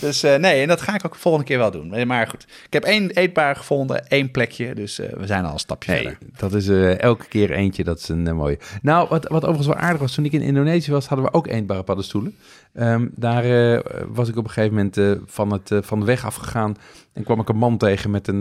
Dus 0.00 0.22
eh, 0.22 0.36
nee, 0.36 0.62
en 0.62 0.68
dat 0.68 0.80
ga 0.80 0.94
ik 0.94 1.06
ook 1.06 1.12
de 1.12 1.18
volgende 1.18 1.46
keer 1.46 1.58
wel 1.58 1.70
doen. 1.70 2.06
Maar 2.06 2.26
goed, 2.26 2.42
ik 2.66 2.72
heb 2.72 2.84
één 2.84 3.10
eetbaar 3.10 3.56
gevonden, 3.56 4.06
één 4.08 4.30
plekje. 4.30 4.74
Dus 4.74 4.96
we 4.96 5.26
zijn 5.26 5.44
al 5.44 5.52
een 5.52 5.58
stapje 5.58 5.92
Nee, 5.92 6.02
verder. 6.02 6.18
dat 6.36 6.54
is 6.54 6.68
elke 6.98 7.26
keer 7.28 7.50
eentje. 7.50 7.84
Dat 7.84 7.98
is 7.98 8.08
een 8.08 8.36
mooie. 8.36 8.58
Nou, 8.82 9.08
wat, 9.08 9.28
wat 9.28 9.42
overigens 9.42 9.66
wel 9.66 9.76
aardig 9.76 10.00
was, 10.00 10.14
toen 10.14 10.24
ik 10.24 10.32
in 10.32 10.40
Indonesië 10.42 10.90
was, 10.90 11.06
hadden 11.06 11.26
we 11.26 11.32
ook 11.32 11.46
eetbare 11.46 11.82
paddenstoelen. 11.82 12.36
Ehm, 12.72 13.08
daar 13.14 13.44
eh, 13.44 13.78
was 14.08 14.28
ik 14.28 14.36
op 14.36 14.44
een 14.44 14.50
gegeven 14.50 14.76
moment 14.76 14.96
eh, 14.96 15.12
van, 15.26 15.52
het, 15.52 15.70
eh, 15.70 15.78
van 15.82 16.00
de 16.00 16.06
weg 16.06 16.24
afgegaan 16.24 16.76
en 17.12 17.24
kwam 17.24 17.40
ik 17.40 17.48
een 17.48 17.56
man 17.56 17.76
tegen 17.76 18.10
met 18.10 18.28
een, 18.28 18.40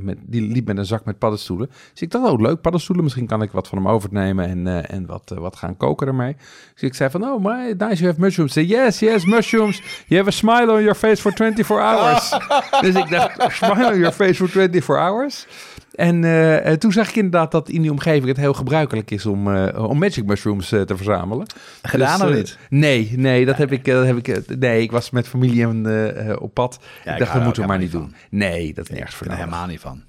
met, 0.00 0.18
die 0.20 0.42
liep 0.52 0.66
met 0.66 0.78
een 0.78 0.86
zak 0.86 1.04
met 1.04 1.18
paddenstoelen. 1.18 1.70
Dus 1.92 2.02
ik 2.02 2.10
dacht, 2.10 2.30
oh 2.30 2.40
leuk, 2.40 2.60
paddenstoelen, 2.60 3.04
misschien 3.04 3.26
kan 3.26 3.42
ik 3.42 3.50
wat 3.50 3.68
van 3.68 3.78
hem 3.78 3.88
overnemen 3.88 4.48
en, 4.48 4.88
en 4.88 5.06
wat, 5.06 5.32
wat 5.38 5.56
gaan 5.56 5.76
koken 5.76 6.06
ermee. 6.06 6.36
Dus 6.72 6.82
ik 6.82 6.94
zei 6.94 7.10
van, 7.10 7.24
oh, 7.24 7.44
my, 7.44 7.74
nice, 7.78 7.94
you 7.94 8.06
have 8.06 8.20
mushrooms. 8.20 8.52
Say, 8.52 8.64
yes, 8.64 8.98
yes, 8.98 9.24
mushrooms. 9.24 10.04
You 10.06 10.24
have 10.24 10.28
a 10.28 10.32
smile 10.32 10.72
on 10.72 10.82
your 10.82 10.94
face 10.94 11.20
for 11.20 11.32
24 11.32 11.80
hours. 11.80 12.38
dus 12.84 12.94
ik 12.94 13.10
dacht, 13.10 13.52
smile 13.52 13.92
on 13.92 13.98
your 13.98 14.12
face 14.12 14.34
for 14.34 14.48
24 14.48 14.98
hours. 14.98 15.46
En 15.94 16.24
eh, 16.24 16.72
eh, 16.72 16.78
toen 16.78 16.92
zag 16.92 17.08
ik 17.08 17.16
inderdaad 17.16 17.50
dat 17.50 17.68
in 17.68 17.82
die 17.82 17.90
omgeving 17.90 18.26
het 18.26 18.36
heel 18.36 18.54
gebruikelijk 18.54 19.10
is 19.10 19.26
om, 19.26 19.54
eh, 19.54 19.88
om 19.88 19.98
magic 19.98 20.24
mushrooms 20.24 20.68
te 20.68 20.96
verzamelen. 20.96 21.46
Gedaan 21.82 22.20
Dus, 22.20 22.28
of 22.28 22.34
niet? 22.34 22.58
Nee, 22.70 23.12
nee, 23.16 23.46
dat 23.46 23.56
heb 23.56 23.72
ik. 23.72 23.84
dat 23.84 24.06
heb 24.06 24.16
ik 24.16 24.58
nee, 24.58 24.82
ik 24.82 24.90
was 24.90 25.10
met 25.10 25.28
familie 25.28 25.62
en, 25.62 26.40
op 26.40 26.54
pad. 26.54 26.78
Ja, 27.04 27.12
ik 27.12 27.18
dacht, 27.18 27.32
dat 27.32 27.44
moeten 27.44 27.62
we 27.62 27.68
maar 27.68 27.78
niet 27.78 27.92
doen. 27.92 28.14
Nee, 28.30 28.74
dat 28.74 28.84
is 28.84 28.96
nergens 28.96 29.14
voor 29.14 29.26
ben 29.26 29.36
er 29.36 29.42
helemaal 29.42 29.66
niet 29.66 29.80
van. 29.80 30.02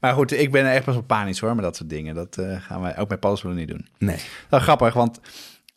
Maar 0.00 0.12
goed, 0.12 0.32
ik 0.32 0.50
ben 0.50 0.64
er 0.64 0.72
echt 0.72 0.84
best 0.84 0.96
wel 0.96 1.06
panisch 1.06 1.40
hoor, 1.40 1.54
met 1.54 1.64
dat 1.64 1.76
soort 1.76 1.90
dingen. 1.90 2.14
Dat 2.14 2.38
gaan 2.58 2.80
wij 2.80 2.98
ook 2.98 3.08
met 3.08 3.20
paddenstoelen 3.20 3.60
niet 3.60 3.68
doen. 3.68 3.88
Nee. 3.98 4.16
Wel 4.48 4.60
grappig, 4.60 4.94
want 4.94 5.20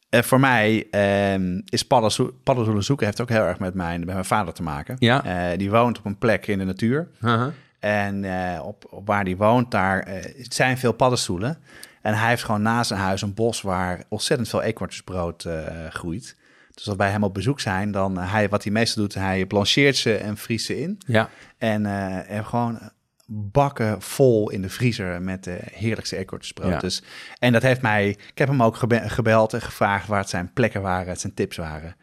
voor 0.10 0.40
mij 0.40 0.88
ehm, 0.92 1.62
is 1.66 1.84
paddenstoel, 1.84 2.32
paddenstoelen 2.44 2.86
zoeken 2.86 3.06
heeft 3.06 3.22
ook 3.22 3.30
heel 3.30 3.44
erg 3.44 3.60
met 3.60 3.74
mijn, 3.74 4.00
met 4.00 4.14
mijn 4.14 4.26
vader 4.26 4.54
te 4.54 4.64
maken. 4.64 4.96
Ja. 5.00 5.56
Die 5.56 5.70
woont 5.70 5.98
op 5.98 6.06
een 6.06 6.18
plek 6.18 6.48
in 6.48 6.58
de 6.58 6.66
natuur. 6.66 7.08
Uh-huh. 7.22 7.48
En 7.86 8.24
eh, 8.24 8.66
op, 8.66 8.86
op 8.90 9.08
waar 9.08 9.24
die 9.24 9.38
woont, 9.38 9.72
daar 9.72 10.00
eh, 10.00 10.36
zijn 10.50 10.78
veel 10.78 10.92
paddenstoelen. 10.92 11.58
En 12.02 12.14
hij 12.14 12.30
heeft 12.30 12.44
gewoon 12.44 12.62
naast 12.62 12.88
zijn 12.88 13.00
huis 13.00 13.22
een 13.22 13.34
bos 13.34 13.62
waar 13.62 14.04
ontzettend 14.10 14.50
veel 14.50 14.62
eekhoornsbrood 14.62 15.46
eh 15.46 15.64
groeit. 15.90 16.36
Dus 16.74 16.88
als 16.88 16.98
wij 16.98 17.10
hem 17.10 17.24
op 17.24 17.34
bezoek 17.34 17.60
zijn, 17.60 17.92
dan 17.92 18.18
hij, 18.18 18.50
wat 18.50 18.64
hij 18.64 18.72
meestal 18.72 19.04
doet, 19.04 19.14
hij 19.14 19.46
blancheert 19.46 19.96
ze 19.96 20.16
en 20.16 20.38
vriest 20.38 20.66
ze 20.66 20.82
in. 20.82 20.98
Ja. 21.06 21.30
En 21.58 21.86
en 22.28 22.46
gewoon 22.46 22.80
bakken 23.28 24.02
vol 24.02 24.50
in 24.50 24.62
de 24.62 24.70
vriezer 24.70 25.22
met 25.22 25.44
de 25.44 25.58
heerlijkste 25.72 26.18
eekhoornsbrood. 26.18 26.72
Ja. 26.72 26.80
Dus, 26.80 27.04
en 27.40 27.52
dat 27.52 27.62
heeft 27.62 27.82
mij, 27.82 28.10
ik 28.10 28.38
heb 28.38 28.48
hem 28.48 28.64
ook 28.64 28.76
gebe- 28.76 29.10
gebeld 29.10 29.54
en 29.54 29.62
gevraagd 29.62 30.08
waar 30.08 30.20
het 30.20 30.30
zijn 30.30 30.54
plekken 30.54 30.82
waren, 30.82 31.10
het 31.10 31.22
zijn 31.22 31.34
tips 31.34 31.58
waren. 31.58 31.96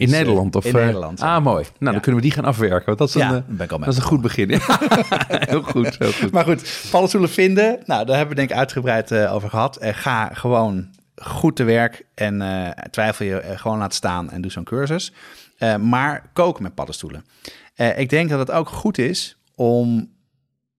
In 0.00 0.06
Dus, 0.06 0.14
eh, 0.14 0.20
Nederland? 0.20 0.56
Of, 0.56 0.64
in 0.64 0.76
eh, 0.76 0.84
Nederland. 0.84 1.20
Ah, 1.20 1.42
mooi. 1.44 1.62
Nou, 1.62 1.74
Ja. 1.78 1.90
dan 1.90 2.00
kunnen 2.00 2.20
we 2.20 2.26
die 2.26 2.36
gaan 2.36 2.44
afwerken. 2.44 2.86
Want 2.86 2.98
dat 2.98 3.08
is 3.08 3.14
een, 3.14 3.20
ja, 3.20 3.44
eh, 3.58 3.68
dat 3.68 3.88
is 3.88 3.96
een 3.96 4.02
goed 4.02 4.20
begin. 4.20 4.50
heel 5.50 5.62
goed, 5.62 5.98
heel 5.98 6.12
goed. 6.12 6.30
Maar 6.30 6.44
goed, 6.44 6.86
paddenstoelen 6.90 7.30
vinden. 7.30 7.78
Nou, 7.84 8.06
daar 8.06 8.16
hebben 8.16 8.28
we 8.28 8.40
denk 8.40 8.50
ik 8.50 8.56
uitgebreid 8.56 9.12
over 9.12 9.48
gehad. 9.50 9.76
En 9.76 9.94
ga 9.94 10.30
gewoon 10.32 10.88
goed 11.16 11.56
te 11.56 11.64
werk 11.64 12.06
en 12.14 12.42
twijfel 12.90 13.26
je 13.26 13.42
gewoon 13.56 13.78
laten 13.78 13.96
staan 13.96 14.30
en 14.30 14.40
doe 14.40 14.50
zo'n 14.50 14.64
cursus. 14.64 15.12
Maar 15.80 16.30
koken 16.32 16.62
met 16.62 16.74
paddenstoelen. 16.74 17.24
Ik 17.96 18.08
denk 18.08 18.28
dat 18.30 18.38
het 18.38 18.50
ook 18.50 18.68
goed 18.68 18.98
is 18.98 19.36
om 19.54 20.10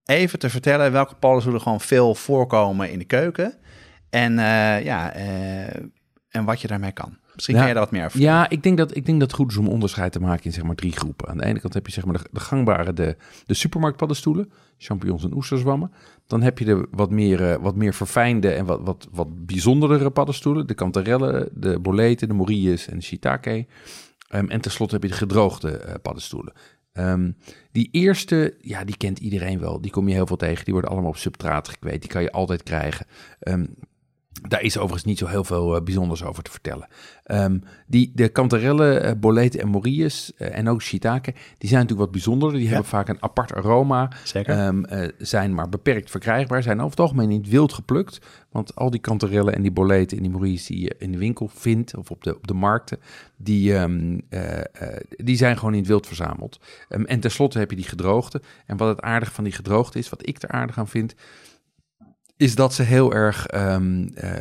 even 0.05 0.39
te 0.39 0.49
vertellen 0.49 0.91
welke 0.91 1.15
paddenstoelen 1.15 1.61
gewoon 1.61 1.81
veel 1.81 2.15
voorkomen 2.15 2.91
in 2.91 2.99
de 2.99 3.05
keuken. 3.05 3.53
En 4.09 4.33
ja, 4.83 5.13
en 6.29 6.45
wat 6.45 6.61
je 6.61 6.67
daarmee 6.67 6.91
kan. 6.91 7.17
Misschien 7.41 7.55
Ja. 7.55 7.59
kan 7.61 7.69
je 7.69 7.75
daar 7.75 7.83
wat 7.83 7.93
meer 7.93 8.05
over 8.05 8.19
Ja, 8.19 8.49
ik 8.49 8.63
denk, 8.63 8.77
dat, 8.77 8.95
ik 8.95 9.05
denk 9.05 9.19
dat 9.19 9.27
het 9.31 9.39
goed 9.39 9.51
is 9.51 9.57
om 9.57 9.67
onderscheid 9.67 10.11
te 10.11 10.19
maken 10.19 10.43
in 10.45 10.51
zeg 10.53 10.63
maar 10.63 10.75
drie 10.75 10.91
groepen. 10.91 11.27
Aan 11.27 11.37
de 11.37 11.45
ene 11.45 11.59
kant 11.59 11.73
heb 11.73 11.85
je 11.85 11.91
zeg 11.91 12.05
maar 12.05 12.17
de, 12.17 12.23
de 12.31 12.39
gangbare, 12.39 12.93
de, 12.93 13.15
de 13.45 13.53
supermarktpaddenstoelen, 13.53 14.51
champignons 14.77 15.23
en 15.23 15.33
oesterzwammen. 15.35 15.91
Dan 16.27 16.41
heb 16.41 16.59
je 16.59 16.65
de 16.65 16.87
wat 16.91 17.09
meer, 17.11 17.51
eh, 17.51 17.55
wat 17.61 17.75
meer 17.75 17.93
verfijnde 17.93 18.49
en 18.51 18.65
wat, 18.65 18.79
wat, 18.83 19.07
wat 19.11 19.45
bijzondere 19.45 20.09
paddenstoelen. 20.09 20.67
De 20.67 20.73
kantarellen, 20.73 21.49
de 21.53 21.79
boleten, 21.79 22.27
de 22.27 22.33
morilles 22.33 22.87
en 22.87 22.97
de 22.97 23.03
shiitake. 23.03 23.65
Ehm, 24.29 24.45
en 24.49 24.61
tenslotte 24.61 24.93
heb 24.93 25.03
je 25.03 25.09
de 25.09 25.15
gedroogde 25.15 25.77
eh, 25.77 25.93
paddenstoelen. 26.01 26.53
Ehm, 26.93 27.31
die 27.71 27.89
eerste, 27.91 28.55
ja, 28.61 28.83
die 28.83 28.97
kent 28.97 29.19
iedereen 29.19 29.59
wel. 29.59 29.81
Die 29.81 29.91
kom 29.91 30.07
je 30.07 30.13
heel 30.13 30.27
veel 30.27 30.35
tegen. 30.37 30.63
Die 30.63 30.73
worden 30.73 30.91
allemaal 30.91 31.09
op 31.09 31.17
substraat 31.17 31.67
gekweekt. 31.67 32.01
Die 32.01 32.09
kan 32.09 32.21
je 32.21 32.31
altijd 32.31 32.63
krijgen. 32.63 33.05
Ehm, 33.39 33.65
daar 34.47 34.61
is 34.61 34.77
overigens 34.77 35.03
niet 35.03 35.17
zo 35.17 35.27
heel 35.27 35.43
veel 35.43 35.75
eh, 35.75 35.83
bijzonders 35.83 36.23
over 36.23 36.43
te 36.43 36.51
vertellen. 36.51 36.87
Ehm, 37.23 37.59
die, 37.87 38.11
de 38.15 38.29
kantarellen, 38.29 39.03
eh, 39.03 39.11
boleten 39.17 39.59
en 39.59 39.67
morilles 39.67 40.31
eh, 40.37 40.57
en 40.57 40.69
ook 40.69 40.81
shiitake, 40.81 41.31
die 41.31 41.69
zijn 41.69 41.81
natuurlijk 41.81 41.99
wat 41.99 42.11
bijzonderder. 42.11 42.59
Die 42.59 42.67
hebben 42.67 42.85
vaak 42.85 43.07
een 43.07 43.23
apart 43.23 43.53
aroma. 43.53 44.11
Zeker. 44.23 44.57
Ehm, 44.57 44.83
eh, 44.83 45.09
zijn 45.17 45.53
maar 45.53 45.69
beperkt 45.69 46.11
verkrijgbaar. 46.11 46.63
Zijn 46.63 46.77
over 46.77 46.89
het 46.89 46.99
algemeen 46.99 47.31
in 47.31 47.39
het 47.39 47.49
wild 47.49 47.73
geplukt. 47.73 48.19
Want 48.51 48.75
al 48.75 48.89
die 48.89 48.99
kantarellen 48.99 49.55
en 49.55 49.61
die 49.61 49.71
boleten 49.71 50.17
en 50.17 50.23
die 50.23 50.31
morilles 50.31 50.65
die 50.65 50.81
je 50.81 50.95
in 50.97 51.11
de 51.11 51.17
winkel 51.17 51.47
vindt 51.47 51.97
of 51.97 52.11
op 52.11 52.23
de, 52.23 52.35
op 52.35 52.47
de 52.47 52.53
markten, 52.53 52.99
die, 53.37 53.75
ehm, 53.75 54.19
eh, 54.29 54.59
eh, 54.59 54.65
die 55.09 55.37
zijn 55.37 55.57
gewoon 55.57 55.73
in 55.73 55.79
het 55.79 55.87
wild 55.87 56.07
verzameld. 56.07 56.59
En 56.87 57.19
tenslotte 57.19 57.59
heb 57.59 57.69
je 57.69 57.75
die 57.75 57.85
gedroogde. 57.85 58.41
En 58.65 58.77
wat 58.77 58.87
het 58.87 59.01
aardige 59.01 59.31
van 59.31 59.43
die 59.43 59.53
gedroogde 59.53 59.99
is, 59.99 60.09
wat 60.09 60.27
ik 60.27 60.41
er 60.41 60.49
aardig 60.49 60.77
aan 60.77 60.87
vind, 60.87 61.15
is 62.41 62.55
dat 62.55 62.73
ze 62.73 62.83
heel 62.83 63.13
erg, 63.13 63.47
ehm, 63.47 64.07
eh, 64.15 64.31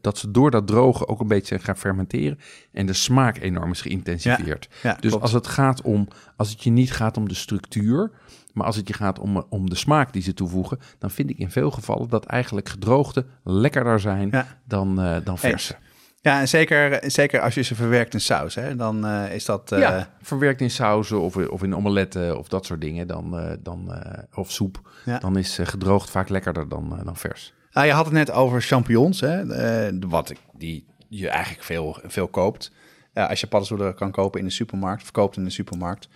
dat 0.00 0.18
ze 0.18 0.30
door 0.30 0.50
dat 0.50 0.66
drogen 0.66 1.08
ook 1.08 1.20
een 1.20 1.26
beetje 1.28 1.46
zijn 1.46 1.60
gaan 1.60 1.76
fermenteren 1.76 2.38
en 2.72 2.86
de 2.86 2.92
smaak 2.92 3.38
enorm 3.38 3.70
is 3.70 3.80
geïntensiveerd. 3.80 4.68
Ja, 4.82 4.96
dus 5.00 5.10
klopt. 5.10 5.22
als 5.22 5.32
het 5.32 5.46
gaat 5.46 5.82
om, 5.82 6.08
als 6.36 6.50
het 6.50 6.62
je 6.62 6.70
niet 6.70 6.92
gaat 6.92 7.16
om 7.16 7.28
de 7.28 7.34
structuur, 7.34 8.10
maar 8.52 8.66
als 8.66 8.76
het 8.76 8.88
je 8.88 8.94
gaat 8.94 9.18
om, 9.18 9.44
om 9.48 9.70
de 9.70 9.74
smaak 9.76 10.12
die 10.12 10.22
ze 10.22 10.34
toevoegen, 10.34 10.78
dan 10.98 11.10
vind 11.10 11.30
ik 11.30 11.38
in 11.38 11.50
veel 11.50 11.70
gevallen 11.70 12.08
dat 12.08 12.24
eigenlijk 12.24 12.68
gedroogde 12.68 13.26
lekkerder 13.44 14.00
zijn 14.00 14.28
Ja. 14.30 14.46
dan, 14.64 15.00
eh, 15.00 15.16
dan 15.24 15.38
verse. 15.38 15.76
Ja, 16.22 16.40
en 16.40 16.48
zeker, 16.48 17.00
zeker 17.10 17.40
als 17.40 17.54
je 17.54 17.62
ze 17.62 17.74
verwerkt 17.74 18.14
in 18.14 18.20
saus, 18.20 18.54
hè, 18.54 18.76
dan 18.76 19.06
eh, 19.06 19.34
is 19.34 19.44
dat... 19.44 19.72
eh, 19.72 19.78
ja, 19.78 20.08
verwerkt 20.22 20.60
in 20.60 20.70
sauzen 20.70 21.20
of, 21.20 21.36
of 21.36 21.62
in 21.62 21.74
omeletten 21.76 22.38
of 22.38 22.48
dat 22.48 22.66
soort 22.66 22.80
dingen, 22.80 23.06
dan, 23.06 23.38
eh, 23.38 23.52
dan, 23.60 23.94
eh, 23.94 24.22
of 24.34 24.50
soep, 24.52 24.90
Ja. 25.04 25.18
dan 25.18 25.36
is 25.36 25.58
eh, 25.58 25.66
gedroogd 25.66 26.10
vaak 26.10 26.28
lekkerder 26.28 26.68
dan, 26.68 26.98
eh, 26.98 27.04
dan 27.04 27.16
vers. 27.16 27.52
Nou, 27.72 27.86
je 27.86 27.92
had 27.92 28.04
het 28.04 28.14
net 28.14 28.30
over 28.30 28.62
champignons, 28.62 29.20
hè, 29.20 29.52
eh, 29.88 29.94
wat 30.08 30.30
ik, 30.30 30.38
die 30.58 30.86
je 31.08 31.28
eigenlijk 31.28 31.64
veel, 31.64 31.98
veel 32.04 32.28
koopt. 32.28 32.72
Eh, 33.12 33.28
als 33.28 33.40
je 33.40 33.46
paddenstoelen 33.46 33.94
kan 33.94 34.10
kopen 34.10 34.40
in 34.40 34.46
de 34.46 34.52
supermarkt, 34.52 35.02
verkoopt 35.02 35.36
in 35.36 35.44
de 35.44 35.50
supermarkt. 35.50 36.08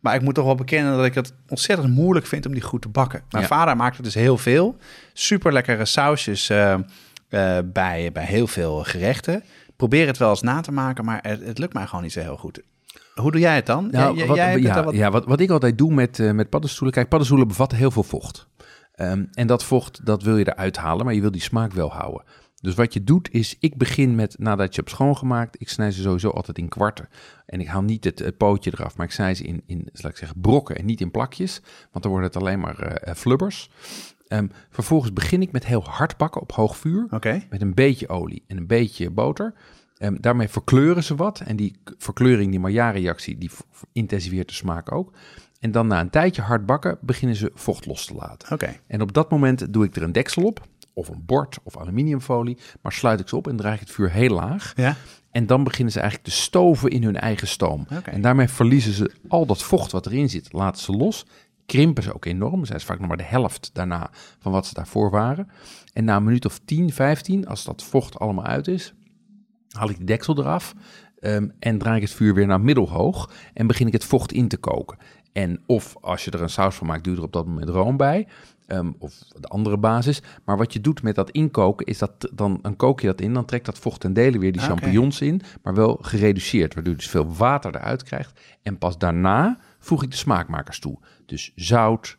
Maar 0.00 0.14
ik 0.14 0.20
moet 0.22 0.34
toch 0.34 0.44
wel 0.44 0.54
bekennen 0.54 0.96
dat 0.96 1.04
ik 1.04 1.14
het 1.14 1.32
ontzettend 1.48 1.94
moeilijk 1.94 2.26
vind 2.26 2.46
om 2.46 2.52
die 2.52 2.62
goed 2.62 2.82
te 2.82 2.88
bakken. 2.88 3.22
Mijn 3.30 3.42
Ja. 3.42 3.48
vader 3.48 3.76
maakte 3.76 4.02
dus 4.02 4.14
heel 4.14 4.38
veel. 4.38 4.76
Super 5.12 5.52
lekkere 5.52 5.84
sausjes. 5.84 6.50
Eh, 7.28 7.58
bij, 7.64 8.12
bij 8.12 8.24
heel 8.24 8.46
veel 8.46 8.84
gerechten. 8.84 9.42
Probeer 9.76 10.06
het 10.06 10.18
wel 10.18 10.30
eens 10.30 10.42
na 10.42 10.60
te 10.60 10.72
maken, 10.72 11.04
maar 11.04 11.18
het, 11.22 11.46
het 11.46 11.58
lukt 11.58 11.72
mij 11.72 11.86
gewoon 11.86 12.02
niet 12.02 12.12
zo 12.12 12.20
heel 12.20 12.36
goed. 12.36 12.60
Hoe 13.14 13.30
doe 13.32 13.40
jij 13.40 13.54
het 13.54 13.66
dan? 13.66 13.88
Nou, 13.90 14.16
Jij- 14.16 14.26
wat, 14.26 14.36
jij 14.36 14.60
ja, 14.60 14.84
wat- 14.84 14.94
ja, 14.94 15.10
wat, 15.10 15.24
wat 15.24 15.40
ik 15.40 15.50
altijd 15.50 15.78
doe 15.78 15.94
met, 15.94 16.18
eh, 16.18 16.30
met 16.30 16.48
paddenstoelen. 16.50 16.94
Kijk, 16.94 17.08
paddenstoelen 17.08 17.48
bevatten 17.48 17.78
heel 17.78 17.90
veel 17.90 18.02
vocht. 18.02 18.46
Ehm, 18.94 19.24
en 19.32 19.46
dat 19.46 19.64
vocht, 19.64 20.06
dat 20.06 20.22
wil 20.22 20.36
je 20.36 20.48
eruit 20.48 20.76
halen, 20.76 21.04
maar 21.04 21.14
je 21.14 21.20
wil 21.20 21.30
die 21.30 21.40
smaak 21.40 21.72
wel 21.72 21.92
houden. 21.92 22.22
Dus 22.60 22.74
wat 22.74 22.92
je 22.92 23.04
doet 23.04 23.28
is, 23.32 23.56
ik 23.60 23.76
begin 23.76 24.14
met, 24.14 24.36
nadat 24.38 24.74
je 24.74 24.80
hebt 24.80 24.92
schoongemaakt, 24.92 25.60
ik 25.60 25.68
snij 25.68 25.90
ze 25.90 26.02
sowieso 26.02 26.30
altijd 26.30 26.58
in 26.58 26.68
kwarten. 26.68 27.08
En 27.46 27.60
ik 27.60 27.66
haal 27.66 27.82
niet 27.82 28.04
het, 28.04 28.18
het 28.18 28.36
pootje 28.36 28.72
eraf, 28.74 28.96
maar 28.96 29.06
ik 29.06 29.12
snij 29.12 29.34
ze 29.34 29.44
in, 29.44 29.62
in 29.66 29.88
zal 29.92 30.10
ik 30.10 30.16
zeggen, 30.16 30.40
brokken 30.40 30.76
en 30.76 30.84
niet 30.84 31.00
in 31.00 31.10
plakjes. 31.10 31.60
Want 31.90 32.04
dan 32.04 32.12
wordt 32.12 32.26
het 32.34 32.36
alleen 32.42 32.60
maar 32.60 32.78
eh, 32.78 33.14
flubbers. 33.14 33.70
Ehm, 34.28 34.46
vervolgens 34.70 35.12
begin 35.12 35.42
ik 35.42 35.52
met 35.52 35.66
heel 35.66 35.84
hard 35.84 36.16
bakken 36.16 36.40
op 36.40 36.52
hoog 36.52 36.76
vuur 36.76 37.06
met 37.50 37.62
een 37.62 37.74
beetje 37.74 38.08
olie 38.08 38.44
en 38.46 38.56
een 38.56 38.66
beetje 38.66 39.10
boter. 39.10 39.54
Ehm, 39.98 40.16
daarmee 40.20 40.48
verkleuren 40.48 41.04
ze 41.04 41.14
wat. 41.14 41.40
En 41.40 41.56
die 41.56 41.76
verkleuring, 41.98 42.50
die 42.50 42.60
Maillard-reactie, 42.60 43.38
die 43.38 43.50
intensiveert 43.92 44.48
de 44.48 44.54
smaak 44.54 44.92
ook. 44.92 45.12
En 45.60 45.70
dan 45.70 45.86
na 45.86 46.00
een 46.00 46.10
tijdje 46.10 46.42
hard 46.42 46.66
bakken, 46.66 46.98
beginnen 47.00 47.36
ze 47.36 47.50
vocht 47.54 47.86
los 47.86 48.06
te 48.06 48.14
laten. 48.14 48.52
En 48.86 49.00
op 49.00 49.12
dat 49.12 49.30
moment 49.30 49.72
doe 49.72 49.84
ik 49.84 49.96
er 49.96 50.02
een 50.02 50.12
deksel 50.12 50.42
op, 50.42 50.66
of 50.92 51.08
een 51.08 51.22
bord 51.26 51.58
of 51.62 51.76
aluminiumfolie. 51.76 52.58
Maar 52.82 52.92
sluit 52.92 53.20
ik 53.20 53.28
ze 53.28 53.36
op 53.36 53.48
en 53.48 53.56
draai 53.56 53.74
ik 53.74 53.80
het 53.80 53.90
vuur 53.90 54.10
heel 54.10 54.34
laag. 54.34 54.72
Ja. 54.76 54.96
En 55.30 55.46
dan 55.46 55.64
beginnen 55.64 55.92
ze 55.92 56.00
eigenlijk 56.00 56.28
te 56.28 56.36
stoven 56.36 56.90
in 56.90 57.02
hun 57.02 57.16
eigen 57.16 57.48
stoom. 57.48 57.86
En 58.04 58.20
daarmee 58.20 58.48
verliezen 58.48 58.92
ze 58.92 59.10
al 59.28 59.46
dat 59.46 59.62
vocht 59.62 59.92
wat 59.92 60.06
erin 60.06 60.30
zit, 60.30 60.52
laten 60.52 60.82
ze 60.82 60.92
los. 60.92 61.26
Krimpen 61.66 62.02
ze 62.02 62.14
ook 62.14 62.24
enorm. 62.24 62.64
Zijn 62.64 62.80
ze 62.80 62.86
vaak 62.86 62.98
nog 62.98 63.08
maar 63.08 63.16
de 63.16 63.22
helft 63.22 63.70
daarna 63.72 64.10
van 64.38 64.52
wat 64.52 64.66
ze 64.66 64.74
daarvoor 64.74 65.10
waren. 65.10 65.48
En 65.92 66.04
na 66.04 66.16
een 66.16 66.24
minuut 66.24 66.46
of 66.46 66.60
10, 66.64 66.92
15, 66.92 67.46
als 67.46 67.64
dat 67.64 67.82
vocht 67.84 68.18
allemaal 68.18 68.44
uit 68.44 68.68
is, 68.68 68.94
haal 69.70 69.90
ik 69.90 69.98
de 69.98 70.04
deksel 70.04 70.38
eraf 70.38 70.74
ehm, 71.18 71.48
en 71.58 71.78
draai 71.78 71.96
ik 71.96 72.02
het 72.02 72.12
vuur 72.12 72.34
weer 72.34 72.46
naar 72.46 72.60
middelhoog 72.60 73.30
en 73.54 73.66
begin 73.66 73.86
ik 73.86 73.92
het 73.92 74.04
vocht 74.04 74.32
in 74.32 74.48
te 74.48 74.56
koken. 74.56 74.98
En 75.32 75.60
of 75.66 75.96
als 76.00 76.24
je 76.24 76.30
er 76.30 76.42
een 76.42 76.50
saus 76.50 76.74
van 76.74 76.86
maakt, 76.86 77.06
je 77.06 77.12
er 77.12 77.22
op 77.22 77.32
dat 77.32 77.46
moment 77.46 77.68
room 77.68 77.96
bij. 77.96 78.26
ehm, 78.66 78.92
of 78.98 79.18
de 79.40 79.48
andere 79.48 79.78
basis. 79.78 80.22
Maar 80.44 80.56
wat 80.56 80.72
je 80.72 80.80
doet 80.80 81.02
met 81.02 81.14
dat 81.14 81.30
inkoken, 81.30 81.86
is 81.86 81.98
dat 81.98 82.30
dan, 82.34 82.58
dan 82.62 82.76
kook 82.76 83.00
je 83.00 83.06
dat 83.06 83.20
in. 83.20 83.32
Dan 83.32 83.44
trekt 83.44 83.64
dat 83.66 83.78
vocht 83.78 84.00
ten 84.00 84.12
dele 84.12 84.38
weer 84.38 84.52
die 84.52 84.60
champignons 84.60 85.20
in. 85.20 85.40
Maar 85.62 85.74
wel 85.74 85.98
gereduceerd, 86.00 86.74
waardoor 86.74 86.92
je 86.92 86.98
dus 86.98 87.08
veel 87.08 87.34
water 87.34 87.74
eruit 87.76 88.02
krijgt. 88.02 88.40
En 88.62 88.78
pas 88.78 88.98
daarna 88.98 89.58
voeg 89.78 90.02
ik 90.02 90.10
de 90.10 90.16
smaakmakers 90.16 90.78
toe. 90.78 90.98
Dus 91.26 91.52
zout, 91.54 92.18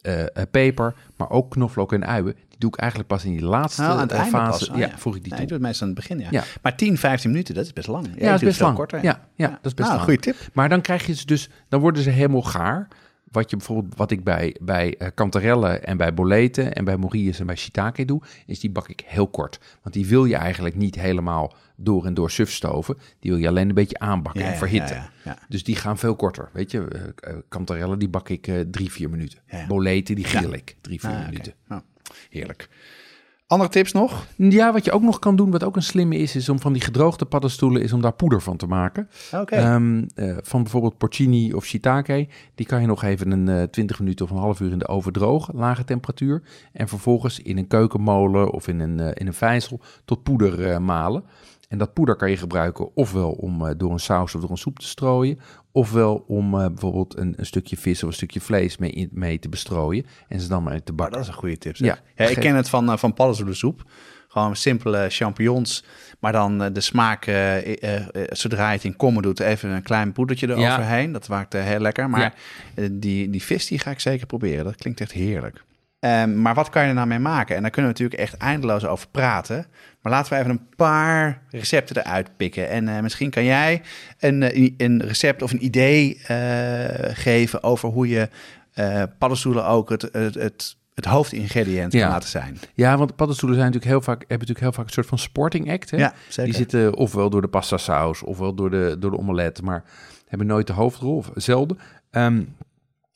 eh, 0.00 0.22
eh, 0.22 0.28
peper, 0.50 0.94
maar 1.16 1.30
ook 1.30 1.50
knoflook 1.50 1.92
en 1.92 2.06
uien. 2.06 2.34
Die 2.48 2.58
doe 2.58 2.70
ik 2.70 2.76
eigenlijk 2.76 3.10
pas 3.10 3.24
in 3.24 3.32
die 3.32 3.44
laatste 3.44 3.82
aan 3.82 3.98
het 3.98 4.12
eh, 4.12 4.18
einde 4.18 4.36
fase. 4.36 4.58
pas. 4.66 4.68
Oh, 4.68 4.78
ja, 4.78 4.90
voeg 4.98 5.16
ik 5.16 5.22
die 5.22 5.30
Nee, 5.32 5.38
toe. 5.40 5.48
doe 5.48 5.56
het 5.56 5.66
meestal 5.66 5.88
aan 5.88 5.94
het 5.94 6.02
begin, 6.02 6.18
ja. 6.18 6.28
Ja. 6.30 6.44
Maar 6.62 6.76
10, 6.76 6.98
15 6.98 7.30
minuten, 7.30 7.54
dat 7.54 7.64
is 7.64 7.72
best 7.72 7.88
lang. 7.88 8.06
Ja, 8.18 8.30
dat 8.30 8.34
is 8.34 8.48
best 8.48 8.60
lang. 8.60 8.76
korter. 8.76 9.02
Ja, 9.02 9.28
ja, 9.34 9.48
dat 9.48 9.58
is 9.62 9.74
best 9.74 9.88
nou, 9.88 9.90
lang. 9.90 10.02
goede 10.02 10.20
tip. 10.20 10.36
Maar 10.52 10.68
dan 10.68 10.80
krijg 10.80 11.06
je 11.06 11.14
ze 11.14 11.26
dus, 11.26 11.48
dan 11.68 11.80
worden 11.80 12.02
ze 12.02 12.10
helemaal 12.10 12.42
gaar. 12.42 12.88
Wat 13.36 13.50
je 13.50 13.56
bijvoorbeeld, 13.56 13.96
wat 13.96 14.10
ik 14.10 14.24
bij, 14.24 14.56
bij 14.62 14.94
eh, 14.98 15.08
kantarellen 15.14 15.84
en 15.84 15.96
bij 15.96 16.14
boleten 16.14 16.72
en 16.74 16.84
bij 16.84 16.96
morilles 16.96 17.40
en 17.40 17.46
bij 17.46 17.56
shiitake 17.56 18.04
doe, 18.04 18.22
is 18.46 18.60
die 18.60 18.70
bak 18.70 18.88
ik 18.88 19.02
heel 19.06 19.28
kort. 19.28 19.60
Want 19.82 19.94
die 19.94 20.06
wil 20.06 20.24
je 20.24 20.36
eigenlijk 20.36 20.74
niet 20.74 20.94
helemaal 20.94 21.54
door 21.76 22.06
en 22.06 22.14
door 22.14 22.30
suf 22.30 22.50
stoven. 22.50 22.98
Die 23.18 23.30
wil 23.30 23.40
je 23.40 23.48
alleen 23.48 23.68
een 23.68 23.74
beetje 23.74 23.98
aanbakken 23.98 24.42
Ja, 24.42 24.50
en 24.50 24.56
verhitten. 24.56 24.96
ja, 24.96 25.10
ja, 25.24 25.30
ja. 25.30 25.38
Dus 25.48 25.64
die 25.64 25.76
gaan 25.76 25.98
veel 25.98 26.16
korter. 26.16 26.48
Weet 26.52 26.70
je, 26.70 26.88
eh, 26.88 27.30
eh, 27.30 27.36
kantarellen 27.48 27.98
die 27.98 28.08
bak 28.08 28.28
ik 28.28 28.46
eh, 28.46 28.60
drie, 28.70 28.92
vier 28.92 29.10
minuten. 29.10 29.38
Boleten 29.68 30.14
die 30.14 30.24
grill 30.24 30.52
ik 30.52 30.76
drie, 30.80 31.00
vier 31.00 31.10
Ah, 31.10 31.24
minuten. 31.24 31.52
Heerlijk. 32.30 32.68
Andere 33.48 33.70
tips 33.70 33.92
nog? 33.92 34.26
Ja, 34.36 34.72
wat 34.72 34.84
je 34.84 34.92
ook 34.92 35.02
nog 35.02 35.18
kan 35.18 35.36
doen, 35.36 35.50
wat 35.50 35.64
ook 35.64 35.76
een 35.76 35.82
slimme 35.82 36.16
is, 36.16 36.36
is 36.36 36.48
om 36.48 36.60
van 36.60 36.72
die 36.72 36.82
gedroogde 36.82 37.24
paddenstoelen, 37.24 37.82
is 37.82 37.92
om 37.92 38.00
daar 38.00 38.12
poeder 38.12 38.42
van 38.42 38.56
te 38.56 38.66
maken. 38.66 39.08
Oké. 39.32 39.54
Ehm, 39.54 40.04
eh, 40.14 40.36
van 40.42 40.62
bijvoorbeeld 40.62 40.98
porcini 40.98 41.52
of 41.52 41.64
shiitake. 41.64 42.28
Die 42.54 42.66
kan 42.66 42.80
je 42.80 42.86
nog 42.86 43.02
even 43.02 43.30
een 43.30 43.48
eh 43.48 43.62
20 43.62 43.98
minuten 43.98 44.24
of 44.24 44.30
een 44.30 44.36
half 44.36 44.60
uur 44.60 44.72
in 44.72 44.78
de 44.78 44.88
oven 44.88 45.12
drogen, 45.12 45.54
lage 45.56 45.84
temperatuur. 45.84 46.42
En 46.72 46.88
vervolgens 46.88 47.40
in 47.40 47.58
een 47.58 47.66
keukenmolen 47.66 48.50
of 48.50 48.68
in 48.68 48.80
een, 48.80 49.00
eh, 49.00 49.10
in 49.14 49.26
een 49.26 49.34
vijzel 49.34 49.80
tot 50.04 50.22
poeder 50.22 50.66
eh, 50.66 50.78
malen. 50.78 51.24
En 51.68 51.78
dat 51.78 51.92
poeder 51.92 52.16
kan 52.16 52.30
je 52.30 52.36
gebruiken 52.36 52.96
ofwel 52.96 53.30
om 53.30 53.66
eh, 53.66 53.74
door 53.76 53.92
een 53.92 54.00
saus 54.00 54.34
of 54.34 54.40
door 54.40 54.50
een 54.50 54.56
soep 54.56 54.78
te 54.78 54.86
strooien. 54.86 55.40
Ofwel 55.72 56.24
om 56.26 56.54
eh, 56.54 56.66
bijvoorbeeld 56.66 57.16
een, 57.16 57.34
een 57.36 57.46
stukje 57.46 57.76
vis 57.76 58.02
of 58.02 58.08
een 58.08 58.14
stukje 58.14 58.40
vlees 58.40 58.76
mee, 58.76 59.08
mee 59.12 59.38
te 59.38 59.48
bestrooien. 59.48 60.06
En 60.28 60.40
ze 60.40 60.48
dan 60.48 60.62
maar 60.62 60.82
te 60.82 60.92
bakken. 60.92 61.14
dat 61.16 61.24
is 61.24 61.32
een 61.32 61.38
goede 61.38 61.58
tip. 61.58 61.76
zeg. 61.76 61.86
Ja, 61.86 62.24
Ja, 62.24 62.30
ik 62.30 62.40
ken 62.40 62.54
het 62.54 62.68
van, 62.68 62.90
eh, 62.90 62.96
van 62.96 63.14
paddenstoelensoep. 63.14 63.82
Gewoon 64.28 64.56
simpele 64.56 65.06
champignons. 65.08 65.84
Maar 66.20 66.32
dan 66.32 66.72
de 66.72 66.80
smaak, 66.80 67.24
zodra 68.28 68.68
je 68.68 68.76
het 68.76 68.84
in 68.84 68.96
kommen 68.96 69.22
doet, 69.22 69.40
even 69.40 69.70
een 69.70 69.82
klein 69.82 70.12
poedertje 70.12 70.48
eroverheen. 70.48 71.12
Dat 71.12 71.28
maakt 71.28 71.52
heel 71.52 71.78
lekker. 71.78 72.10
Maar 72.10 72.34
die, 72.92 73.30
die 73.30 73.42
vis 73.42 73.66
die 73.66 73.78
ga 73.78 73.90
ik 73.90 74.00
zeker 74.00 74.26
proberen. 74.26 74.64
Dat 74.64 74.76
klinkt 74.76 75.00
echt 75.00 75.12
heerlijk. 75.12 75.64
Ehm, 76.06 76.42
maar 76.42 76.54
wat 76.54 76.70
kan 76.70 76.82
je 76.82 76.88
er 76.88 76.94
nou 76.94 77.06
mee 77.06 77.18
maken? 77.18 77.56
En 77.56 77.62
daar 77.62 77.70
kunnen 77.70 77.92
we 77.92 77.98
natuurlijk 77.98 78.30
echt 78.30 78.42
eindeloos 78.42 78.86
over 78.86 79.08
praten. 79.08 79.66
Maar 80.02 80.12
laten 80.12 80.32
we 80.32 80.38
even 80.38 80.50
een 80.50 80.68
paar 80.76 81.42
recepten 81.50 81.96
eruit 81.96 82.36
pikken. 82.36 82.68
En 82.68 82.88
eh, 82.88 83.00
misschien 83.02 83.30
kan 83.30 83.44
jij 83.44 83.82
een, 84.18 84.42
eh, 84.42 84.72
een 84.76 85.02
recept 85.02 85.42
of 85.42 85.52
een 85.52 85.64
idee 85.64 86.20
eh, 86.26 87.16
geven 87.16 87.62
over 87.62 87.88
hoe 87.88 88.08
je 88.08 88.28
paddenstoelen 89.18 89.66
ook 89.66 89.90
het, 89.90 90.02
het, 90.12 90.34
het, 90.34 90.76
het 90.94 91.04
hoofdingrediënt 91.04 91.92
Ja. 91.92 92.00
kan 92.00 92.10
laten 92.10 92.28
zijn. 92.28 92.58
Ja, 92.74 92.96
want 92.96 93.16
paddenstoelen 93.16 93.58
zijn 93.58 93.72
natuurlijk 93.72 93.96
heel 93.96 94.04
vaak, 94.04 94.18
hebben 94.18 94.38
natuurlijk 94.48 94.60
heel 94.60 94.72
vaak 94.72 94.86
een 94.86 94.92
soort 94.92 95.06
van 95.06 95.18
sporting 95.18 95.70
act. 95.72 95.90
Hè? 95.90 95.96
Ja, 95.96 96.12
zeker. 96.28 96.44
Die 96.44 96.54
zitten 96.54 96.94
ofwel 96.94 97.30
door 97.30 97.40
de 97.40 97.48
pasta 97.48 97.76
saus, 97.76 98.22
ofwel 98.22 98.54
door 98.54 98.70
de, 98.70 98.96
door 98.98 99.10
de 99.10 99.18
omelet, 99.18 99.62
maar 99.62 99.84
hebben 100.28 100.46
nooit 100.46 100.66
de 100.66 100.72
hoofdrol, 100.72 101.16
of 101.16 101.30
zelden. 101.34 101.78
Ehm, 102.10 102.42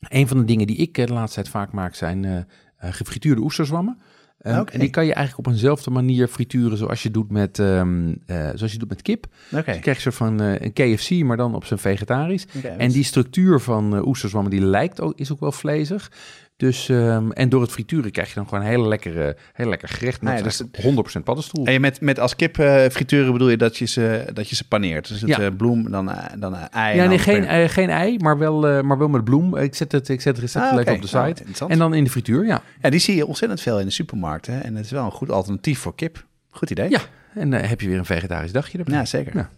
een 0.00 0.28
van 0.28 0.36
de 0.38 0.44
dingen 0.44 0.66
die 0.66 0.76
ik 0.76 0.94
de 0.94 1.12
laatste 1.12 1.34
tijd 1.34 1.52
vaak 1.52 1.72
maak 1.72 1.94
zijn 1.94 2.46
gefrituurde 2.80 3.40
oesterzwammen. 3.40 3.98
Ehm. 4.40 4.64
En 4.72 4.80
die 4.80 4.90
kan 4.90 5.06
je 5.06 5.14
eigenlijk 5.14 5.46
op 5.46 5.52
eenzelfde 5.52 5.90
manier 5.90 6.28
frituren 6.28 6.78
zoals 6.78 7.02
je 7.02 7.10
doet 7.10 7.30
met, 7.30 7.58
ehm, 7.58 8.14
eh, 8.26 8.48
zoals 8.54 8.72
je 8.72 8.78
doet 8.78 8.88
met 8.88 9.02
kip. 9.02 9.26
Dus 9.50 9.64
je 9.64 9.78
krijgt 9.78 10.00
soort 10.00 10.14
van 10.14 10.40
eh, 10.40 10.60
een 10.60 10.72
KFC, 10.72 11.10
maar 11.10 11.36
dan 11.36 11.54
op 11.54 11.64
zijn 11.64 11.78
vegetarisch. 11.78 12.46
En 12.78 12.90
die 12.90 13.04
structuur 13.04 13.60
van 13.60 13.96
eh, 13.96 14.06
oesterzwammen, 14.06 14.50
die 14.50 14.60
lijkt 14.60 15.00
ook, 15.00 15.18
is 15.18 15.32
ook 15.32 15.40
wel 15.40 15.52
vlezig. 15.52 16.12
Dus, 16.60 16.88
ehm, 16.88 17.30
en 17.30 17.48
door 17.48 17.60
het 17.62 17.70
frituren 17.70 18.10
krijg 18.10 18.28
je 18.28 18.34
dan 18.34 18.48
gewoon 18.48 18.64
een 18.64 18.70
hele 18.70 18.88
lekkere, 18.88 19.36
heel 19.52 19.68
lekker 19.68 19.88
gerecht. 19.88 20.20
Met 20.22 20.32
Ah 20.32 20.38
ja, 20.38 20.44
dus 20.44 20.60
eigenlijk 20.60 20.82
100% 20.84 21.24
paddenstoel. 21.24 21.64
En 21.66 21.72
je 21.72 21.80
met, 21.80 22.00
met 22.00 22.18
als 22.18 22.36
kip 22.36 22.58
eh, 22.58 22.84
frituren 22.90 23.32
bedoel 23.32 23.48
je 23.48 23.56
dat 23.56 23.76
je 23.76 23.86
ze, 23.86 24.24
dat 24.32 24.48
je 24.48 24.56
ze 24.56 24.68
paneert. 24.68 25.08
Dus 25.08 25.20
het 25.20 25.30
Ja. 25.30 25.38
eh, 25.40 25.46
bloem, 25.56 25.90
dan, 25.90 26.10
eh, 26.10 26.24
dan 26.38 26.54
ei. 26.56 26.96
Ja, 26.96 27.06
nee, 27.06 27.18
geen, 27.18 27.44
eh, 27.44 27.68
geen 27.68 27.90
ei, 27.90 28.18
maar 28.18 28.38
wel, 28.38 28.82
maar 28.82 28.98
wel 28.98 29.08
met 29.08 29.24
bloem. 29.24 29.56
Ik 29.56 29.74
zet 29.74 29.92
het, 29.92 30.08
ik 30.08 30.20
zet 30.20 30.32
het 30.32 30.42
recept 30.44 30.64
Ah, 30.64 30.78
oké. 30.78 30.90
op 30.92 31.00
de 31.00 31.06
site. 31.06 31.26
interessant. 31.26 31.70
en 31.70 31.78
dan 31.78 31.94
in 31.94 32.04
de 32.04 32.10
frituur, 32.10 32.46
ja. 32.46 32.62
Ja, 32.82 32.90
die 32.90 33.00
zie 33.00 33.16
je 33.16 33.26
ontzettend 33.26 33.60
veel 33.60 33.78
in 33.80 33.86
de 33.86 33.92
supermarkt. 33.92 34.46
Hè? 34.46 34.58
En 34.60 34.74
het 34.76 34.84
is 34.84 34.90
wel 34.90 35.04
een 35.04 35.10
goed 35.10 35.30
alternatief 35.30 35.78
voor 35.78 35.94
kip. 35.94 36.24
Goed 36.50 36.70
idee. 36.70 36.90
Ja, 36.90 37.00
en 37.34 37.52
heb 37.52 37.80
je 37.80 37.88
weer 37.88 37.98
een 37.98 38.04
vegetarisch 38.04 38.52
dagje 38.52 38.78
erbij. 38.78 38.94
Ja, 38.94 39.04
zeker. 39.04 39.36
Ja. 39.36 39.48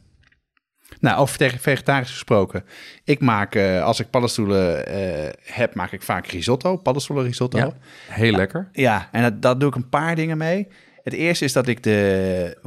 Nou, 1.01 1.19
over 1.19 1.59
vegetarisch 1.61 2.11
gesproken. 2.11 2.65
Ik 3.05 3.21
maak, 3.21 3.55
eh, 3.55 3.83
als 3.83 4.01
ik 4.01 4.11
paddenstoelen 4.11 4.87
eh, 4.87 5.33
heb, 5.43 5.75
maak 5.75 5.93
ik 5.93 6.03
vaak 6.03 6.27
risotto. 6.27 6.77
Paddenstoelen 6.77 7.25
risotto. 7.25 7.59
Ja, 7.59 7.65
Ja, 7.65 8.15
heel 8.15 8.33
lekker. 8.33 8.69
en 9.13 9.23
dat, 9.23 9.43
dat 9.43 9.61
doe 9.61 9.69
ik 9.69 9.75
een 9.75 9.89
paar 9.89 10.15
dingen 10.17 10.39
mee. 10.39 10.69
Het 11.03 11.13
eerste 11.13 11.45
is 11.45 11.53
dat 11.53 11.67
ik 11.67 11.83
de, 11.83 12.59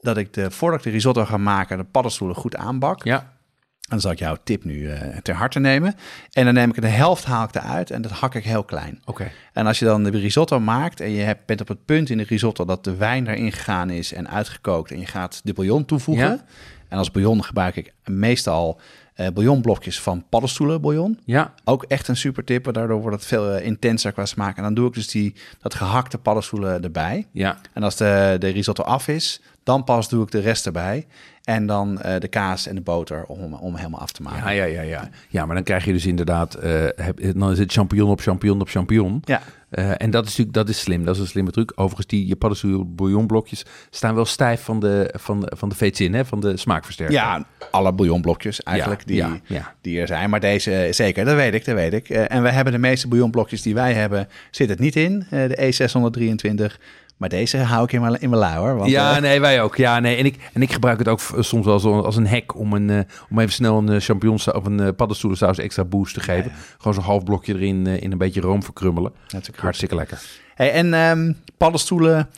dat 0.00 0.16
ik 0.16 0.32
de, 0.32 0.50
voordat 0.50 0.78
ik 0.78 0.84
de 0.84 0.90
risotto 0.90 1.24
ga 1.24 1.36
maken, 1.36 1.78
de 1.78 1.84
paddenstoelen 1.84 2.36
goed 2.36 2.56
aanbak. 2.56 3.04
Ja, 3.04 3.18
En 3.18 3.90
dan 3.90 4.00
zal 4.00 4.10
ik 4.10 4.18
jouw 4.18 4.36
tip 4.44 4.64
nu 4.64 4.90
eh, 4.90 5.16
ter 5.16 5.34
harte 5.34 5.60
nemen. 5.60 5.94
En 6.32 6.44
dan 6.44 6.54
neem 6.54 6.68
ik 6.70 6.80
de 6.80 6.86
helft 6.86 7.24
haal 7.24 7.44
ik 7.44 7.54
eruit 7.54 7.90
en 7.90 8.02
dat 8.02 8.10
hak 8.10 8.34
ik 8.34 8.44
heel 8.44 8.64
klein. 8.64 9.02
oké. 9.04 9.30
En 9.52 9.66
als 9.66 9.78
je 9.78 9.84
dan 9.84 10.04
de 10.04 10.10
risotto 10.10 10.60
maakt 10.60 11.00
en 11.00 11.10
je 11.10 11.22
hebt, 11.22 11.46
bent 11.46 11.60
op 11.60 11.68
het 11.68 11.84
punt 11.84 12.10
in 12.10 12.18
de 12.18 12.24
risotto 12.24 12.64
dat 12.64 12.84
de 12.84 12.96
wijn 12.96 13.26
erin 13.28 13.52
gegaan 13.52 13.90
is 13.90 14.12
en 14.12 14.28
uitgekookt 14.28 14.90
en 14.90 14.98
je 15.00 15.06
gaat 15.06 15.40
de 15.44 15.52
bouillon 15.52 15.84
toevoegen. 15.84 16.28
Ja. 16.28 16.44
En 16.88 16.98
als 16.98 17.10
bouillon 17.10 17.44
gebruik 17.44 17.76
ik 17.76 17.92
meestal 18.04 18.80
eh 19.14 19.28
bouillonblokjes 19.28 20.00
van 20.00 20.24
paddenstoelenbouillon. 20.28 21.18
Ja, 21.24 21.54
Ook 21.64 21.84
echt 21.84 22.08
een 22.08 22.16
super 22.16 22.44
tip, 22.44 22.72
daardoor 22.72 23.00
wordt 23.00 23.16
het 23.16 23.26
veel 23.26 23.50
eh, 23.50 23.66
intenser 23.66 24.12
qua 24.12 24.26
smaak. 24.26 24.56
En 24.56 24.62
dan 24.62 24.74
doe 24.74 24.88
ik 24.88 24.94
dus 24.94 25.08
die, 25.08 25.34
dat 25.60 25.74
gehakte 25.74 26.18
paddenstoelen 26.18 26.82
erbij. 26.82 27.26
ja. 27.32 27.58
En 27.72 27.82
als 27.82 27.96
de, 27.96 28.36
de 28.38 28.48
risotto 28.48 28.82
af 28.82 29.08
is, 29.08 29.40
dan 29.62 29.84
pas 29.84 30.08
doe 30.08 30.22
ik 30.22 30.30
de 30.30 30.40
rest 30.40 30.66
erbij. 30.66 31.06
En 31.44 31.66
dan 31.66 32.00
eh, 32.00 32.20
de 32.20 32.28
kaas 32.28 32.66
en 32.66 32.74
de 32.74 32.80
boter 32.80 33.24
om, 33.24 33.54
om 33.54 33.76
helemaal 33.76 34.00
af 34.00 34.12
te 34.12 34.22
maken. 34.22 34.38
Ja, 34.38 34.50
ja, 34.50 34.64
ja, 34.64 34.80
ja. 34.80 35.08
Ja, 35.28 35.46
maar 35.46 35.54
dan 35.54 35.64
krijg 35.64 35.84
je 35.84 35.92
dus 35.92 36.06
inderdaad, 36.06 36.54
eh, 36.54 36.70
heb, 36.96 37.20
dan 37.36 37.50
is 37.50 37.58
het 37.58 37.72
champignon 37.72 38.10
op 38.10 38.20
champignon 38.20 38.60
op 38.60 38.68
champignon. 38.68 39.22
Ja. 39.24 39.42
Eh, 39.74 39.90
en 39.96 40.10
dat 40.10 40.22
is 40.22 40.28
natuurlijk, 40.28 40.56
dat 40.56 40.68
is 40.68 40.80
slim, 40.80 41.04
dat 41.04 41.14
is 41.14 41.20
een 41.20 41.26
slimme 41.26 41.50
truc. 41.50 41.72
Overigens, 41.74 42.06
die 42.06 42.26
je 42.26 42.36
paddenstoel 42.36 42.94
bouillonblokjes 42.94 43.64
staan 43.90 44.14
wel 44.14 44.24
stijf 44.24 44.62
van 44.62 44.80
de, 44.80 45.14
van 45.16 45.40
de, 45.40 45.52
van 45.56 45.68
de 45.68 45.74
veetzin, 45.74 46.14
hè, 46.14 46.24
van 46.24 46.40
de 46.40 46.56
smaakversterker. 46.56 47.14
Ja, 47.14 47.46
alle 47.70 47.92
bouillonblokjes 47.92 48.62
eigenlijk 48.62 49.00
Ja, 49.00 49.06
die, 49.06 49.16
ja, 49.16 49.40
ja. 49.46 49.74
die 49.80 50.00
er 50.00 50.06
zijn. 50.06 50.30
Maar 50.30 50.40
deze 50.40 50.74
eh, 50.74 50.92
zeker, 50.92 51.24
dat 51.24 51.34
weet 51.34 51.54
ik, 51.54 51.64
dat 51.64 51.74
weet 51.74 51.92
ik. 51.92 52.08
Eh, 52.08 52.32
en 52.32 52.42
we 52.42 52.50
hebben 52.50 52.72
de 52.72 52.78
meeste 52.78 53.08
bouillonblokjes 53.08 53.62
die 53.62 53.74
wij 53.74 53.92
hebben, 53.92 54.28
zit 54.50 54.68
het 54.68 54.78
niet 54.78 54.96
in. 54.96 55.26
Eh, 55.30 55.48
de 55.48 55.56
E623. 55.56 56.80
Maar 57.16 57.28
deze 57.28 57.58
hou 57.58 57.84
ik 57.84 57.92
in 57.92 58.00
mijn, 58.00 58.20
in 58.20 58.30
mijn 58.30 58.56
hoor. 58.56 58.76
Want, 58.76 58.90
ja, 58.90 59.16
eh, 59.16 59.22
nee, 59.22 59.40
wij 59.40 59.62
ook. 59.62 59.76
Ja, 59.76 60.00
nee. 60.00 60.16
En, 60.16 60.24
ik, 60.24 60.50
en 60.52 60.62
ik 60.62 60.72
gebruik 60.72 60.98
het 60.98 61.08
ook 61.08 61.20
soms 61.38 61.66
wel 61.66 61.78
zo 61.78 62.00
als 62.00 62.16
een 62.16 62.28
hack 62.28 62.58
om, 62.58 62.72
een, 62.72 62.90
eh, 62.90 62.98
om 63.30 63.38
even 63.38 63.52
snel 63.52 63.78
een 63.78 63.90
uh, 63.90 64.00
champignons 64.00 64.52
of 64.52 64.64
een 64.64 64.80
uh, 64.80 64.88
paddenstoelensaus 64.96 65.58
extra 65.58 65.84
boost 65.84 66.14
te 66.14 66.20
geven. 66.20 66.52
Gewoon 66.78 66.94
zo'n 66.94 67.02
half 67.02 67.24
blokje 67.24 67.54
erin 67.54 67.86
in 67.86 68.12
een 68.12 68.18
beetje 68.18 68.40
room 68.40 68.62
verkrummelen. 68.62 69.12
Natuurlijk 69.28 69.62
Hartstikke 69.62 69.94
lekker. 69.94 70.22
Hey, 70.54 70.72
en 70.72 70.94
ehm, 70.94 71.32
paddenstoelen 71.56 72.28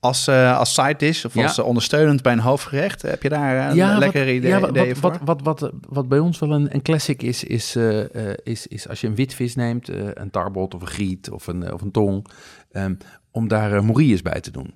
als, 0.00 0.28
uh, 0.28 0.58
als 0.58 0.74
side 0.74 0.96
dish 0.96 1.24
of 1.24 1.34
Ja. 1.34 1.42
als 1.42 1.58
uh, 1.58 1.66
ondersteunend 1.66 2.22
bij 2.22 2.32
een 2.32 2.38
hoofdgerecht. 2.38 3.02
Heb 3.02 3.22
je 3.22 3.28
daar 3.28 3.70
een 3.70 3.76
Ja, 3.76 3.98
wat, 3.98 4.08
idee, 4.08 4.42
ja, 4.42 4.60
wat, 4.60 4.70
ideeën 4.70 4.96
wat, 5.00 5.16
voor? 5.16 5.24
wat, 5.24 5.40
wat, 5.42 5.60
wat, 5.60 5.72
wat 5.88 6.08
bij 6.08 6.18
ons 6.18 6.38
wel 6.38 6.52
een, 6.52 6.74
een 6.74 6.82
classic 6.82 7.22
is, 7.22 7.44
is, 7.44 7.76
uh, 7.76 8.04
is, 8.42 8.66
is 8.66 8.88
als 8.88 9.00
je 9.00 9.06
een 9.06 9.14
witvis 9.14 9.54
neemt, 9.54 9.88
een 10.14 10.30
tarbot 10.30 10.74
of 10.74 10.80
een 10.80 10.86
griet 10.86 11.30
of 11.30 11.46
een, 11.46 11.72
of 11.72 11.80
een 11.80 11.90
tong, 11.90 12.26
um, 12.72 12.98
om 13.32 13.48
daar 13.48 13.72
uh, 13.72 13.80
morilles 13.80 14.22
bij 14.22 14.40
te 14.40 14.50
doen. 14.50 14.74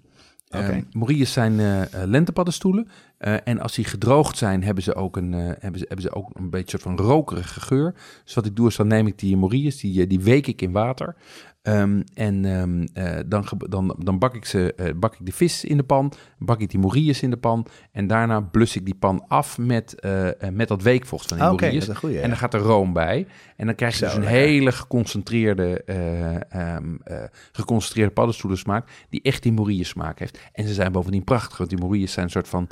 Okay. 0.48 0.76
Um, 0.76 0.86
morilles 0.92 1.32
zijn 1.32 1.52
uh, 1.52 1.82
lentepaddenstoelen. 2.04 2.88
Uh, 3.18 3.36
en 3.44 3.60
als 3.60 3.74
die 3.74 3.84
gedroogd 3.84 4.36
zijn, 4.36 4.62
hebben 4.64 4.82
ze 4.84 4.94
ook 4.94 5.16
een, 5.16 5.32
hebben 5.32 5.78
ze, 5.78 5.84
hebben 5.88 6.02
ze 6.02 6.12
ook 6.12 6.30
een 6.32 6.50
beetje 6.50 6.70
soort 6.70 6.82
van 6.82 6.96
rokerige 6.96 7.60
geur. 7.60 7.94
Dus 8.24 8.34
wat 8.34 8.46
ik 8.46 8.56
doe 8.56 8.68
is 8.68 8.76
dan 8.76 8.86
neem 8.86 9.06
ik 9.06 9.18
die 9.18 9.36
morilles, 9.36 9.80
die, 9.80 10.06
die 10.06 10.20
week 10.20 10.46
ik 10.46 10.62
in 10.62 10.72
water. 10.72 11.16
Um, 11.68 12.04
en 12.14 12.44
um, 12.44 12.86
uh, 12.94 13.18
dan, 13.26 13.46
dan, 13.68 13.96
dan 13.98 14.18
bak, 14.18 14.34
ik 14.34 14.44
ze, 14.44 14.74
uh, 14.76 14.90
bak 14.96 15.14
ik 15.14 15.26
de 15.26 15.32
vis 15.32 15.64
in 15.64 15.76
de 15.76 15.82
pan, 15.82 16.12
bak 16.38 16.60
ik 16.60 16.70
die 16.70 16.80
morilles 16.80 17.22
in 17.22 17.30
de 17.30 17.36
pan. 17.36 17.66
En 17.92 18.06
daarna 18.06 18.40
blus 18.40 18.76
ik 18.76 18.84
die 18.84 18.94
pan 18.94 19.24
af 19.28 19.58
met, 19.58 19.94
uh, 20.00 20.28
met 20.52 20.68
dat 20.68 20.82
weekvocht 20.82 21.28
van 21.28 21.36
die 21.36 21.46
oh, 21.46 21.52
morilles. 21.52 21.84
Okay, 21.84 21.96
goeie, 21.96 22.16
ja. 22.16 22.22
En 22.22 22.28
dan 22.28 22.38
gaat 22.38 22.54
er 22.54 22.60
room 22.60 22.92
bij. 22.92 23.26
En 23.56 23.66
dan 23.66 23.74
krijg 23.74 23.92
je 23.92 23.98
Zo, 23.98 24.04
dus 24.04 24.14
een 24.14 24.20
lekker. 24.20 24.40
hele 24.40 24.72
geconcentreerde, 24.72 25.82
um, 26.56 27.00
geconcentreerde 27.52 28.12
paddenstoelen 28.12 28.58
smaak. 28.58 28.88
Die 29.08 29.22
echt 29.22 29.42
die 29.42 29.52
morilles 29.52 29.88
smaak 29.88 30.18
heeft. 30.18 30.38
En 30.52 30.68
ze 30.68 30.74
zijn 30.74 30.92
bovendien 30.92 31.24
prachtig, 31.24 31.58
want 31.58 31.70
die 31.70 31.78
morilles 31.78 32.12
zijn 32.12 32.24
een 32.24 32.30
soort 32.30 32.48
van 32.48 32.68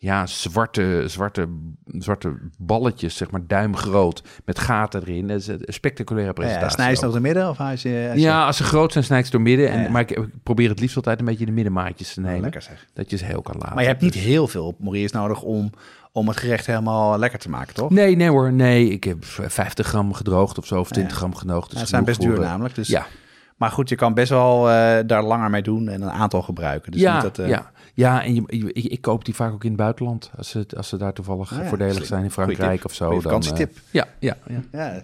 ja, 0.00 0.26
zwarte, 0.26 1.02
zwarte, 1.06 1.46
zwarte 1.86 2.36
balletjes, 2.58 3.16
zeg 3.16 3.30
maar 3.30 3.40
duimgroot, 3.46 4.22
met 4.44 4.58
gaten 4.58 5.00
erin. 5.00 5.28
Dat 5.28 5.38
is 5.40 5.46
een 5.46 5.60
spectaculaire 5.66 6.32
presentatie. 6.32 6.68
Ja, 6.68 6.74
snij 6.74 6.94
ze 6.94 7.00
door 7.04 7.12
de 7.12 7.20
midden? 7.20 7.48
Of 7.48 7.60
als 7.60 7.82
je, 7.82 8.08
als 8.12 8.20
ja, 8.20 8.46
als 8.46 8.56
ze 8.56 8.64
groot 8.64 8.92
zijn, 8.92 9.04
snij 9.04 9.22
ze 9.22 9.30
door 9.30 9.40
midden. 9.40 9.70
En, 9.70 9.82
Ja. 9.82 9.88
Maar 9.90 10.00
ik, 10.00 10.20
probeer 10.42 10.68
het 10.68 10.80
liefst 10.80 10.96
altijd 10.96 11.18
een 11.18 11.24
beetje 11.24 11.46
de 11.46 11.52
middenmaatjes 11.52 12.14
te 12.14 12.20
nemen. 12.20 12.40
lekker 12.40 12.62
zeg. 12.62 12.86
Dat 12.94 13.10
je 13.10 13.16
ze 13.16 13.24
heel 13.24 13.42
kan 13.42 13.54
laten. 13.58 13.74
Maar 13.74 13.82
je 13.82 13.88
hebt 13.88 14.02
niet 14.02 14.12
Dus- 14.12 14.22
heel 14.22 14.46
veel 14.48 14.74
morilles 14.78 15.12
nodig 15.12 15.42
om, 15.42 15.70
om 16.12 16.28
het 16.28 16.36
gerecht 16.36 16.66
helemaal 16.66 17.18
lekker 17.18 17.38
te 17.38 17.48
maken, 17.50 17.74
toch? 17.74 17.90
Nee, 17.90 18.16
nee 18.16 18.28
hoor. 18.28 18.52
Nee, 18.52 18.88
ik 18.90 19.04
heb 19.04 19.24
50 19.24 19.86
gram 19.86 20.12
gedroogd 20.12 20.58
of 20.58 20.66
zo, 20.66 20.80
of 20.80 20.90
20 20.90 21.12
Ja. 21.12 21.18
gram 21.18 21.34
gedroogd. 21.34 21.70
Dus 21.70 21.80
Ja, 21.80 21.86
zijn 21.86 22.04
best 22.04 22.20
duur 22.20 22.34
voor, 22.34 22.44
eh, 22.44 22.50
namelijk. 22.50 22.74
Dus, 22.74 22.88
Ja, 22.88 23.06
Maar 23.56 23.70
goed, 23.70 23.88
je 23.88 23.94
kan 23.96 24.14
best 24.14 24.28
wel 24.30 24.70
eh, 24.70 24.98
daar 25.06 25.22
langer 25.22 25.50
mee 25.50 25.62
doen 25.62 25.88
en 25.88 26.02
een 26.02 26.10
aantal 26.10 26.42
gebruiken. 26.42 26.92
Dus 26.92 27.00
ja, 27.00 27.12
niet 27.14 27.22
dat, 27.22 27.38
eh, 27.38 27.48
ja. 27.48 27.70
Ja, 27.98 28.24
en 28.24 28.34
je, 28.34 28.42
je- 28.46 28.72
ik, 28.72 29.00
koop 29.00 29.24
die 29.24 29.34
vaak 29.34 29.52
ook 29.52 29.62
in 29.64 29.68
het 29.70 29.78
buitenland. 29.78 30.30
Als 30.36 30.48
ze, 30.50 30.66
als 30.76 30.88
ze 30.88 30.96
daar 30.96 31.12
toevallig 31.12 31.52
Ah 31.52 31.58
ja, 31.62 31.68
voordelig 31.68 31.94
slim. 31.94 32.06
zijn 32.06 32.24
in 32.24 32.30
Frankrijk 32.30 32.84
of 32.84 32.94
zo. 32.94 33.10
Dan, 33.10 33.22
vakantietip. 33.22 33.76
ja, 33.90 34.06
ja, 34.18 34.36
ja. 34.46 34.62
ja. 34.72 35.02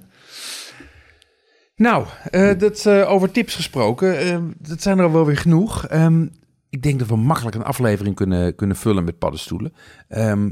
Nou, 1.76 2.06
eh, 2.30 2.58
dat 2.58 2.86
eh, 2.86 3.10
over 3.10 3.30
tips 3.30 3.54
gesproken. 3.54 4.54
dat 4.58 4.82
zijn 4.82 4.98
er 4.98 5.04
al 5.04 5.12
wel 5.12 5.26
weer 5.26 5.36
genoeg. 5.36 5.86
Ehm, 5.86 6.26
ik 6.70 6.82
denk 6.82 6.98
dat 6.98 7.08
we 7.08 7.16
makkelijk 7.16 7.56
een 7.56 7.64
aflevering 7.64 8.14
kunnen, 8.14 8.54
kunnen 8.54 8.76
vullen 8.76 9.04
met 9.04 9.18
paddenstoelen. 9.18 9.72
Ehm, 10.08 10.50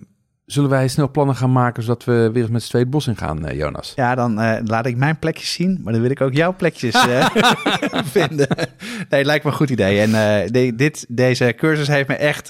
zullen 0.52 0.70
wij 0.70 0.88
snel 0.88 1.10
plannen 1.10 1.36
gaan 1.36 1.52
maken 1.52 1.82
zodat 1.82 2.04
we 2.04 2.30
weer 2.32 2.42
eens 2.42 2.50
met 2.52 2.62
z'n 2.62 2.68
tweeën 2.68 2.84
het 2.84 2.94
bos 2.94 3.06
in 3.06 3.16
gaan, 3.16 3.46
eh, 3.46 3.56
Jonas? 3.56 3.92
Ja, 3.96 4.14
dan 4.14 4.40
eh, 4.40 4.58
laat 4.64 4.86
ik 4.86 4.96
mijn 4.96 5.18
plekjes 5.18 5.52
zien, 5.52 5.80
maar 5.82 5.92
dan 5.92 6.02
wil 6.02 6.10
ik 6.10 6.20
ook 6.20 6.32
jouw 6.34 6.56
plekjes 6.56 6.94
eh, 6.94 7.26
vinden. 8.18 8.48
Nee, 9.08 9.24
lijkt 9.24 9.44
me 9.44 9.50
een 9.50 9.56
goed 9.56 9.70
idee. 9.70 10.00
En 10.00 10.10
de- 10.52 10.72
dit, 10.76 11.06
deze 11.08 11.54
cursus 11.56 11.88
heeft 11.88 12.08
me 12.08 12.14
echt 12.14 12.48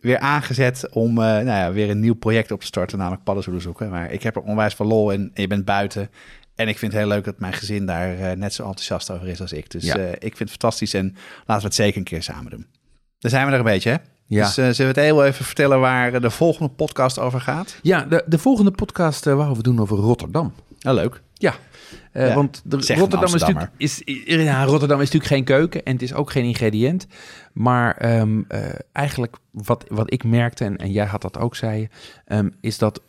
weer 0.00 0.18
aangezet 0.18 0.88
om 0.90 1.14
nou 1.14 1.44
ja, 1.46 1.72
weer 1.72 1.90
een 1.90 2.00
nieuw 2.00 2.14
project 2.14 2.50
op 2.50 2.60
te 2.60 2.66
starten, 2.66 2.98
namelijk 2.98 3.24
paddenstoelen 3.24 3.62
zoeken. 3.64 3.90
Maar 3.90 4.12
ik 4.12 4.22
heb 4.22 4.36
er 4.36 4.42
onwijs 4.42 4.74
van 4.74 4.86
lol 4.86 5.12
en 5.12 5.30
je 5.34 5.46
bent 5.46 5.64
buiten. 5.64 6.10
En 6.54 6.68
ik 6.68 6.78
vind 6.78 6.92
het 6.92 7.00
heel 7.00 7.10
leuk 7.10 7.24
dat 7.24 7.38
mijn 7.38 7.52
gezin 7.52 7.86
daar 7.86 8.36
net 8.36 8.54
zo 8.54 8.62
enthousiast 8.62 9.10
over 9.10 9.28
is 9.28 9.40
als 9.40 9.52
ik. 9.52 9.70
Dus 9.70 9.84
Ja. 9.84 9.96
ik 9.98 10.36
vind 10.36 10.38
het 10.38 10.50
fantastisch 10.50 10.94
en 10.94 11.14
laten 11.46 11.62
we 11.62 11.62
het 11.68 11.74
zeker 11.74 11.98
een 11.98 12.04
keer 12.04 12.22
samen 12.22 12.50
doen. 12.50 12.66
Dan 13.18 13.30
zijn 13.30 13.46
we 13.46 13.52
er 13.52 13.58
een 13.58 13.64
beetje, 13.64 13.90
hè? 13.90 13.96
Ja. 14.32 14.44
Dus 14.44 14.56
eh, 14.56 14.64
zullen 14.64 14.94
we 14.94 15.00
het 15.00 15.10
heel 15.10 15.24
even 15.24 15.44
vertellen 15.44 15.80
waar 15.80 16.20
de 16.20 16.30
volgende 16.30 16.68
podcast 16.68 17.18
over 17.18 17.40
gaat? 17.40 17.76
Ja, 17.82 18.04
de, 18.04 18.22
de 18.26 18.38
volgende 18.38 18.70
podcast 18.70 19.26
uh, 19.26 19.34
wou 19.34 19.56
we 19.56 19.62
doen 19.62 19.80
over 19.80 19.96
Rotterdam. 19.96 20.52
Oh, 20.82 20.92
leuk. 20.92 21.22
Ja, 21.34 21.54
uh, 22.12 22.28
Ja, 22.28 22.34
want 22.34 22.62
de, 22.64 22.76
Rotterdam, 22.94 23.34
is 23.34 23.40
natuurlijk, 23.40 23.70
is, 23.76 24.02
ja, 24.24 24.64
Rotterdam 24.64 25.00
is 25.00 25.10
natuurlijk 25.10 25.32
geen 25.32 25.44
keuken 25.44 25.84
en 25.84 25.92
het 25.92 26.02
is 26.02 26.14
ook 26.14 26.30
geen 26.30 26.44
ingrediënt. 26.44 27.06
Maar 27.52 28.18
um, 28.20 28.44
uh, 28.48 28.58
eigenlijk 28.92 29.36
wat, 29.50 29.84
wat 29.88 30.12
ik 30.12 30.24
merkte, 30.24 30.64
en, 30.64 30.76
en 30.76 30.92
jij 30.92 31.06
had 31.06 31.22
dat 31.22 31.38
ook, 31.38 31.56
zei 31.56 31.80
je, 31.80 31.88
um, 32.36 32.54
is 32.60 32.78
dat 32.78 33.00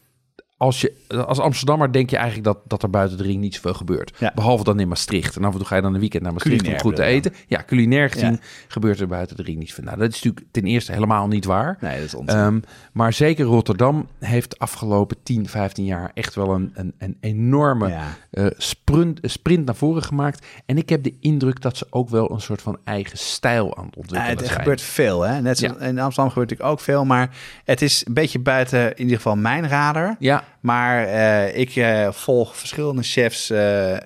als 0.64 0.82
je 0.82 0.93
als 1.26 1.39
Amsterdammer 1.39 1.91
denk 1.91 2.09
je 2.09 2.16
eigenlijk 2.16 2.45
dat, 2.45 2.57
dat 2.68 2.84
er 2.84 2.89
buiten 2.89 3.18
de 3.18 3.24
ring 3.24 3.39
niet 3.39 3.55
zoveel 3.55 3.74
gebeurt. 3.74 4.14
Ja. 4.18 4.32
Behalve 4.36 4.64
dan 4.64 4.80
in 4.80 4.88
Maastricht. 4.88 5.36
En 5.36 5.43
af 5.43 5.51
en 5.51 5.57
toe 5.57 5.68
ga 5.68 5.76
je 5.76 5.82
dan 5.82 5.93
een 5.93 5.99
weekend 5.99 6.24
naar 6.24 6.32
Maastricht 6.32 6.57
Culinair 6.61 6.84
om 6.84 6.89
goed 6.89 6.97
te 6.99 7.03
eten. 7.03 7.34
Ja, 7.47 7.64
culinair 7.68 8.09
gezien 8.09 8.32
Ja. 8.32 8.38
gebeurt 8.68 8.99
er 8.99 9.07
buiten 9.07 9.36
de 9.36 9.43
ring 9.43 9.57
niet 9.57 9.74
veel. 9.74 9.84
Nou, 9.84 9.97
dat 9.97 10.09
is 10.09 10.24
natuurlijk 10.24 10.45
ten 10.51 10.64
eerste 10.64 10.91
helemaal 10.91 11.28
niet 11.28 11.45
waar. 11.45 11.78
Nee, 11.82 11.95
dat 11.95 12.05
is 12.05 12.16
onzin. 12.16 12.39
Um, 12.39 12.64
maar 12.91 13.14
zeker 13.14 13.45
Rotterdam 13.45 14.07
heeft 14.20 14.49
de 14.49 14.57
afgelopen 14.57 15.18
10, 15.24 15.49
15 15.49 15.86
jaar 15.86 16.11
echt 16.14 16.36
wel 16.36 16.53
een, 16.53 16.72
een, 16.74 16.93
een 16.97 17.18
enorme 17.20 17.88
ja. 17.88 18.18
uh, 18.32 18.45
sprint, 18.57 19.20
sprint 19.22 19.66
naar 19.66 19.76
voren 19.76 20.03
gemaakt. 20.03 20.45
En 20.66 20.78
ik 20.78 20.89
heb 20.89 21.03
de 21.03 21.14
indruk 21.20 21.61
dat 21.61 21.78
ze 21.78 21.88
ook 21.89 22.09
wel 22.09 22.32
een 22.32 22.41
soort 22.41 22.61
van 22.61 22.78
eigen 22.84 23.18
stijl 23.18 23.78
aan 23.78 23.86
het 23.86 23.95
ontwikkelen 23.95 24.38
er 24.38 24.45
zijn. 24.45 24.57
gebeurt 24.57 24.82
veel, 24.82 25.22
hè? 25.22 25.41
Net 25.41 25.57
zoals 25.57 25.78
in 25.78 25.99
Amsterdam 25.99 26.30
gebeurt 26.30 26.49
natuurlijk 26.49 26.70
ook 26.70 26.80
veel, 26.80 27.05
maar 27.05 27.30
het 27.64 27.82
is 27.82 28.05
een 28.05 28.14
beetje 28.14 28.39
buiten 28.39 28.91
in 28.91 29.01
ieder 29.01 29.16
geval 29.16 29.36
mijn 29.36 29.68
radar. 29.68 30.16
Ja, 30.20 30.43
Maar 30.60 31.08
uh, 31.08 31.58
ik 31.58 31.76
uh, 31.76 32.12
volg 32.12 32.58
verschillende 32.58 33.04
chefs 33.04 33.51
uh, 33.51 33.97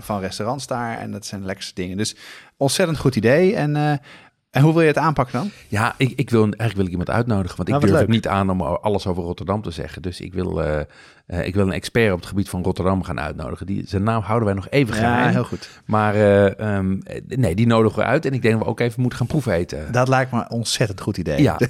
van 0.00 0.20
restaurants 0.20 0.66
daar 0.66 0.98
en 0.98 1.10
dat 1.10 1.26
zijn 1.26 1.44
lekkerste 1.44 1.74
dingen. 1.74 1.96
Dus 1.96 2.16
ontzettend 2.56 2.98
goed 2.98 3.16
idee. 3.16 3.54
En, 3.54 3.76
eh, 3.76 3.92
en 4.50 4.62
hoe 4.62 4.72
wil 4.72 4.82
je 4.82 4.88
het 4.88 4.98
aanpakken 4.98 5.38
dan? 5.38 5.50
ja 5.68 5.94
ik, 5.96 6.12
ik 6.16 6.30
wil, 6.30 6.42
eigenlijk 6.42 6.74
wil 6.74 6.84
ik 6.84 6.90
iemand 6.90 7.10
uitnodigen, 7.10 7.56
want 7.56 7.68
ik 7.68 7.74
Nou, 7.74 7.80
wat 7.80 7.90
durf 7.90 8.00
het 8.00 8.14
niet 8.14 8.28
aan 8.28 8.50
om 8.50 8.62
alles 8.62 9.06
over 9.06 9.22
Rotterdam 9.22 9.62
te 9.62 9.70
zeggen. 9.70 10.02
Dus 10.02 10.20
ik 10.20 10.32
wil, 10.32 10.62
eh, 11.28 11.38
eh, 11.38 11.46
ik 11.46 11.54
wil 11.54 11.66
een 11.66 11.72
expert 11.72 12.12
op 12.12 12.18
het 12.18 12.28
gebied 12.28 12.48
van 12.48 12.62
Rotterdam 12.62 13.02
gaan 13.02 13.20
uitnodigen. 13.20 13.66
Die, 13.66 13.82
zijn 13.86 14.02
naam 14.02 14.22
houden 14.22 14.46
wij 14.46 14.56
nog 14.56 14.66
even 14.70 14.94
Ja, 14.94 15.00
geheim. 15.00 15.32
heel 15.32 15.44
goed. 15.44 15.68
Maar 15.84 16.14
eh, 16.14 16.60
ehm, 16.60 16.96
nee, 17.26 17.54
die 17.54 17.66
nodigen 17.66 17.98
we 17.98 18.04
uit. 18.04 18.26
En 18.26 18.32
ik 18.32 18.42
denk 18.42 18.54
dat 18.54 18.62
we 18.62 18.68
ook 18.70 18.80
even 18.80 19.00
moeten 19.00 19.18
gaan 19.18 19.26
proeven 19.28 19.52
eten. 19.52 19.92
Dat 19.92 20.08
lijkt 20.08 20.32
me 20.32 20.38
een 20.38 20.50
ontzettend 20.50 21.00
goed 21.00 21.16
idee. 21.16 21.42
Ja, 21.42 21.58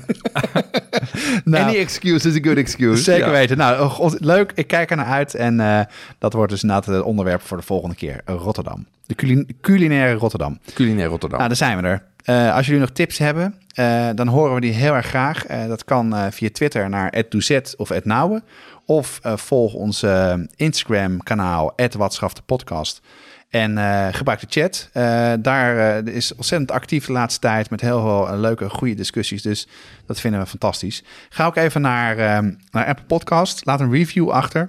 Nou, 1.45 1.65
any 1.65 1.77
excuse 1.77 2.29
is 2.29 2.37
a 2.37 2.41
good 2.43 2.57
excuse. 2.57 3.03
Zeker 3.03 3.27
Ja. 3.27 3.33
weten. 3.33 3.57
Nou, 3.57 4.13
leuk. 4.19 4.53
Ik 4.55 4.67
kijk 4.67 4.91
er 4.91 4.97
naar 4.97 5.07
uit. 5.07 5.35
En 5.35 5.61
eh, 5.61 5.81
dat 6.19 6.33
wordt 6.33 6.53
dus 6.53 6.63
inderdaad 6.63 6.87
het 6.87 7.03
onderwerp 7.03 7.43
voor 7.43 7.57
de 7.57 7.63
volgende 7.63 7.95
keer. 7.95 8.21
Rotterdam. 8.25 8.87
De 9.07 9.15
culin 9.15 9.49
culinaire 9.61 10.15
Rotterdam. 10.15 10.59
Culinair 10.75 11.09
Rotterdam. 11.09 11.39
Nou, 11.39 11.51
daar 11.51 11.59
zijn 11.59 11.83
we 11.83 11.89
er. 11.89 12.53
Als 12.53 12.67
jullie 12.67 12.81
nog 12.81 12.91
tips 12.91 13.19
hebben, 13.19 13.55
uh, 13.75 14.09
dan 14.15 14.29
horen 14.29 14.55
we 14.55 14.61
die 14.61 14.73
heel 14.73 14.95
erg 14.95 15.07
graag. 15.07 15.51
Uh, 15.51 15.67
dat 15.67 15.85
kan 15.85 16.33
via 16.33 16.49
Twitter 16.53 16.89
naar 16.89 17.25
@doezet 17.29 17.75
of 17.77 18.05
@nouwe. 18.05 18.43
Of 18.85 19.21
volg 19.23 19.75
ons 19.75 20.05
Instagram 20.57 21.23
kanaal 21.23 21.73
@watschafte 21.97 22.43
En 23.49 23.79
gebruik 24.15 24.41
de 24.41 24.47
chat. 24.51 24.89
daar 25.43 26.07
is 26.09 26.35
ontzettend 26.35 26.71
actief 26.71 27.07
de 27.07 27.13
laatste 27.13 27.41
tijd 27.41 27.71
met 27.71 27.81
heel 27.81 28.01
veel 28.01 28.37
leuke, 28.37 28.69
goede 28.69 28.95
discussies. 28.95 29.43
Dus 29.43 29.69
dat 30.07 30.21
vinden 30.21 30.41
we 30.41 30.47
fantastisch. 30.47 31.03
Ga 31.29 31.47
ook 31.47 31.57
even 31.57 31.81
naar, 31.81 32.17
naar 32.71 32.87
Apple 32.87 33.05
Podcast. 33.07 33.67
Laat 33.67 33.81
een 33.81 33.93
review 33.93 34.31
achter. 34.31 34.69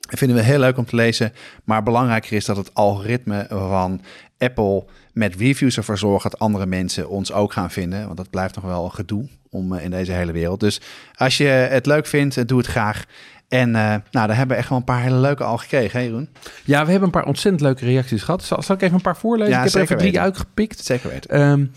Dat 0.00 0.18
vinden 0.18 0.36
we 0.36 0.42
heel 0.42 0.58
leuk 0.58 0.76
om 0.76 0.84
te 0.84 0.96
lezen. 0.96 1.32
Maar 1.64 1.82
belangrijker 1.82 2.32
is 2.32 2.44
dat 2.44 2.56
het 2.56 2.74
algoritme 2.74 3.46
van 3.48 4.00
Apple 4.38 4.84
met 5.18 5.34
reviews 5.34 5.76
ervoor 5.76 5.98
zorgt 5.98 6.22
dat 6.22 6.38
andere 6.38 6.66
mensen 6.66 7.08
ons 7.08 7.32
ook 7.32 7.52
gaan 7.52 7.70
vinden. 7.70 8.04
Want 8.04 8.16
dat 8.16 8.30
blijft 8.30 8.54
nog 8.54 8.64
wel 8.64 8.84
een 8.84 8.92
gedoe 8.92 9.28
om 9.50 9.74
in 9.74 9.90
deze 9.90 10.12
hele 10.12 10.32
wereld. 10.32 10.60
Dus 10.60 10.80
als 11.14 11.36
je 11.36 11.44
het 11.44 11.86
leuk 11.86 12.06
vindt, 12.06 12.48
doe 12.48 12.58
het 12.58 12.66
graag. 12.66 13.04
En 13.48 13.68
uh, 13.68 13.74
nou, 13.74 14.02
daar 14.10 14.36
hebben 14.36 14.48
we 14.48 14.54
echt 14.54 14.68
wel 14.68 14.78
een 14.78 14.84
paar 14.84 15.02
hele 15.02 15.16
leuke 15.16 15.44
al 15.44 15.58
gekregen, 15.58 16.00
hè 16.00 16.06
Jeroen? 16.06 16.28
Ja, 16.64 16.84
we 16.84 16.90
hebben 16.90 17.08
een 17.08 17.20
paar 17.20 17.26
ontzettend 17.26 17.62
leuke 17.62 17.84
reacties 17.84 18.22
gehad. 18.22 18.42
Zal, 18.44 18.62
zal 18.62 18.74
ik 18.74 18.82
even 18.82 18.94
een 18.94 19.02
paar 19.02 19.16
voorlezen? 19.16 19.52
Ja, 19.52 19.58
ik 19.58 19.64
heb 19.64 19.74
er 19.74 19.80
even 19.80 19.96
drie 19.96 20.10
weten. 20.10 20.24
uitgepikt. 20.24 20.84
Zeker 20.84 21.10
weten. 21.10 21.40
Um, 21.40 21.70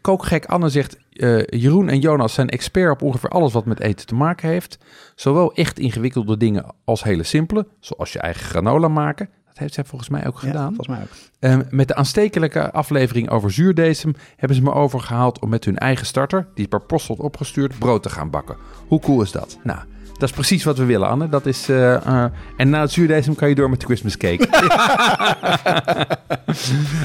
Kookgek 0.00 0.44
Anne 0.44 0.68
zegt... 0.68 0.96
Uh, 1.12 1.42
Jeroen 1.46 1.88
en 1.88 2.00
Jonas 2.00 2.34
zijn 2.34 2.48
expert 2.48 2.92
op 2.92 3.02
ongeveer 3.02 3.30
alles 3.30 3.52
wat 3.52 3.64
met 3.64 3.80
eten 3.80 4.06
te 4.06 4.14
maken 4.14 4.48
heeft. 4.48 4.78
Zowel 5.14 5.54
echt 5.54 5.78
ingewikkelde 5.78 6.36
dingen 6.36 6.64
als 6.84 7.02
hele 7.02 7.22
simpele. 7.22 7.66
Zoals 7.80 8.12
je 8.12 8.18
eigen 8.18 8.44
granola 8.44 8.88
maken. 8.88 9.28
Dat 9.52 9.60
heeft 9.60 9.74
zij 9.74 9.84
volgens 9.84 10.10
mij 10.10 10.26
ook 10.26 10.40
ja, 10.40 10.46
gedaan. 10.46 10.74
volgens 10.74 10.88
mij 10.88 11.00
ook. 11.02 11.08
Um, 11.40 11.66
met 11.70 11.88
de 11.88 11.94
aanstekelijke 11.94 12.72
aflevering 12.72 13.30
over 13.30 13.52
zuurdesem 13.52 14.14
hebben 14.36 14.56
ze 14.56 14.62
me 14.62 14.72
overgehaald 14.72 15.38
om 15.38 15.48
met 15.48 15.64
hun 15.64 15.78
eigen 15.78 16.06
starter, 16.06 16.46
die 16.54 16.68
per 16.68 16.80
post 16.80 17.06
wordt 17.06 17.22
opgestuurd, 17.22 17.78
brood 17.78 18.02
te 18.02 18.10
gaan 18.10 18.30
bakken. 18.30 18.56
Hoe 18.88 19.00
cool 19.00 19.22
is 19.22 19.32
dat? 19.32 19.58
Nou, 19.62 19.78
Dat 20.12 20.28
is 20.28 20.34
precies 20.34 20.64
wat 20.64 20.78
we 20.78 20.84
willen, 20.84 21.08
Anne. 21.08 21.28
Dat 21.28 21.46
is, 21.46 21.68
eh, 21.68 21.94
eh, 21.94 22.24
en 22.56 22.70
na 22.70 22.80
het 22.80 22.90
zuurdesem 22.90 23.34
kan 23.34 23.48
je 23.48 23.54
door 23.54 23.70
met 23.70 23.80
de 23.80 23.86
Christmas 23.86 24.16
cake. 24.16 24.48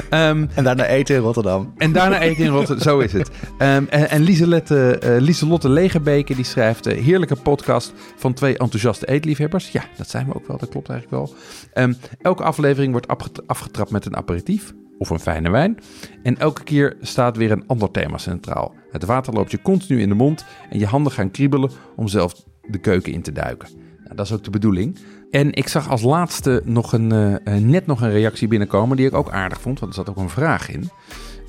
Ehm, 0.10 0.46
en 0.54 0.64
daarna 0.64 0.86
eten 0.86 1.16
in 1.16 1.22
Rotterdam. 1.22 1.74
En 1.78 1.92
daarna 1.92 2.20
eten 2.20 2.44
in 2.44 2.52
Rotterdam, 2.52 2.84
zo 2.84 3.00
is 3.00 3.14
het. 3.14 3.30
Um, 3.60 3.88
en 3.90 4.10
en 4.10 4.22
Lieselotte, 4.22 5.02
uh, 5.04 5.22
Lieselotte 5.22 5.70
Legerbeke 5.70 6.36
die 6.36 6.46
schrijft... 6.46 6.86
heerlijke 6.86 7.36
podcast 7.36 7.94
van 8.16 8.34
twee 8.34 8.58
enthousiaste 8.58 9.08
eetliefhebbers. 9.08 9.70
Ja, 9.70 9.84
dat 9.98 10.10
zijn 10.10 10.26
we 10.26 10.36
ook 10.36 10.48
wel, 10.48 10.58
dat 10.58 10.70
klopt 10.70 10.90
eigenlijk 10.90 11.24
wel. 11.24 11.36
Um, 11.84 11.98
elke 12.22 12.44
aflevering 12.44 12.92
wordt 12.92 13.08
afgetrapt 13.48 13.92
met 13.92 14.06
een 14.06 14.16
aperitief 14.16 14.74
of 14.98 15.10
een 15.10 15.20
fijne 15.20 15.50
wijn. 15.50 15.78
En 16.24 16.38
elke 16.38 16.64
keer 16.64 16.98
staat 17.02 17.38
weer 17.38 17.52
een 17.52 17.68
ander 17.68 17.92
thema 17.92 18.18
centraal. 18.18 18.74
Het 18.92 19.06
water 19.06 19.34
loopt 19.34 19.52
je 19.52 19.62
continu 19.62 20.02
in 20.02 20.10
de 20.10 20.16
mond 20.16 20.46
en 20.70 20.80
je 20.80 20.86
handen 20.86 21.12
gaan 21.12 21.32
kriebelen 21.32 21.72
om 21.96 22.08
zelf 22.08 22.34
de 22.68 22.78
keuken 22.78 23.14
in 23.14 23.22
te 23.22 23.32
duiken. 23.32 23.70
Nou, 24.04 24.16
dat 24.16 24.26
is 24.26 24.32
ook 24.32 24.44
de 24.44 24.50
bedoeling. 24.50 24.98
En 25.32 25.54
ik 25.54 25.68
zag 25.68 25.90
als 25.90 26.02
laatste 26.02 26.62
nog 26.66 26.94
een, 26.94 27.14
uh, 27.14 27.56
net 27.60 27.86
nog 27.86 28.02
een 28.02 28.12
reactie 28.12 28.48
binnenkomen 28.48 28.98
die 28.98 29.06
ik 29.06 29.14
ook 29.14 29.30
aardig 29.30 29.62
vond, 29.62 29.80
want 29.80 29.92
er 29.92 30.04
zat 30.04 30.10
ook 30.10 30.24
een 30.24 30.30
vraag 30.30 30.70
in. 30.70 30.90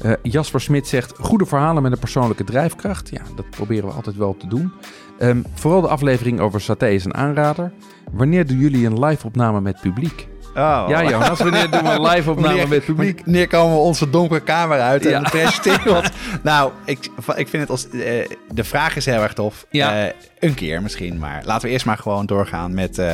Uh, 0.03 0.12
Jasper 0.23 0.61
Smit 0.61 0.87
zegt: 0.87 1.19
Goede 1.19 1.47
verhalen 1.47 1.83
met 1.83 1.93
een 1.93 1.99
persoonlijke 1.99 2.45
drijfkracht. 2.45 3.11
Ja, 3.11 3.23
dat 3.37 3.51
proberen 3.51 3.89
we 3.89 3.95
altijd 3.95 4.16
wel 4.16 4.37
te 4.37 4.47
doen. 4.47 4.73
Um, 5.21 5.45
vooral 5.55 5.81
de 5.81 5.89
aflevering 5.89 6.41
over 6.41 6.61
saté 6.61 6.89
is 6.89 7.05
een 7.05 7.14
aanrader. 7.14 7.73
Wanneer 8.12 8.47
doen 8.47 8.59
jullie 8.59 8.87
een 8.87 9.05
live-opname 9.05 9.61
met 9.61 9.81
publiek? 9.81 10.29
Oh. 10.49 10.84
Ja, 10.88 11.09
Jonas, 11.09 11.38
wanneer 11.38 11.70
doen 11.70 11.82
we 11.82 11.88
een 11.88 12.03
live 12.03 12.30
opname 12.30 12.66
met 12.76 12.84
publiek? 12.84 13.20
Wanneer 13.24 13.49
komen 13.49 13.74
we 13.74 13.80
onze 13.80 14.11
donkere 14.11 14.40
kamer 14.40 14.80
uit 14.80 15.07
en 15.07 15.11
ja. 15.11 15.20
presenteren 15.20 16.03
Nou, 16.42 16.72
ik, 16.84 17.09
ik 17.36 17.49
vind 17.49 17.62
het 17.62 17.70
als... 17.70 17.86
Uh, 17.92 18.26
de 18.53 18.64
vraag 18.64 18.96
is 18.96 19.07
heel 19.07 19.22
erg 19.22 19.32
tof. 19.32 19.66
Ja. 19.70 20.05
Uh, 20.05 20.12
een 20.38 20.55
keer 20.55 20.82
misschien, 20.82 21.18
maar 21.18 21.42
laten 21.44 21.66
we 21.66 21.72
eerst 21.72 21.86
maar 21.86 21.99
gewoon 21.99 22.26
doorgaan 22.26 22.74
met 22.74 22.99
uh, 22.99 23.12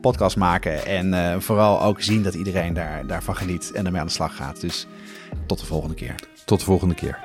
podcast 0.00 0.36
maken. 0.36 0.86
En 0.86 1.42
vooral 1.42 1.82
ook 1.82 2.02
zien 2.02 2.22
dat 2.22 2.34
iedereen 2.34 2.74
daar, 2.74 3.06
daarvan 3.06 3.36
geniet 3.36 3.72
en 3.72 3.86
ermee 3.86 4.00
aan 4.00 4.06
de 4.06 4.12
slag 4.12 4.36
gaat. 4.36 4.60
Dus 4.60 4.86
tot 5.46 5.60
de 5.60 5.66
volgende 5.66 5.94
keer. 5.94 6.14
Tot 6.44 6.58
de 6.58 6.64
volgende 6.64 6.94
keer. 6.94 7.18